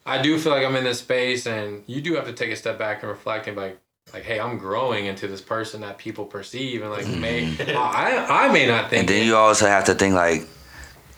[0.07, 2.57] I do feel like I'm in this space, and you do have to take a
[2.57, 3.79] step back and reflect and be like.
[4.13, 8.53] Like, hey, I'm growing into this person that people perceive, and like, may I, I
[8.53, 9.01] may not think.
[9.01, 9.25] And then it.
[9.25, 10.47] you also have to think like,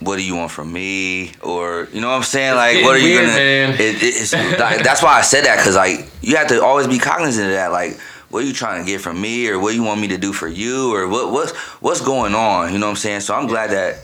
[0.01, 1.33] what do you want from me?
[1.43, 2.55] Or you know what I'm saying?
[2.55, 3.37] Like, what are you weird, gonna?
[3.37, 3.75] man.
[3.75, 7.49] It, it's that's why I said that because like you have to always be cognizant
[7.49, 7.73] of that.
[7.73, 7.99] Like,
[8.31, 10.19] what are you trying to get from me, or what do you want me to
[10.19, 12.73] do for you, or what what's what's going on?
[12.73, 13.21] You know what I'm saying?
[13.21, 13.99] So I'm glad that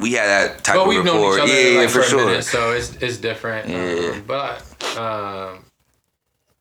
[0.00, 1.34] we had that type but of we've known rapport.
[1.36, 2.26] each other yeah, yeah, like for for, a sure.
[2.26, 3.68] minute, so it's it's different.
[3.68, 4.12] Yeah.
[4.14, 5.64] Um, but um,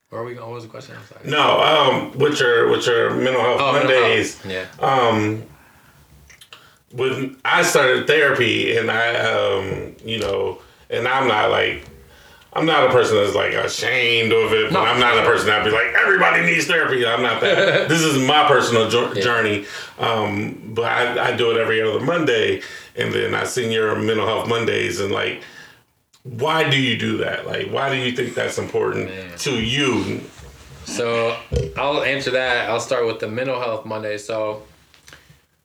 [0.10, 0.48] where are we going?
[0.48, 0.96] What was the question?
[0.96, 1.30] I'm sorry.
[1.30, 4.42] No, um, with your with your mental health Oh, mental Mondays.
[4.42, 4.70] health.
[4.82, 4.88] Yeah.
[4.88, 5.44] um
[6.94, 10.60] when I started therapy and I um you know
[10.90, 11.84] and I'm not like
[12.56, 14.86] I'm not a person that's like ashamed of it, but No.
[14.86, 17.06] I'm not a person that'd be like everybody needs therapy.
[17.06, 17.90] I'm not that.
[17.90, 19.66] this is my personal jo- journey,
[20.00, 22.62] um, but I, I do it every other Monday,
[22.96, 25.42] and then I sing your mental health Mondays, and like,
[26.24, 27.46] why do you do that?
[27.46, 29.38] Like, why do you think that's important Man.
[29.40, 30.22] to you?
[30.86, 31.38] So
[31.76, 32.70] I'll answer that.
[32.70, 34.18] I'll start with the mental health Monday.
[34.18, 34.64] So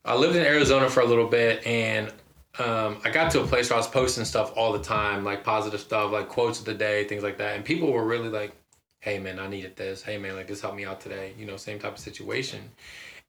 [0.04, 2.12] I lived in Arizona for a little bit and
[2.58, 5.44] um, I got to a place where I was posting stuff all the time, like
[5.44, 7.56] positive stuff, like quotes of the day, things like that.
[7.56, 8.52] And people were really like,
[9.00, 10.02] hey man, I needed this.
[10.02, 11.32] Hey man, like this helped me out today.
[11.38, 12.60] You know, same type of situation.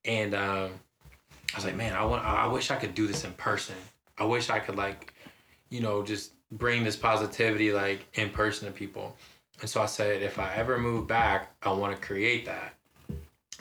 [0.06, 0.72] And um,
[1.54, 3.76] I was like, man, I want, I wish I could do this in person.
[4.18, 5.14] I wish I could like,
[5.70, 9.16] you know, just bring this positivity like in person to people.
[9.62, 12.74] And so I said, if I ever move back, I want to create that.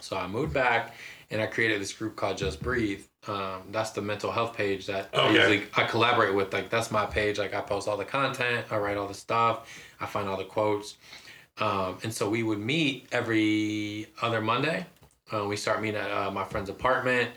[0.00, 0.94] So I moved back
[1.30, 3.04] and I created this group called Just Breathe.
[3.26, 6.52] Um, that's the mental health page that I usually I collaborate with.
[6.52, 7.38] Like that's my page.
[7.38, 9.68] Like I post all the content, I write all the stuff,
[10.00, 10.96] I find all the quotes.
[11.58, 14.86] Um, and so we would meet every other Monday.
[15.32, 17.30] Uh, we start meeting at uh, my friend's apartment,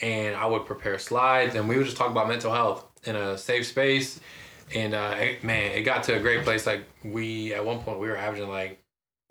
[0.00, 3.38] and I would prepare slides, and we would just talk about mental health in a
[3.38, 4.20] safe space.
[4.74, 6.66] And uh, it, man, it got to a great place.
[6.66, 8.79] Like we, at one point, we were averaging like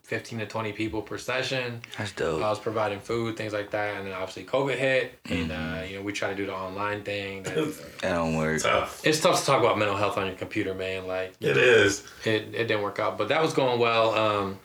[0.09, 1.81] fifteen to twenty people per session.
[1.97, 2.41] That's dope.
[2.43, 5.73] I was providing food, things like that, and then obviously COVID hit, and Mm-hmm.
[5.79, 7.43] uh, you know we try to do the online thing.
[7.43, 8.61] That, that don't work.
[8.61, 9.01] Tough.
[9.05, 11.07] it's tough to talk about mental health on your computer, man.
[11.07, 12.03] Like It is.
[12.25, 14.13] it, it didn't work out, but that was going well.
[14.15, 14.59] Um,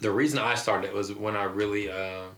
[0.00, 2.30] the reason I started was when I really, um,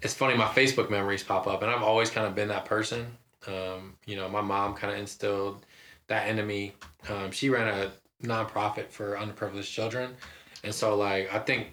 [0.00, 3.06] it's funny, my Facebook memories pop up, and I've always kind of been that person.
[3.46, 5.64] Um, you know, my mom kind of instilled
[6.06, 6.72] that into me.
[7.10, 7.90] Um, she ran a
[8.26, 10.16] nonprofit for underprivileged children,
[10.64, 11.68] and so like I think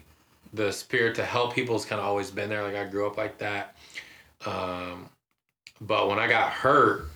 [0.52, 2.62] the spirit to help people has kind of always been there.
[2.62, 3.76] Like I grew up like that.
[4.46, 5.08] Um,
[5.80, 7.06] but when I got hurt,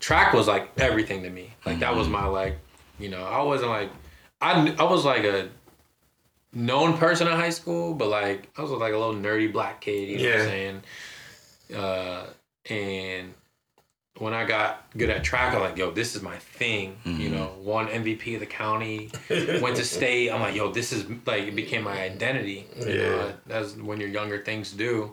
[0.00, 1.52] track was like everything to me.
[1.66, 2.58] Like that was my like,
[2.98, 3.90] you know, I wasn't like,
[4.40, 5.48] I I was like a
[6.52, 10.08] known person in high school, but like I was like a little nerdy black kid.
[10.08, 10.42] You know what Yeah.
[10.42, 10.82] I'm saying?
[11.76, 12.26] Uh,
[12.70, 13.34] and
[14.18, 16.96] when I got good at track, I'm like, yo, this is my thing.
[17.04, 19.10] You know, won MVP of the county,
[19.60, 20.30] went to state.
[20.30, 22.66] I'm like, yo, this is like it became my identity.
[22.78, 23.08] You Yeah.
[23.08, 25.12] know, as when you're younger, things do.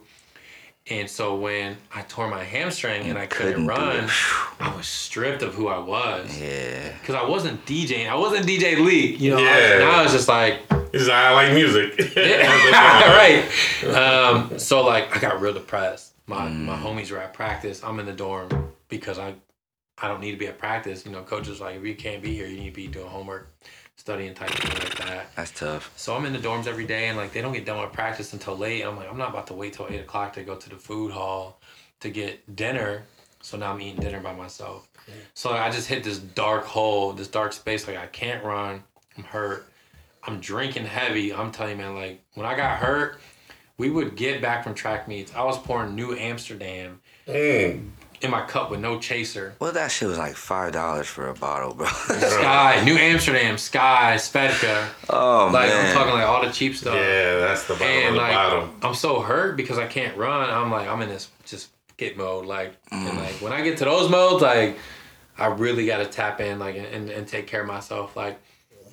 [0.87, 4.07] And so when I tore my hamstring and I couldn't, couldn't run.
[4.59, 6.91] I was stripped of who I was Yeah.
[7.01, 8.07] because I wasn't DJing.
[8.07, 9.19] I wasn't DJ Leek.
[9.19, 9.79] You know, Yeah.
[9.79, 10.59] now it's just like
[10.91, 11.97] He's like, I like music.
[12.15, 13.43] right.
[13.93, 16.13] Um, so like I got real depressed.
[16.27, 17.83] My my homies were at practice.
[17.83, 18.49] I'm in the dorm
[18.97, 19.35] because I
[19.97, 21.05] I don't need to be at practice.
[21.05, 23.49] You know, coaches like, if you can't be here, you need to be doing homework,
[23.95, 25.35] studying type thing like that.
[25.35, 25.93] That's tough.
[25.95, 28.33] So I'm in the dorms every day, and like they don't get done with practice
[28.33, 28.81] until late.
[28.81, 30.75] And I'm like, I'm not about to wait till eight o'clock to go to the
[30.75, 31.59] food hall
[32.01, 33.03] to get dinner.
[33.41, 34.89] So now I'm eating dinner by myself.
[35.35, 37.87] So I just hit this dark hole, this dark space.
[37.87, 38.83] Like I can't run.
[39.17, 39.67] I'm hurt.
[40.23, 41.31] I'm drinking heavy.
[41.31, 41.95] I'm telling you, man.
[41.95, 43.21] Like when I got hurt,
[43.77, 45.33] we would get back from track meets.
[45.35, 47.89] I was pouring New Amsterdam, Mm.
[48.21, 49.55] In my cup with no chaser.
[49.59, 51.85] Well, that shit was like five dollars for a bottle, bro.
[51.87, 54.87] Skyy, New Amsterdam, Skyy, Svedka.
[55.09, 55.85] oh Like man.
[55.87, 56.95] I'm talking like all the cheap stuff.
[56.95, 58.71] Yeah, that's the bottom of and the like bottom.
[58.81, 60.49] I'm so hurt because I can't run.
[60.49, 62.45] I'm like I'm in this just get mode.
[62.45, 63.09] Like Mm.
[63.09, 64.77] and like when I get to those modes, like
[65.37, 68.15] I really got to tap in like and, and take care of myself.
[68.15, 68.39] Like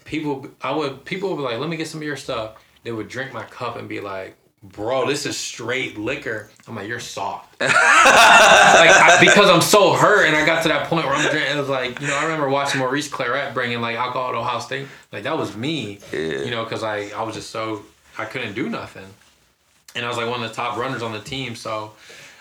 [0.05, 2.57] people, I would people would be like, let me get some of your stuff.
[2.83, 4.37] They would drink my cup and be like.
[4.63, 6.49] Bro, this is straight liquor.
[6.69, 7.61] I'm like, you're soft.
[7.61, 11.57] like, I, because I'm so hurt, and I got to that point where I'm drinking.
[11.57, 14.61] It was like, you know, I remember watching Maurice Clarett bringing like alcohol to Ohio
[14.61, 14.87] State.
[15.11, 16.19] Like that was me, Yeah.
[16.45, 17.83] you know, because I I was just so
[18.19, 19.07] I couldn't do nothing,
[19.97, 21.57] and I was like one of the top runners on the team.
[21.57, 21.93] So,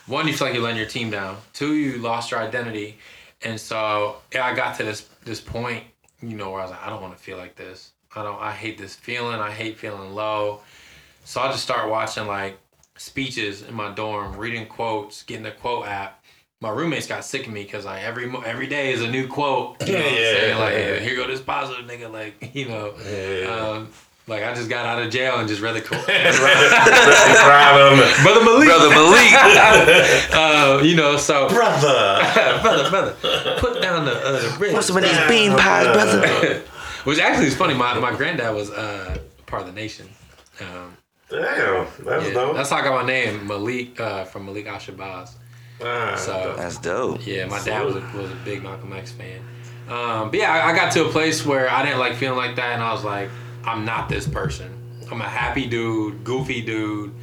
[0.06, 1.38] one, you feel like you're letting your team down.
[1.54, 3.00] Two, you lost your identity,
[3.42, 5.84] and so yeah, I got to this this point,
[6.22, 7.94] you know, where I was like, I don't want to feel like this.
[8.16, 8.40] I don't.
[8.40, 9.40] I hate this feeling.
[9.40, 10.62] I hate feeling low.
[11.24, 12.58] So I just start watching like
[12.98, 16.24] speeches in my dorm, reading quotes, getting the quote app.
[16.60, 19.82] My roommates got sick of me because like every every day is a new quote.
[19.88, 20.60] You know what I'm Yeah, saying?
[20.60, 21.00] Like, yeah.
[21.00, 22.12] here go this positive nigga.
[22.12, 23.48] Like, you know, Yeah.
[23.56, 23.90] um,
[24.28, 26.04] like I just got out of jail and just read the quote.
[26.06, 27.98] Proud.
[28.22, 28.68] Brother Malik.
[28.68, 29.34] Brother Malik.
[30.34, 32.22] Uh, you know, so Brother.
[32.62, 33.16] brother, brother,
[33.60, 34.74] put down the uh, the wrist.
[34.76, 36.62] What's some of these bean pies, brother?
[37.04, 37.74] Which actually is funny.
[37.74, 39.18] My my granddad was uh,
[39.48, 40.08] part of the nation.
[40.60, 40.96] Um,
[41.32, 42.56] Damn, that's yeah, dope.
[42.56, 45.32] that's how I got my name, Malik, uh, from Malik Ashabaz.
[45.84, 47.26] Ah, So- That's dope.
[47.26, 49.42] Yeah, my dad was a, was a big Malcolm X fan.
[49.90, 52.56] Um, but yeah, I, I got to a place where I didn't like feeling like
[52.58, 53.30] that, and I was like,
[53.64, 54.72] I'm not this person.
[55.12, 57.14] I'm a happy dude, goofy dude.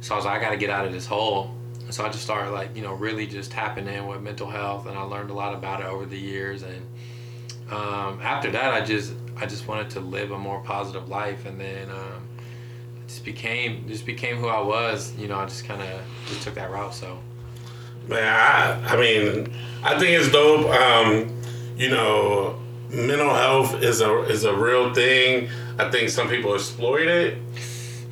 [0.00, 1.54] So I was like, I got to get out of this hole.
[1.90, 4.96] So I just started like, you know, really just tapping in with mental health, and
[4.96, 6.62] I learned a lot about it over the years.
[6.62, 6.86] And
[7.70, 11.60] um, after that, I just I just wanted to live a more positive life, and
[11.60, 12.33] then um, it
[13.06, 15.14] just became just became who I was.
[15.16, 16.94] You know, I just kind of just took that route.
[16.94, 17.18] So.
[18.08, 19.50] Man, I, I mean,
[19.82, 20.66] I think it's dope.
[20.66, 21.34] Um,
[21.76, 22.58] you know,
[22.90, 25.48] mental health is a is a real thing.
[25.78, 27.38] I think some people exploit it,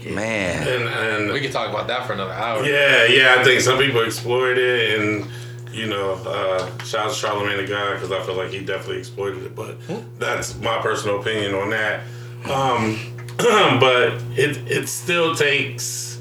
[0.07, 0.67] Man.
[0.67, 2.65] and We and could talk about that for another hour.
[2.65, 5.31] yeah, yeah, I think some people exploit it, and
[5.71, 8.99] you know, uh, shout out to Charlamagne tha God because I feel like he definitely
[8.99, 9.55] exploited it.
[9.55, 9.77] But
[10.19, 12.01] that's my personal opinion on that.
[12.51, 12.99] Um,
[13.81, 16.21] but it it still takes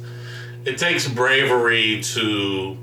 [0.66, 2.78] it takes bravery to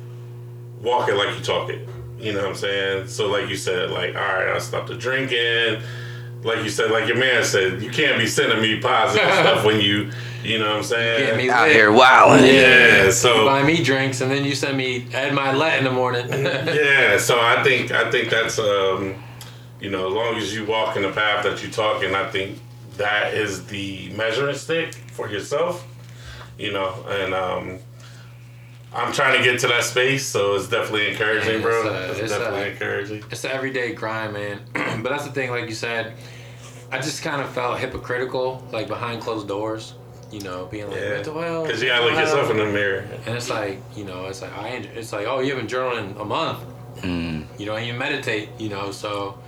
[0.83, 1.89] walk it like you talk it.
[2.19, 3.09] You know what I'm saying?
[3.09, 5.83] So like you said, like, all right, I stopped the drinking.
[6.43, 9.81] Like you said, like your man said, you can't be sending me positive stuff when
[9.81, 10.11] you,
[10.45, 11.27] you know what I'm saying?
[11.27, 11.77] Get me Out lit.
[11.77, 12.45] here wilding.
[12.47, 15.91] Yeah, You so buy me drinks and then you send me Ed Mylett in the
[15.91, 16.29] morning.
[16.33, 19.17] yeah, so I think I think that's um,
[19.81, 22.29] you know, as long as you walk in the path that you talk in, I
[22.31, 22.59] think
[22.99, 25.87] that is the measuring stick for yourself.
[26.59, 27.79] You know, and um,
[28.93, 31.81] I'm trying to get to that space, so it's definitely encouraging, Yeah, bro.
[31.83, 33.25] it's, uh, It's, it's, definitely uh, encouraging.
[33.31, 34.61] it's the everyday grind, man.
[35.03, 36.15] but that's the thing, like you said,
[36.91, 39.95] I just kind of felt hypocritical, like behind closed doors.
[40.33, 41.67] You know, being like Yeah, mental health.
[41.69, 43.07] because you gotta look mental yourself in the mirror.
[43.25, 46.17] And it's like, you know, it's like I, it's like, oh, you haven't journaled in
[46.21, 46.59] a month.
[46.99, 47.47] Mm.
[47.59, 48.51] You don't even meditate.
[48.59, 49.39] You know, so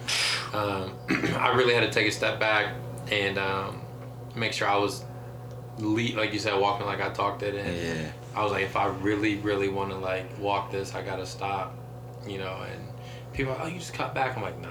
[0.55, 0.93] um,
[1.37, 2.73] I really had to take a step back
[3.11, 3.81] and um,
[4.35, 5.05] make sure I was,
[5.79, 7.55] lead, like you said, walking like I talked it.
[7.55, 8.13] And Yeah.
[8.35, 11.75] I was like, if I really, really want to like walk this, I gotta stop.
[12.27, 12.89] You know, and
[13.33, 14.37] people, are, oh, you just cut back.
[14.37, 14.69] I'm like, nah.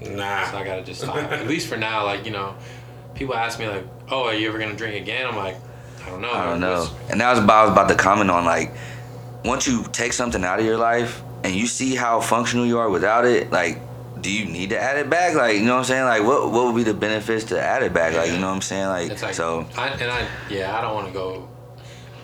[0.00, 0.50] Nah.
[0.50, 1.16] So I gotta just stop.
[1.16, 2.56] At least for now, like you know,
[3.14, 5.26] people ask me like, oh, are you ever gonna drink again?
[5.26, 5.56] I'm like,
[6.04, 6.32] I don't know.
[6.32, 6.88] I don't know.
[7.10, 8.72] And that was about, I was about to comment on like,
[9.44, 12.90] once you take something out of your life and you see how functional you are
[12.90, 13.78] without it, like,
[14.20, 15.34] do you need to add it back?
[15.34, 16.04] Like, you know what I'm saying?
[16.04, 18.14] Like, what what would be the benefits to add it back?
[18.14, 18.86] Like, you know what I'm saying?
[18.86, 21.48] Like, like, so I, and I, yeah, I don't want to go.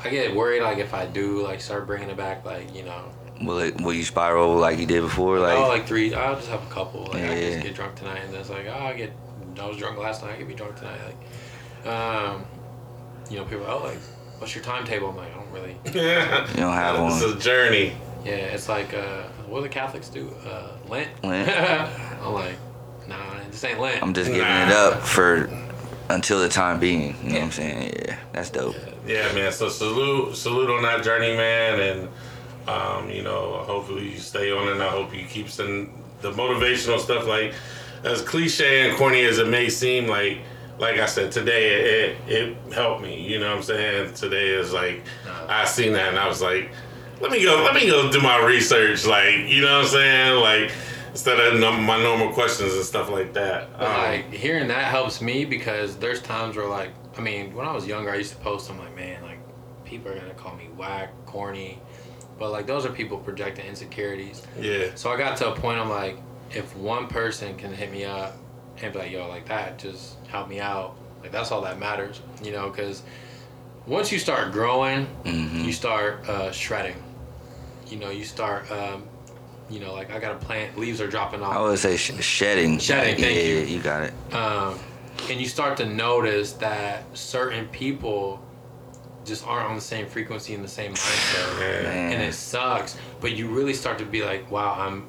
[0.05, 3.05] I get worried like if I do like start bringing it back, like you know,
[3.43, 5.39] will it will you spiral like you did before?
[5.41, 6.15] Like, oh, like three.
[6.15, 7.05] I'll just have a couple.
[7.07, 7.51] Like I Yeah.
[7.51, 9.13] just get drunk tonight, and then it's like, oh, I get.
[9.59, 10.35] I was drunk last night.
[10.35, 11.01] I could be drunk tonight.
[11.07, 12.45] Like, um,
[13.31, 13.65] you know, people.
[13.67, 13.99] are, Oh, like,
[14.39, 15.09] what's your timetable?
[15.09, 15.77] I'm like, I don't really.
[15.95, 16.47] Yeah.
[16.51, 17.13] you don't have one.
[17.13, 17.37] It's one.
[17.37, 17.93] a journey.
[18.25, 20.29] Yeah, it's like, uh, what do the Catholics do?
[20.47, 21.09] Uh, Lent.
[21.25, 21.49] Lent.
[22.23, 22.57] I'm like,
[23.09, 23.17] nah,
[23.51, 24.03] this ain't Lent.
[24.03, 24.67] I'm just giving Nah.
[24.67, 25.51] it up for
[26.09, 27.17] until the time being.
[27.23, 27.93] You know what I'm saying?
[28.07, 28.77] Yeah, that's dope.
[29.07, 29.53] Yeah, man.
[29.53, 32.09] So salute, salute on that journey, man, and
[32.69, 34.73] um, you know, hopefully you stay on it.
[34.73, 37.27] And I hope you keep sending the motivational stuff.
[37.27, 37.55] Like
[38.05, 40.39] as cliche and corny as it may seem, like
[40.79, 43.21] like I said today, it it helped me.
[43.27, 44.15] You know what I'm saying?
[44.15, 45.03] Today is like
[45.49, 46.71] I seen that and I was like,
[47.21, 49.07] let me go, let me go do my research.
[49.07, 50.41] Like you know what I'm saying?
[50.41, 50.73] Like
[51.11, 53.65] instead of num- my normal questions and stuff like that.
[53.77, 57.73] Um, like hearing that helps me because there's times where like I mean when I
[57.73, 59.39] was younger I used to post I'm like man like
[59.85, 61.79] people are gonna call me whack corny
[62.39, 64.43] but like those are people projecting insecurities.
[64.61, 64.89] Yeah.
[64.95, 66.19] So I got to a point I'm like,
[66.51, 68.37] if one person can hit me up
[68.83, 70.97] and be like, yo, like that, just help me out.
[71.23, 73.03] Like that's all that matters, you know, because
[73.87, 75.65] once you start growing, Mhm.
[75.65, 76.97] you start uh, shredding.
[77.89, 79.05] You know, you start, um,
[79.71, 81.55] you know, like I got a plant, leaves are dropping off.
[81.55, 82.79] I would say sh- shedding.
[82.79, 83.37] Shedding, Yeah, thank
[83.69, 83.77] you.
[83.77, 84.13] You got it.
[84.35, 84.79] um,
[85.31, 88.43] and you start to notice that certain people
[89.25, 91.91] just aren't on the same frequency and the same mindset Yeah.
[91.91, 95.09] and it sucks but you really start to be like wow i'm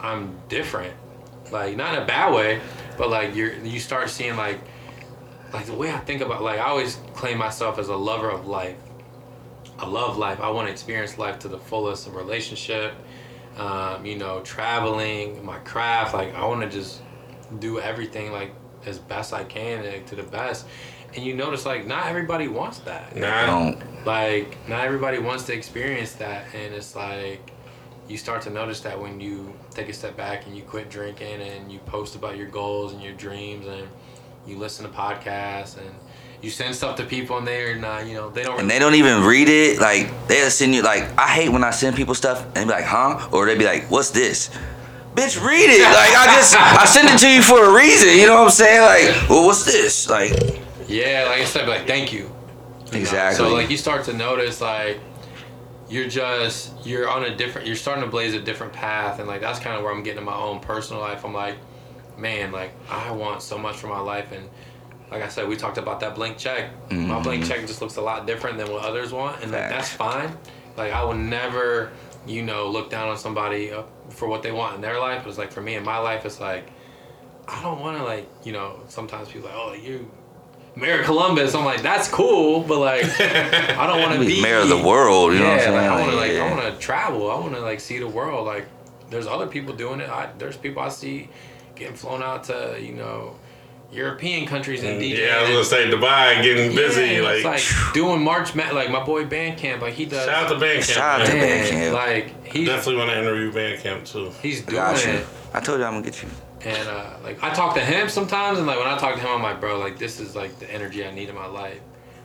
[0.00, 0.94] i'm different
[1.50, 2.62] like not in a bad way
[2.96, 4.58] but like you're you start seeing like
[5.52, 8.46] like the way i think about like i always claim myself as a lover of
[8.46, 8.76] life
[9.78, 12.94] i love life i want to experience life to the fullest in relationship
[13.56, 17.02] um, you know traveling my craft like i want to just
[17.58, 18.52] do everything like
[18.86, 20.66] as best i can and to the best
[21.14, 23.14] and you notice like not everybody wants that.
[23.46, 24.06] Don't.
[24.06, 27.52] like not everybody wants to experience that and it's like
[28.08, 31.40] you start to notice that when you take a step back and you quit drinking
[31.40, 33.88] and you post about your goals and your dreams and
[34.46, 35.94] you listen to podcasts and
[36.42, 38.94] you send stuff to people and they're not you know they don't And they don't
[38.94, 39.80] even read it.
[39.80, 42.84] Like they'll send you like I hate when I send people stuff and be like,
[42.84, 43.28] huh?
[43.32, 44.50] Or they be like, what's this?
[45.14, 45.82] Bitch, read it.
[45.82, 48.18] Like I just I send it to you for a reason.
[48.18, 48.80] You know what I'm saying?
[48.82, 50.10] Like, well, what's this?
[50.10, 50.32] Like
[50.88, 52.30] yeah like instead of like thank you
[52.86, 52.98] You know?
[52.98, 53.36] Exactly.
[53.36, 55.00] so like you start to notice like
[55.88, 59.40] you're just you're on a different you're starting to blaze a different path and like
[59.40, 61.56] that's kind of where i'm getting in my own personal life i'm like
[62.18, 64.48] man like i want so much for my life and
[65.12, 68.00] like i said we talked about that blank check my blank check just looks a
[68.00, 70.36] lot different than what others want and like, that's fine
[70.76, 71.92] like i will never
[72.26, 75.30] you know look down on somebody uh, for what they want in their life But
[75.30, 76.70] it's like for me in my life it's like
[77.46, 80.10] i don't want to like you know sometimes people are like oh you
[80.74, 84.68] mayor columbus i'm like that's cool but like i don't want to be mayor of
[84.68, 85.32] the world.
[85.32, 85.76] You know what I'm yeah, saying?
[85.76, 86.44] like, I want to like yeah.
[86.44, 87.30] I want to travel.
[87.30, 88.46] I want to like see the world.
[88.46, 88.66] Like
[89.10, 90.08] there's other people doing it.
[90.08, 91.28] I, there's people I see
[91.74, 93.36] getting flown out to you know
[93.92, 95.12] European countries and DJing.
[95.16, 97.02] Mm, Yeah, I was gonna say Dubai getting busy.
[97.16, 97.44] Yeah, like, it's
[97.84, 99.80] like doing March Mat like my boy Bandcamp.
[99.82, 100.24] Like he does.
[100.24, 100.82] shout out to Bandcamp.
[100.94, 101.32] Shout out to.
[101.32, 101.92] Bandcamp.
[101.92, 104.30] Like he's Definitely want to interview Bandcamp too.
[104.40, 105.12] he's I doing got you.
[105.12, 105.26] it.
[105.54, 106.28] I told you I'm gonna get you.
[106.64, 109.28] And uh, like I talk to him sometimes, and like when I talk to him,
[109.28, 111.80] I'm like, bro, like this is like the energy I need in my life.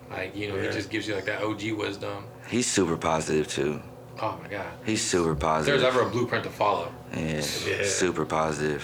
[0.10, 0.68] Like you know, Yeah.
[0.68, 2.24] he just gives you like that OG wisdom.
[2.48, 3.82] He's super positive too.
[4.22, 4.68] Oh my god.
[4.86, 5.36] He's super positive.
[5.36, 5.82] If positive.
[5.82, 6.92] there's ever a blueprint to follow.
[7.14, 7.84] yeah, Yeah.
[7.84, 8.84] super positive.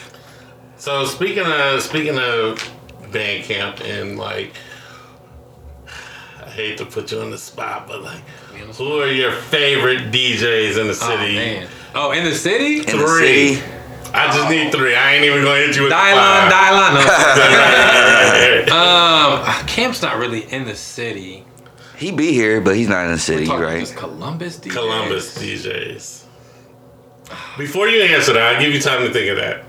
[0.77, 2.57] So speaking of speaking of
[3.11, 4.53] Bandcamp and like,
[6.41, 8.21] I hate to put you on the spot, but like,
[8.53, 11.35] Me who are your favorite DJs in the Oh city?
[11.35, 11.67] man.
[11.95, 12.79] Oh, in the city?
[12.79, 13.55] In the Three.
[13.55, 13.63] city,
[14.13, 14.95] I just need three.
[14.95, 17.05] I ain't even gonna hit you with Dylon, the five.
[17.05, 18.67] Dylon.
[18.73, 18.75] No.
[18.75, 21.45] um, Camp's not really in the city.
[21.97, 23.79] he be here, but he's not in the city, Talking right?
[23.79, 24.71] Just Columbus DJs.
[24.71, 26.23] Columbus DJs.
[27.57, 29.63] Before you answer that, I'll give you time to think of that.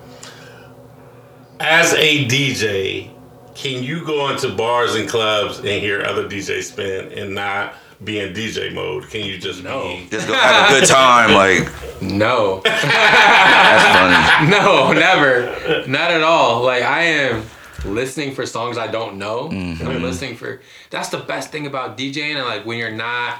[1.60, 3.10] As a DJ,
[3.54, 8.18] can you go into bars and clubs and hear other DJs spin and not be
[8.20, 9.08] in DJ mode?
[9.08, 9.82] Can you just No.
[9.88, 10.08] be?
[10.10, 11.32] Just go have a good time.
[11.34, 12.60] Like No.
[12.64, 14.50] that's funny.
[14.50, 15.86] no, never.
[15.88, 16.62] Not at all.
[16.62, 17.44] Like I am
[17.84, 19.48] listening for songs I don't know.
[19.48, 19.86] Mm-hmm.
[19.86, 20.60] I'm listening for
[20.90, 23.38] that's the best thing about DJing and like when you're not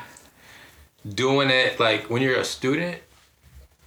[1.09, 2.99] doing it like when you're a student,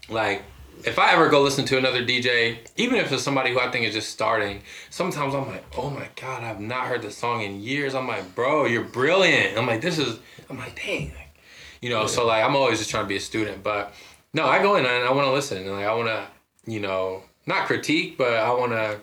[0.10, 0.44] like
[0.86, 3.86] if I ever go listen to another DJ, even if it's somebody who I think
[3.86, 7.62] is just starting, sometimes I'm like, oh my god, I've not heard this song in
[7.62, 7.96] years.
[7.96, 9.58] I'm like, bro, you're brilliant.
[9.58, 10.20] I'm like, this is.
[10.50, 11.38] I'm like, dang, like,
[11.82, 12.08] you know.
[12.08, 13.94] So like, I'm always just trying to be a student, but
[14.34, 16.28] no, I go in and I want to listen and like I want to,
[16.72, 19.00] you know, not critique, but I want to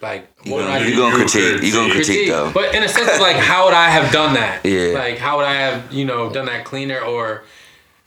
[0.00, 1.62] like I You gonna critique?
[1.62, 2.50] You gonna critique though?
[2.52, 4.64] But in a sense like, how would I have done that?
[4.68, 4.98] Yeah.
[4.98, 7.44] Like, how would I have, you know, done that cleaner or,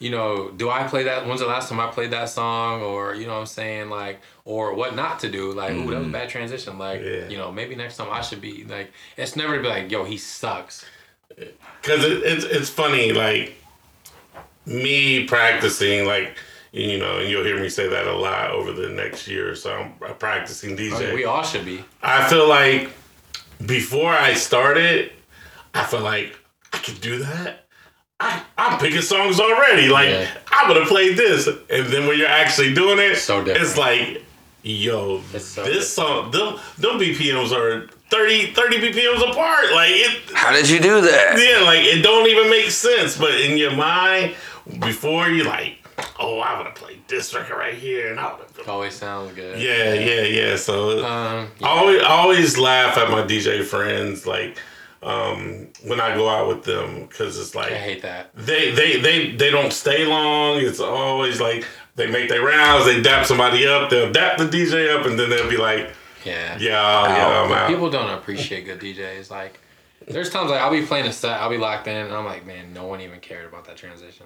[0.02, 1.28] you know, do I play that?
[1.28, 2.82] When's the last time I played that song?
[2.82, 3.92] Or, you know what I'm saying?
[3.92, 5.52] Like, or what not to do?
[5.52, 6.12] Like, ooh, that was a mm-hmm.
[6.12, 6.80] bad transition.
[6.80, 7.28] Like, Yeah.
[7.28, 10.04] you know, maybe next time I should be like, it's never to be like, yo,
[10.04, 10.84] he sucks.
[11.38, 13.56] Because it, it's it's funny, like
[14.66, 16.36] me practicing, like
[16.72, 19.56] you know, and you'll hear me say that a lot over the next year or
[19.56, 19.88] so.
[20.06, 20.94] I'm practicing DJ.
[20.94, 21.84] I mean, we all should be.
[22.02, 22.90] I feel like
[23.66, 25.12] before I started,
[25.74, 26.38] I feel like
[26.74, 27.66] I could do that.
[28.24, 29.88] I, I'm picking songs already.
[29.88, 30.28] Like Yeah.
[30.52, 34.24] I'm gonna play this, and then when you're actually doing it, So it's like,
[34.64, 39.72] yo, It's so this song, them, them BPMs are 30, 30 BPMs apart.
[39.74, 41.38] Like it, How did you do that?
[41.40, 43.18] yeah, like it don't even make sense.
[43.18, 44.36] But in your mind,
[44.80, 45.78] before you like,
[46.20, 48.70] oh, I want to play this record right here, and I want to.
[48.70, 49.60] Always sounds good.
[49.60, 50.56] Yeah, yeah, yeah.
[50.56, 54.28] So Um, I always, I always laugh at my DJ friends.
[54.28, 54.58] Like
[55.04, 58.30] um, when I go out with them because it's like I hate that.
[58.36, 60.60] they they they they don't stay long.
[60.60, 61.66] It's always like
[61.96, 65.30] they make their rounds, they dap somebody up, they'll dap the DJ up, and then
[65.30, 65.90] they'll be like,
[66.24, 66.58] Yeah.
[66.60, 69.30] "Yeah, yeah, I'm out." People don't appreciate good DJs.
[69.32, 69.60] Like,
[70.08, 72.46] there's times like I'll be playing a set, I'll be locked in, and I'm like,
[72.46, 74.26] man, no one even cared about that transition.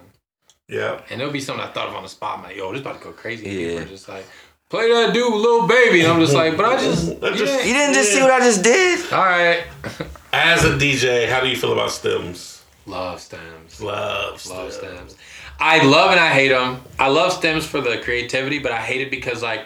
[0.68, 2.38] yeah, And it'll be something I thought of on the spot.
[2.38, 3.46] I'm like, yo, this about to go crazy.
[3.46, 3.68] And Yeah.
[3.68, 4.26] people are just like,
[4.68, 6.00] play that dude, little baby.
[6.02, 7.62] And I'm just like, but I just, I just- yeah.
[7.62, 9.12] You didn't just see what I just did?
[9.12, 9.64] all right.
[10.38, 12.62] As a DJ, how do you feel about stems?
[12.84, 13.80] Love stems.
[13.80, 14.54] Love, stems.
[14.54, 14.94] Love stems.
[15.14, 15.16] stems.
[15.58, 16.82] I love and I hate them.
[16.98, 19.64] I love stems for the creativity, but I hate it because like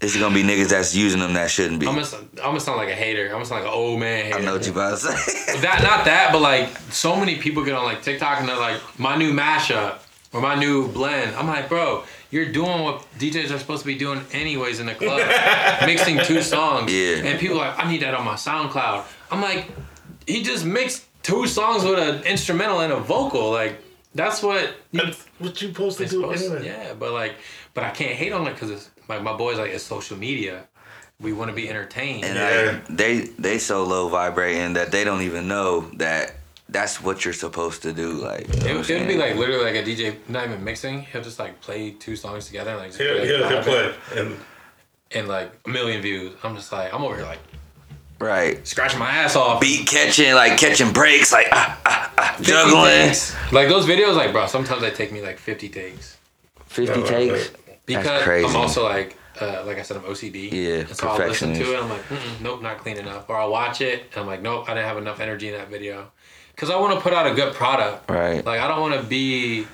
[0.00, 1.88] It's gonna be niggas that's using them that shouldn't be.
[1.88, 3.24] I'm gonna, I'm gonna sound like a hater.
[3.26, 4.38] I'm gonna sound like an old man hater.
[4.38, 5.60] I know what you're about to say.
[5.62, 8.80] that not that, but like so many people get on like TikTok and they're like
[9.00, 9.98] my new mashup
[10.32, 11.34] or my new blend.
[11.34, 14.94] I'm like, bro, you're doing what DJs are supposed to be doing anyways in the
[14.94, 15.20] club,
[15.86, 16.92] mixing two songs.
[16.92, 17.16] Yeah.
[17.24, 19.04] And people are like, I need that on my SoundCloud.
[19.30, 19.70] I'm like,
[20.26, 23.50] he just mixed two songs with an instrumental and a vocal.
[23.50, 23.80] Like
[24.14, 24.74] that's what.
[24.92, 26.66] That's what you supposed to do supposed- anyway.
[26.66, 27.34] yeah, but like,
[27.74, 30.64] but I can't hate on it because it's like my boys like it's social media.
[31.20, 32.24] We want to be entertained.
[32.24, 32.72] And Yeah.
[32.72, 36.32] like they they so low vibrating that they don't even know that
[36.70, 38.12] that's what you're supposed to do.
[38.12, 41.02] Like you know It, what would be like literally like a DJ, not even mixing.
[41.02, 43.94] He'll just like play two songs together and like, just He'll, play, he'll, he'll play,
[44.16, 44.36] and
[45.12, 46.32] and like a million views.
[46.42, 47.40] I'm just like, I'm over here like
[48.20, 48.66] right.
[48.66, 49.60] scratching my ass off.
[49.60, 52.84] Beat catching, like catching breaks, like ah, ah, ah, juggling.
[53.08, 53.34] takes.
[53.52, 56.16] Like those videos, like bro, sometimes they take me like 50 takes
[56.66, 57.50] Fifty Yeah, takes.
[57.86, 58.46] because crazy.
[58.46, 60.52] I'm also like, uh, like I said, I'm OCD.
[60.52, 61.72] Yeah, And so I'll listen to perfectionist.
[61.72, 61.82] it.
[61.82, 63.28] I'm like, Mm-mm, nope, not clean enough.
[63.28, 65.68] Or I'll watch it and I'm like, nope, I didn't have enough energy in that
[65.68, 66.10] video.
[66.56, 68.10] Cause I want to put out a good product.
[68.10, 68.44] Right.
[68.44, 69.66] Like I don't want to be,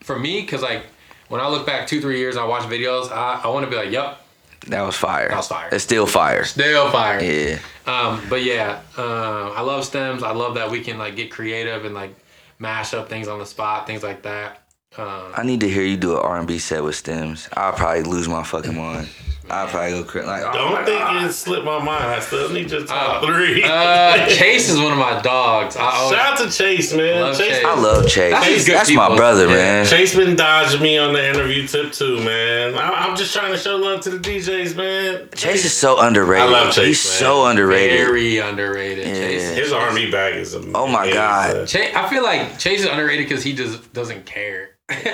[0.00, 0.82] for me, cause like
[1.28, 3.10] when I look back two three years, and I watch videos.
[3.10, 4.20] I, I want to be like, yep,
[4.68, 5.28] That was fire.
[5.28, 5.68] That was fire.
[5.72, 6.44] It's still fire.
[6.44, 7.22] still fire.
[7.22, 7.58] Yeah.
[7.86, 10.22] Um, but yeah, um, I love stems.
[10.22, 12.14] I love that we can like get creative and like
[12.58, 14.62] mash up things on the spot, things like that.
[14.96, 17.48] Um, I need to hear you do an R&B set with stems.
[17.54, 19.08] I'll probably lose my fucking mind.
[19.50, 20.26] I'll probably go crazy.
[20.26, 21.24] Like, oh don't my think God.
[21.26, 22.04] it slipped my mind.
[22.04, 23.62] I still need your top Uh, three.
[23.62, 25.76] uh, Chase is one of my dogs.
[25.76, 27.20] I always, Shout out to Chase, man.
[27.20, 27.64] Love Chase, Chase.
[27.64, 28.32] I love Chase.
[28.32, 29.54] That's That's, just my brother, Yeah.
[29.54, 29.86] man.
[29.86, 32.74] Chase been dodging me on the interview tip too, man.
[32.74, 35.28] I, I'm just trying to show love to the DJs, man.
[35.34, 36.48] Chase is so underrated.
[36.48, 37.18] I love Chase, He's man.
[37.30, 37.98] so underrated.
[38.06, 39.06] very underrated.
[39.08, 39.14] Yeah.
[39.14, 39.48] Chase.
[39.56, 40.72] His R&B bag is amazing.
[40.74, 41.68] Oh my God.
[41.68, 44.70] Chase, I feel like Chase is underrated because he just doesn't care.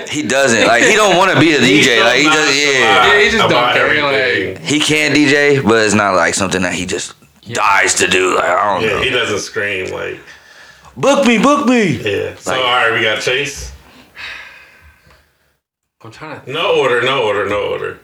[0.09, 0.67] He doesn't.
[0.67, 1.99] Like, he don't want to be a DJ.
[1.99, 3.13] so Like, he does, nonchalant yeah.
[3.13, 4.65] Yeah, he just don't care, everything.
[4.65, 7.15] He can DJ, but it's not like something that he just
[7.47, 8.35] dies to do.
[8.35, 9.03] Like, I don't Yeah, know.
[9.03, 10.19] he doesn't scream like.
[10.97, 11.99] Book me, book me.
[11.99, 12.35] Yeah.
[12.35, 13.71] So Like- all right, we got Chase.
[16.03, 16.51] I'm trying to.
[16.53, 18.01] No order, no order, no order.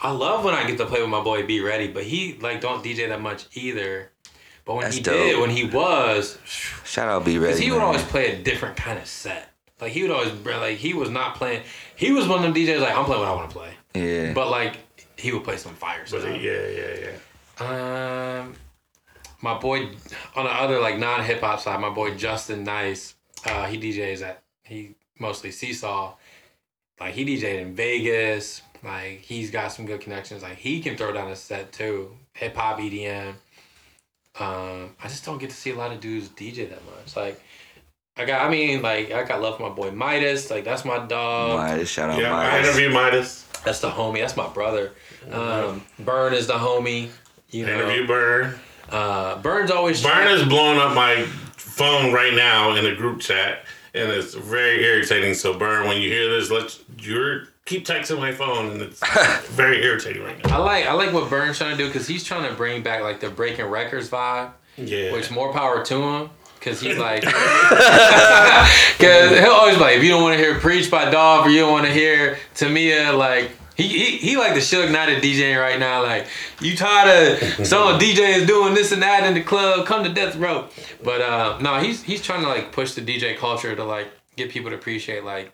[0.00, 2.60] I love when I get to play with my boy Be Ready, but he like
[2.60, 4.10] don't DJ that much either.
[4.64, 5.14] But when That's he dope.
[5.14, 6.38] did, when he was,
[6.84, 7.64] Shout out, be Because ready.
[7.64, 7.86] he would man.
[7.88, 9.51] always play a different kind of set.
[9.82, 11.64] Like he would always br- like he was not playing.
[11.96, 13.72] He was one of them DJs like I'm playing what I want to play.
[13.94, 14.32] Yeah.
[14.32, 14.76] But like
[15.18, 16.40] he would play some fire But stuff.
[16.40, 17.10] yeah, yeah,
[17.60, 18.40] yeah.
[18.40, 18.54] Um,
[19.40, 19.88] my boy
[20.36, 23.16] on the other like non hip hop side, my boy Justin Nice.
[23.44, 26.14] Uh, he DJs at he mostly Seesaw.
[27.00, 28.62] Like he DJed in Vegas.
[28.84, 30.44] Like he's got some good connections.
[30.44, 32.16] Like he can throw down a set too.
[32.34, 33.34] Hip hop EDM.
[34.38, 37.16] Um, I just don't get to see a lot of dudes DJ that much.
[37.16, 37.42] Like
[38.16, 40.50] I got, I mean, like I got love for my boy Midas.
[40.50, 41.58] Like that's my dog.
[41.58, 42.68] Midas, shout out Yeah, I Midas.
[42.68, 43.46] interviewed Midas.
[43.64, 44.18] That's the homie.
[44.20, 44.92] That's my brother.
[45.30, 47.08] Um, Burn is the homie.
[47.50, 48.54] You know, Interview Burn.
[48.90, 51.22] uh, Burns always Burn is blowing up my
[51.56, 53.64] phone right now in a group chat,
[53.94, 55.34] and it's very irritating.
[55.34, 59.00] So Burn, when you hear this, let's you're keep texting my phone, and it's
[59.50, 60.56] very irritating right now.
[60.56, 63.02] I like I like what Burns trying to do because he's trying to bring back
[63.02, 65.12] like the breaking records vibe, Yeah.
[65.12, 66.30] which more power to him.
[66.62, 67.22] Cause he's like,
[68.98, 71.50] cause he'll always be like, if you don't want to hear "Preach" by Dolph, or
[71.50, 75.22] you don't want to hear Tamia, like he, he he like the Suge Knight of
[75.22, 76.02] DJing right now.
[76.02, 76.26] Like
[76.60, 77.08] you tired
[77.42, 79.86] of some DJ is doing this and that in the club?
[79.86, 80.68] Come to Death Row.
[81.02, 84.50] But uh, no, he's he's trying to like push the DJ culture to like get
[84.50, 85.52] people to appreciate like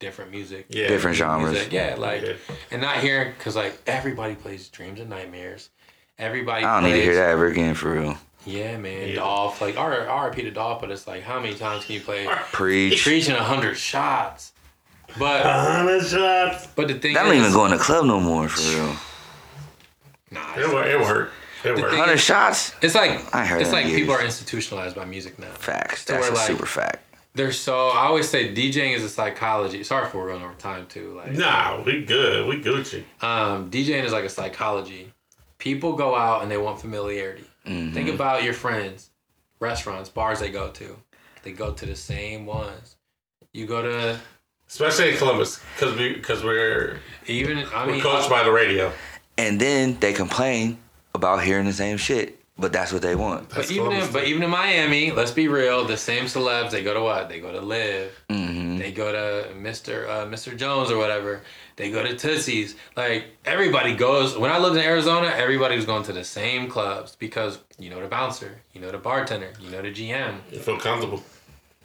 [0.00, 0.66] different music.
[0.70, 0.88] yeah.
[0.88, 1.52] Different genres.
[1.52, 1.72] Music.
[1.72, 2.32] Yeah, like Yeah.
[2.70, 5.70] and not hearing because like everybody plays Dreams and Nightmares.
[6.18, 6.64] Everybody.
[6.64, 8.18] I don't need to hear that ever again for real.
[8.48, 9.08] Yeah, man.
[9.10, 9.14] Yeah.
[9.16, 9.90] Dolph, like R
[10.26, 13.02] RIP to Dolph, but it's like how many times can you play Preach.
[13.02, 14.52] preaching a hundred shots?
[15.18, 16.66] But A hundred shots.
[16.76, 18.96] but the thing That don't is, even go in the club no more for real.
[20.30, 20.88] Nah, It it's, worked.
[20.88, 21.32] It worked.
[21.64, 21.90] It worked.
[21.90, 22.74] thing- Hundred shots.
[22.82, 25.48] it's like I heard it's like in people are institutionalized by music now.
[25.48, 26.04] Facts.
[26.06, 27.04] So That's a like- super fact.
[27.34, 29.84] They're so I always say DJing is a psychology.
[29.84, 31.14] Sorry for going over time too.
[31.16, 32.48] Like Nah, we good.
[32.48, 33.04] We Gucci.
[33.22, 35.12] um, DJing is like a psychology.
[35.58, 37.44] People go out and they want familiarity.
[37.68, 37.92] Mhm.
[37.92, 39.10] Think about your friends.
[39.60, 40.96] restaurants, bars they go to.
[41.42, 42.94] They go to the same ones.
[43.52, 44.20] You go to
[44.68, 48.92] Especially in Columbus, because we because we're even I we're coached by the radio.
[49.36, 50.78] And then they complain
[51.14, 53.48] about hearing the same shit, but that's what they want.
[53.48, 56.82] But That's even in, but even in Miami, let's be real, the same celebs they
[56.82, 57.28] go to what?
[57.28, 58.10] They go to LIV.
[58.30, 60.08] hmm They go to Mr.
[60.08, 60.56] Uh, Mr.
[60.56, 61.42] Jones or whatever.
[61.76, 62.74] They go to Tootsie's.
[62.96, 64.36] Like everybody goes.
[64.36, 68.00] When I lived in Arizona, everybody was going to the same clubs because you know
[68.00, 70.40] the bouncer, you know the bartender, you know the GM.
[70.50, 71.22] You feel comfortable.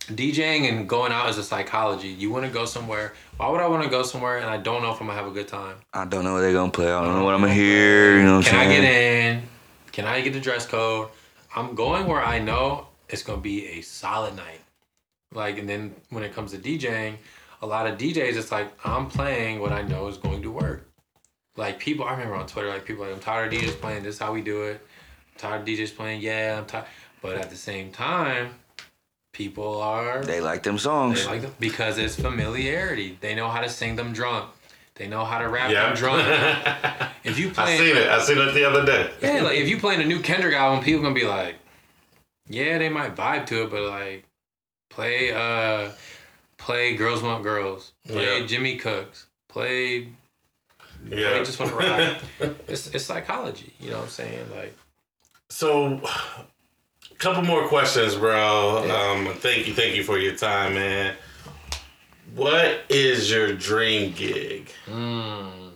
[0.08, 2.10] DJing and going out is a psychology.
[2.10, 3.14] You want to go somewhere.
[3.38, 5.28] Why would I want to go somewhere and I don't know if I'm gonna have
[5.28, 5.78] a good time?
[5.94, 6.92] I don't know what they're gonna play.
[6.92, 8.18] I don't know what I'm gonna hear.
[8.18, 8.82] You know what I'm Can I saying?
[8.82, 8.92] get
[9.38, 9.44] in?
[9.94, 11.08] Can I get the dress code?
[11.56, 14.60] I'm going where I know it's gonna be a solid night.
[15.32, 17.16] Like, and then when it comes to DJing,
[17.62, 20.90] a lot of DJs, it's like I'm playing what I know is going to work.
[21.56, 24.04] Like people, I remember on Twitter, like people, like I'm tired of DJs playing.
[24.04, 24.82] This is how we do it.
[25.36, 26.22] I'm tired of DJs playing.
[26.22, 26.86] Yeah, I'm tired.
[27.22, 28.56] But at the same time,
[29.32, 31.24] people are They like them songs.
[31.24, 33.18] they like them because it's familiarity.
[33.22, 34.50] They know how to sing them drunk.
[34.96, 35.88] They know how to rap Yeah.
[35.88, 37.10] them drunk.
[37.24, 38.08] If you play, I seen it.
[38.10, 39.10] I seen it the other day.
[39.22, 41.56] yeah, like if you playing a new Kendrick album, people gonna be like,
[42.50, 44.26] yeah, they might vibe to it, but like,
[44.90, 45.92] play uh,
[46.58, 48.46] play Girls Want Girls, play Yeah.
[48.46, 50.10] Jimmy Cooks, play.
[51.08, 51.40] Yeah.
[51.44, 52.18] Just want to ride.
[52.68, 54.50] it's it's psychology, you know what I'm saying?
[54.54, 54.76] Like,
[55.50, 56.02] So,
[57.12, 58.84] a couple more questions, bro.
[58.86, 58.94] Yeah.
[59.28, 61.16] Um, thank you, thank you for your time, man.
[62.36, 64.70] What is your dream gig?
[64.88, 65.72] mm,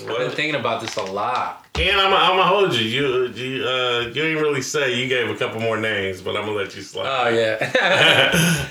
[0.00, 1.64] I've been thinking about this a lot.
[1.76, 2.82] And I'm, gonna hold you.
[2.82, 4.94] You, you, uh, you didn't really say.
[5.00, 7.06] You gave a couple more names, but I'm gonna let you slide.
[7.06, 7.58] Oh yeah.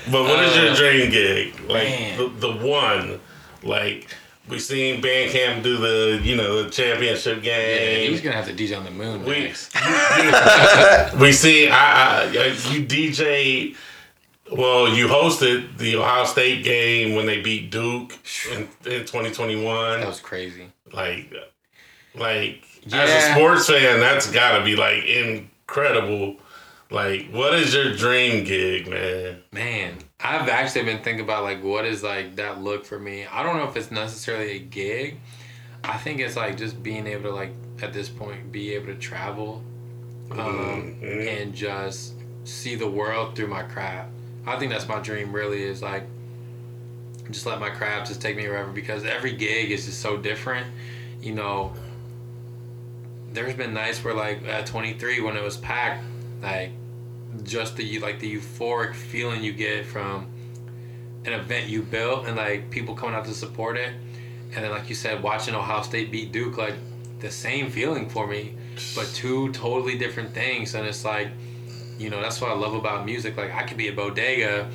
[0.10, 1.58] but what is your Uh, dream gig?
[1.68, 3.20] Like the, the one,
[3.62, 4.08] like
[4.48, 8.10] we seen Bandcamp do the, you know, the championship yeah, game.
[8.10, 9.74] he's gonna have to DJ on the moon We, next.
[11.18, 11.68] we see.
[11.70, 13.74] I, I, you DJ.
[14.52, 18.12] Well, you hosted the Ohio State game when they beat Duke
[18.52, 20.00] in, in 2021.
[20.00, 20.70] That was crazy.
[20.92, 21.32] like,
[22.14, 22.62] like
[22.92, 26.36] as a sports fan, that's got to be like incredible.
[26.90, 29.42] Like, what is your dream gig, man?
[29.50, 33.26] Man, I've actually been thinking about like what is like that look for me.
[33.26, 35.18] I don't know if it's necessarily a gig.
[35.82, 37.52] I think it's like just being able to like
[37.82, 39.62] at this point be able to travel
[40.30, 40.38] um,
[41.02, 41.42] Mhm.
[41.42, 42.14] and just
[42.44, 44.10] see the world through my craft.
[44.46, 46.04] I think that's my dream really is like
[47.30, 50.66] just let my craft just take me wherever because every gig is just so different.
[51.20, 51.72] You know,
[53.32, 56.04] there's been nights where like at 23 when it was packed,
[56.42, 56.70] like
[57.42, 60.28] just the like the euphoric feeling you get from
[61.24, 63.92] an event you built and like people coming out to support it,
[64.54, 66.74] and then like you said, watching Ohio State beat Duke, like
[67.20, 68.54] the same feeling for me,
[68.94, 71.28] but two totally different things, and it's like,
[72.04, 73.38] you know, that's what I love about music.
[73.38, 74.70] Like I could be a bodega.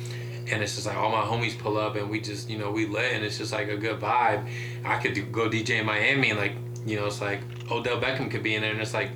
[0.50, 2.84] And it's just like all my homies pull up and we just, you know, we
[2.84, 4.50] lit and it's just like a good vibe.
[4.84, 6.54] I could do, go DJ in Miami and like,
[6.84, 7.40] you know, it's like
[7.70, 9.10] Odell Beckham could be in there and it's like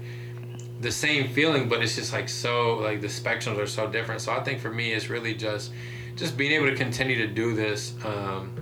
[0.80, 4.20] the same feeling, but it's just like so like the spectrums are so different.
[4.20, 5.72] So I think for me, it's really just
[6.14, 8.54] just being able to continue to do this um,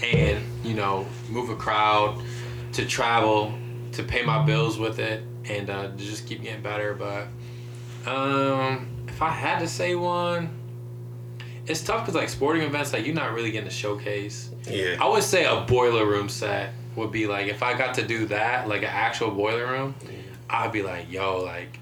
[0.00, 2.22] and you know move a crowd,
[2.72, 3.52] to travel,
[3.92, 6.94] to pay my bills with it, and uh, just keep getting better.
[6.94, 7.26] But
[8.06, 10.50] um, if I had to say one,
[11.66, 14.50] it's tough because like sporting events, like you're not really getting to showcase.
[14.68, 14.96] Yeah.
[15.00, 18.26] I would say a boiler room set would be like if I got to do
[18.26, 20.18] that, like an actual boiler room, yeah.
[20.50, 21.78] I'd be like, yo, like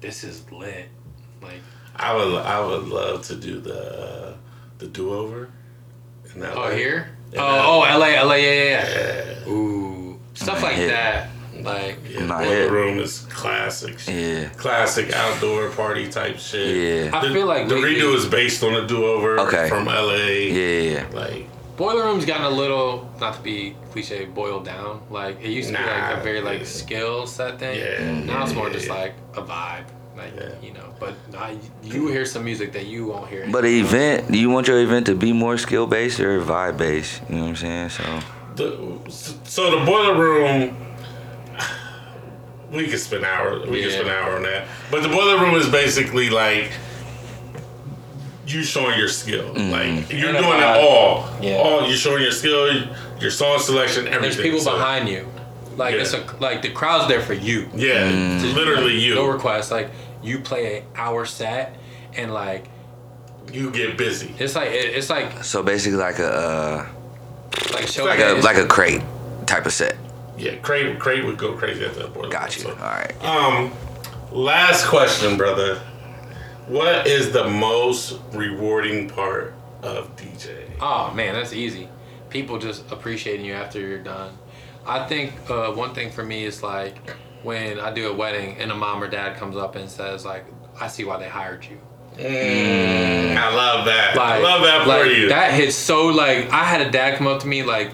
[0.00, 0.88] this is lit.
[1.42, 1.60] Like
[1.96, 4.36] I would I would love to do the
[4.78, 5.50] the do over.
[6.40, 7.10] oh here?
[7.32, 7.40] Yeah.
[7.42, 9.34] Oh oh LA LA yeah yeah yeah.
[9.46, 9.48] Yeah.
[9.52, 10.20] Ooh.
[10.34, 10.88] Stuff like hit.
[10.88, 11.30] that.
[11.62, 13.98] Like Yeah, Not Boiler room is classic.
[13.98, 14.14] shit.
[14.14, 14.48] Yeah.
[14.50, 16.76] Classic outdoor party type shit.
[16.76, 17.16] Yeah.
[17.18, 19.68] I The- feel like the lately- redo is based on a do over Okay.
[19.68, 20.48] from LA.
[20.50, 21.04] Yeah.
[21.12, 25.00] Like boiler room's gotten a little not to be cliche boiled down.
[25.10, 26.64] Like it used to be like a very like yeah.
[26.66, 27.78] skill set thing.
[27.78, 29.84] Yeah, Now it's more just like a vibe.
[30.16, 30.48] Like Yeah.
[30.60, 31.50] you know, but uh,
[31.84, 33.46] you hear some music that you won't hear.
[33.50, 36.76] But an event, do you want your event to be more skill based or vibe
[36.76, 37.20] based?
[37.28, 37.88] You know what I'm saying?
[37.90, 38.02] So
[38.56, 38.68] the
[39.44, 40.76] so the boiler room.
[42.70, 43.66] We could spend hours.
[43.68, 44.66] We could spend an hour on that.
[44.90, 46.70] But the boiler room is basically like
[48.46, 49.46] you showing your skill.
[49.54, 51.28] Like you're And doing it all.
[51.42, 51.56] Yeah.
[51.56, 52.86] All you're showing your skill,
[53.20, 54.22] your song selection, everything.
[54.22, 55.26] There's people So, behind you.
[55.76, 56.00] Like Yeah.
[56.02, 57.68] it's a like the crowd's there for you.
[57.74, 58.04] Yeah,
[58.54, 59.14] literally you.
[59.14, 59.70] No request.
[59.70, 59.90] Like
[60.22, 61.76] you play an hour set,
[62.16, 62.66] and like
[63.52, 64.34] you get busy.
[64.38, 66.86] it's like it, it's like so basically like a uh,
[67.72, 69.02] like show like a like a crate
[69.46, 69.96] type of set.
[70.38, 72.30] Yeah, Crate Crate would go crazy at that point.
[72.30, 72.62] Got you.
[72.62, 73.24] So, All right.
[73.24, 73.72] Um,
[74.32, 75.80] last question, brother.
[76.68, 80.70] What is the most rewarding part of DJ?
[80.80, 81.88] Oh man, that's easy.
[82.30, 84.36] People just appreciating you after you're done.
[84.86, 86.96] I think uh, one thing for me is like
[87.42, 90.44] when I do a wedding and a mom or dad comes up and says like,
[90.80, 91.78] "I see why they hired you."
[92.16, 94.18] Mm, I love that.
[94.18, 95.28] I love that for like, you.
[95.28, 97.92] That hits so like I had a dad come up to me like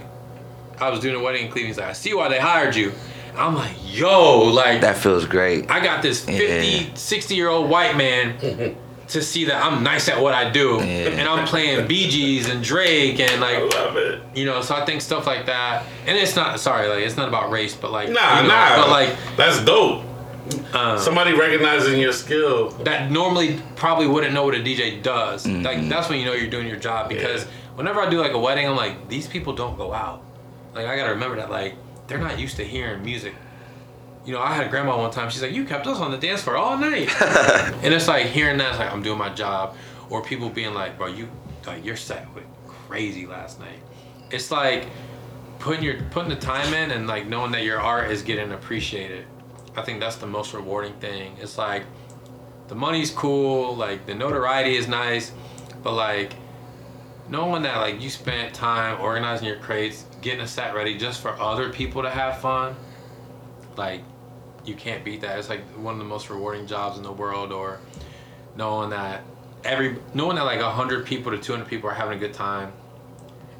[0.80, 1.68] I was doing a wedding in Cleveland.
[1.74, 2.92] He's like, I see why they hired you.
[3.36, 5.68] I'm like, yo, like That feels great.
[5.70, 6.94] I got this 50, Yeah.
[6.94, 8.38] 60 year old white man
[9.08, 10.76] to see that I'm nice at what I do.
[10.76, 11.08] Yeah.
[11.10, 14.22] And I'm playing Bee Gees and Drake and I like love it.
[14.34, 15.84] you know, so I think stuff like that.
[16.06, 18.76] And it's not sorry, like it's not about race, but like Nah, you know, nah.
[18.76, 20.04] but like that's dope.
[20.74, 22.70] um, Somebody recognizing your skill.
[22.84, 25.46] that normally probably wouldn't know what a DJ does.
[25.46, 27.50] Like that's when you know you're doing your job because Yeah.
[27.74, 30.22] whenever I do like a wedding, I'm like, these people don't go out.
[30.74, 31.76] Like I gotta remember that like
[32.06, 33.34] they're not used to hearing music.
[34.24, 35.30] You know, I had a grandma one time.
[35.30, 38.58] She's like, "You kept us on the dance floor all night," and it's like hearing
[38.58, 38.70] that.
[38.70, 39.76] It's like I'm doing my job,
[40.10, 41.28] or people being like, "Bro, you
[41.66, 43.78] like your set went crazy last night."
[44.30, 44.86] It's like
[45.58, 49.26] putting your putting the time in and like knowing that your art is getting appreciated.
[49.76, 51.36] I think that's the most rewarding thing.
[51.40, 51.84] It's like
[52.68, 55.32] the money's cool, like the notoriety is nice,
[55.82, 56.34] but like
[57.28, 61.38] knowing that like you spent time organizing your crates, getting a set ready just for
[61.38, 62.74] other people to have fun,
[63.76, 64.00] like
[64.64, 65.38] you can't beat that.
[65.38, 67.78] It's like one of the most rewarding jobs in the world or
[68.56, 69.22] knowing that
[69.64, 72.72] every knowing that like 100 people to 200 people are having a good time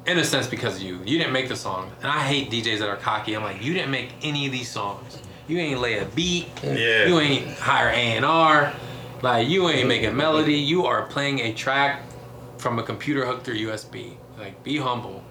[0.07, 0.99] in a sense because of you.
[1.05, 1.91] You didn't make the song.
[2.01, 3.35] And I hate DJs that are cocky.
[3.35, 5.19] I'm like, you didn't make any of these songs.
[5.47, 6.47] You ain't lay a beat.
[6.63, 7.05] Yeah.
[7.05, 8.73] You ain't hire A&R.
[9.21, 10.55] Like you ain't making melody.
[10.55, 12.01] You are playing a track
[12.57, 14.17] from a computer hooked through USB.
[14.39, 15.23] Like be humble.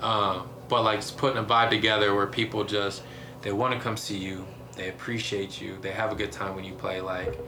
[0.00, 3.02] Um, but like just putting a vibe together where people just
[3.42, 4.46] they want to come see you.
[4.76, 5.78] They appreciate you.
[5.80, 7.00] They have a good time when you play.
[7.00, 7.38] Like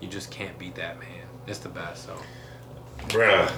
[0.00, 1.26] you just can't beat that, man.
[1.46, 2.06] It's the best.
[2.06, 2.16] So
[3.08, 3.50] Bruh.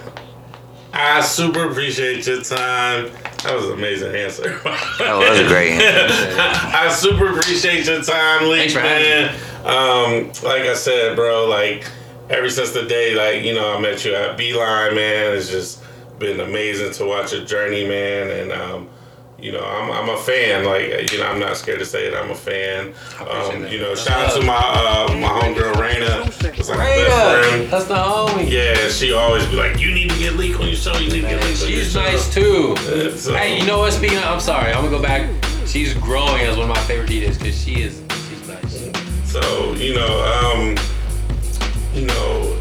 [0.95, 3.11] I super appreciate your time.
[3.43, 4.59] That was an amazing answer.
[4.99, 6.35] That was a great answer.
[6.39, 9.33] I super appreciate your time, Lee, Thanks for man.
[9.65, 11.85] Um, like I said, bro, like
[12.29, 15.35] ever since the day, like you know, I met you at Beeline, man.
[15.35, 15.83] It's just
[16.19, 18.29] been amazing to watch your journey, man.
[18.29, 18.89] And um,
[19.43, 20.63] you know, I'm, I'm a fan.
[20.63, 22.13] Like you know, I'm not scared to say it.
[22.13, 22.93] I'm a fan.
[23.29, 26.25] Um, you know, shout out to my uh, my homegirl Raina.
[26.57, 27.69] It's like my best friend.
[27.69, 28.49] that's the homie.
[28.49, 30.95] Yeah, she always be like, "You need to get Leek on your show.
[30.97, 32.75] You need to get Leek She's show." nice too.
[33.17, 33.91] So- Hey, you know what?
[33.93, 35.29] Speaking of, I'm sorry, I'm gonna go back.
[35.67, 38.01] She's growing as one of my favorite DJs because she is.
[38.29, 39.31] She's nice.
[39.31, 40.77] So you know, um,
[41.93, 42.57] you know,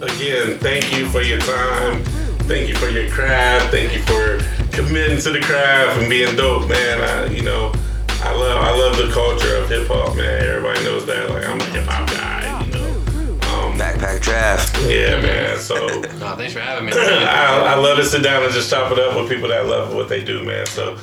[0.00, 2.02] again, thank you for your time.
[2.48, 3.70] Thank you for your craft.
[3.70, 4.38] Thank you for
[4.86, 7.00] committing to the craft and being dope, man.
[7.00, 7.72] I, you know,
[8.22, 10.42] I love I love the culture of hip hop, man.
[10.46, 11.28] Everybody knows that.
[11.30, 12.88] Like I'm a hip hop guy, you know.
[13.48, 14.76] Um, Backpack draft.
[14.88, 15.58] yeah, man.
[15.58, 15.86] So.
[16.18, 16.92] No, thanks for having me.
[16.96, 19.94] I, I love to sit down and just chop it up with people that love
[19.94, 20.66] what they do, man.
[20.66, 20.98] So,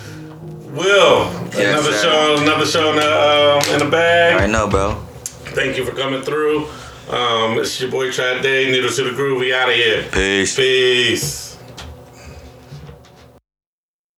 [0.71, 1.23] Will,
[1.53, 2.01] Yes, another sir.
[2.03, 4.41] show, another show in the um, in the bag.
[4.41, 4.95] I know, bro.
[5.55, 6.67] Thank you for coming through.
[7.09, 9.39] Um, it's your boy Trav Dave, Needles to the Groove.
[9.39, 10.03] We out of here.
[10.11, 10.55] Peace.
[10.55, 11.44] Peace.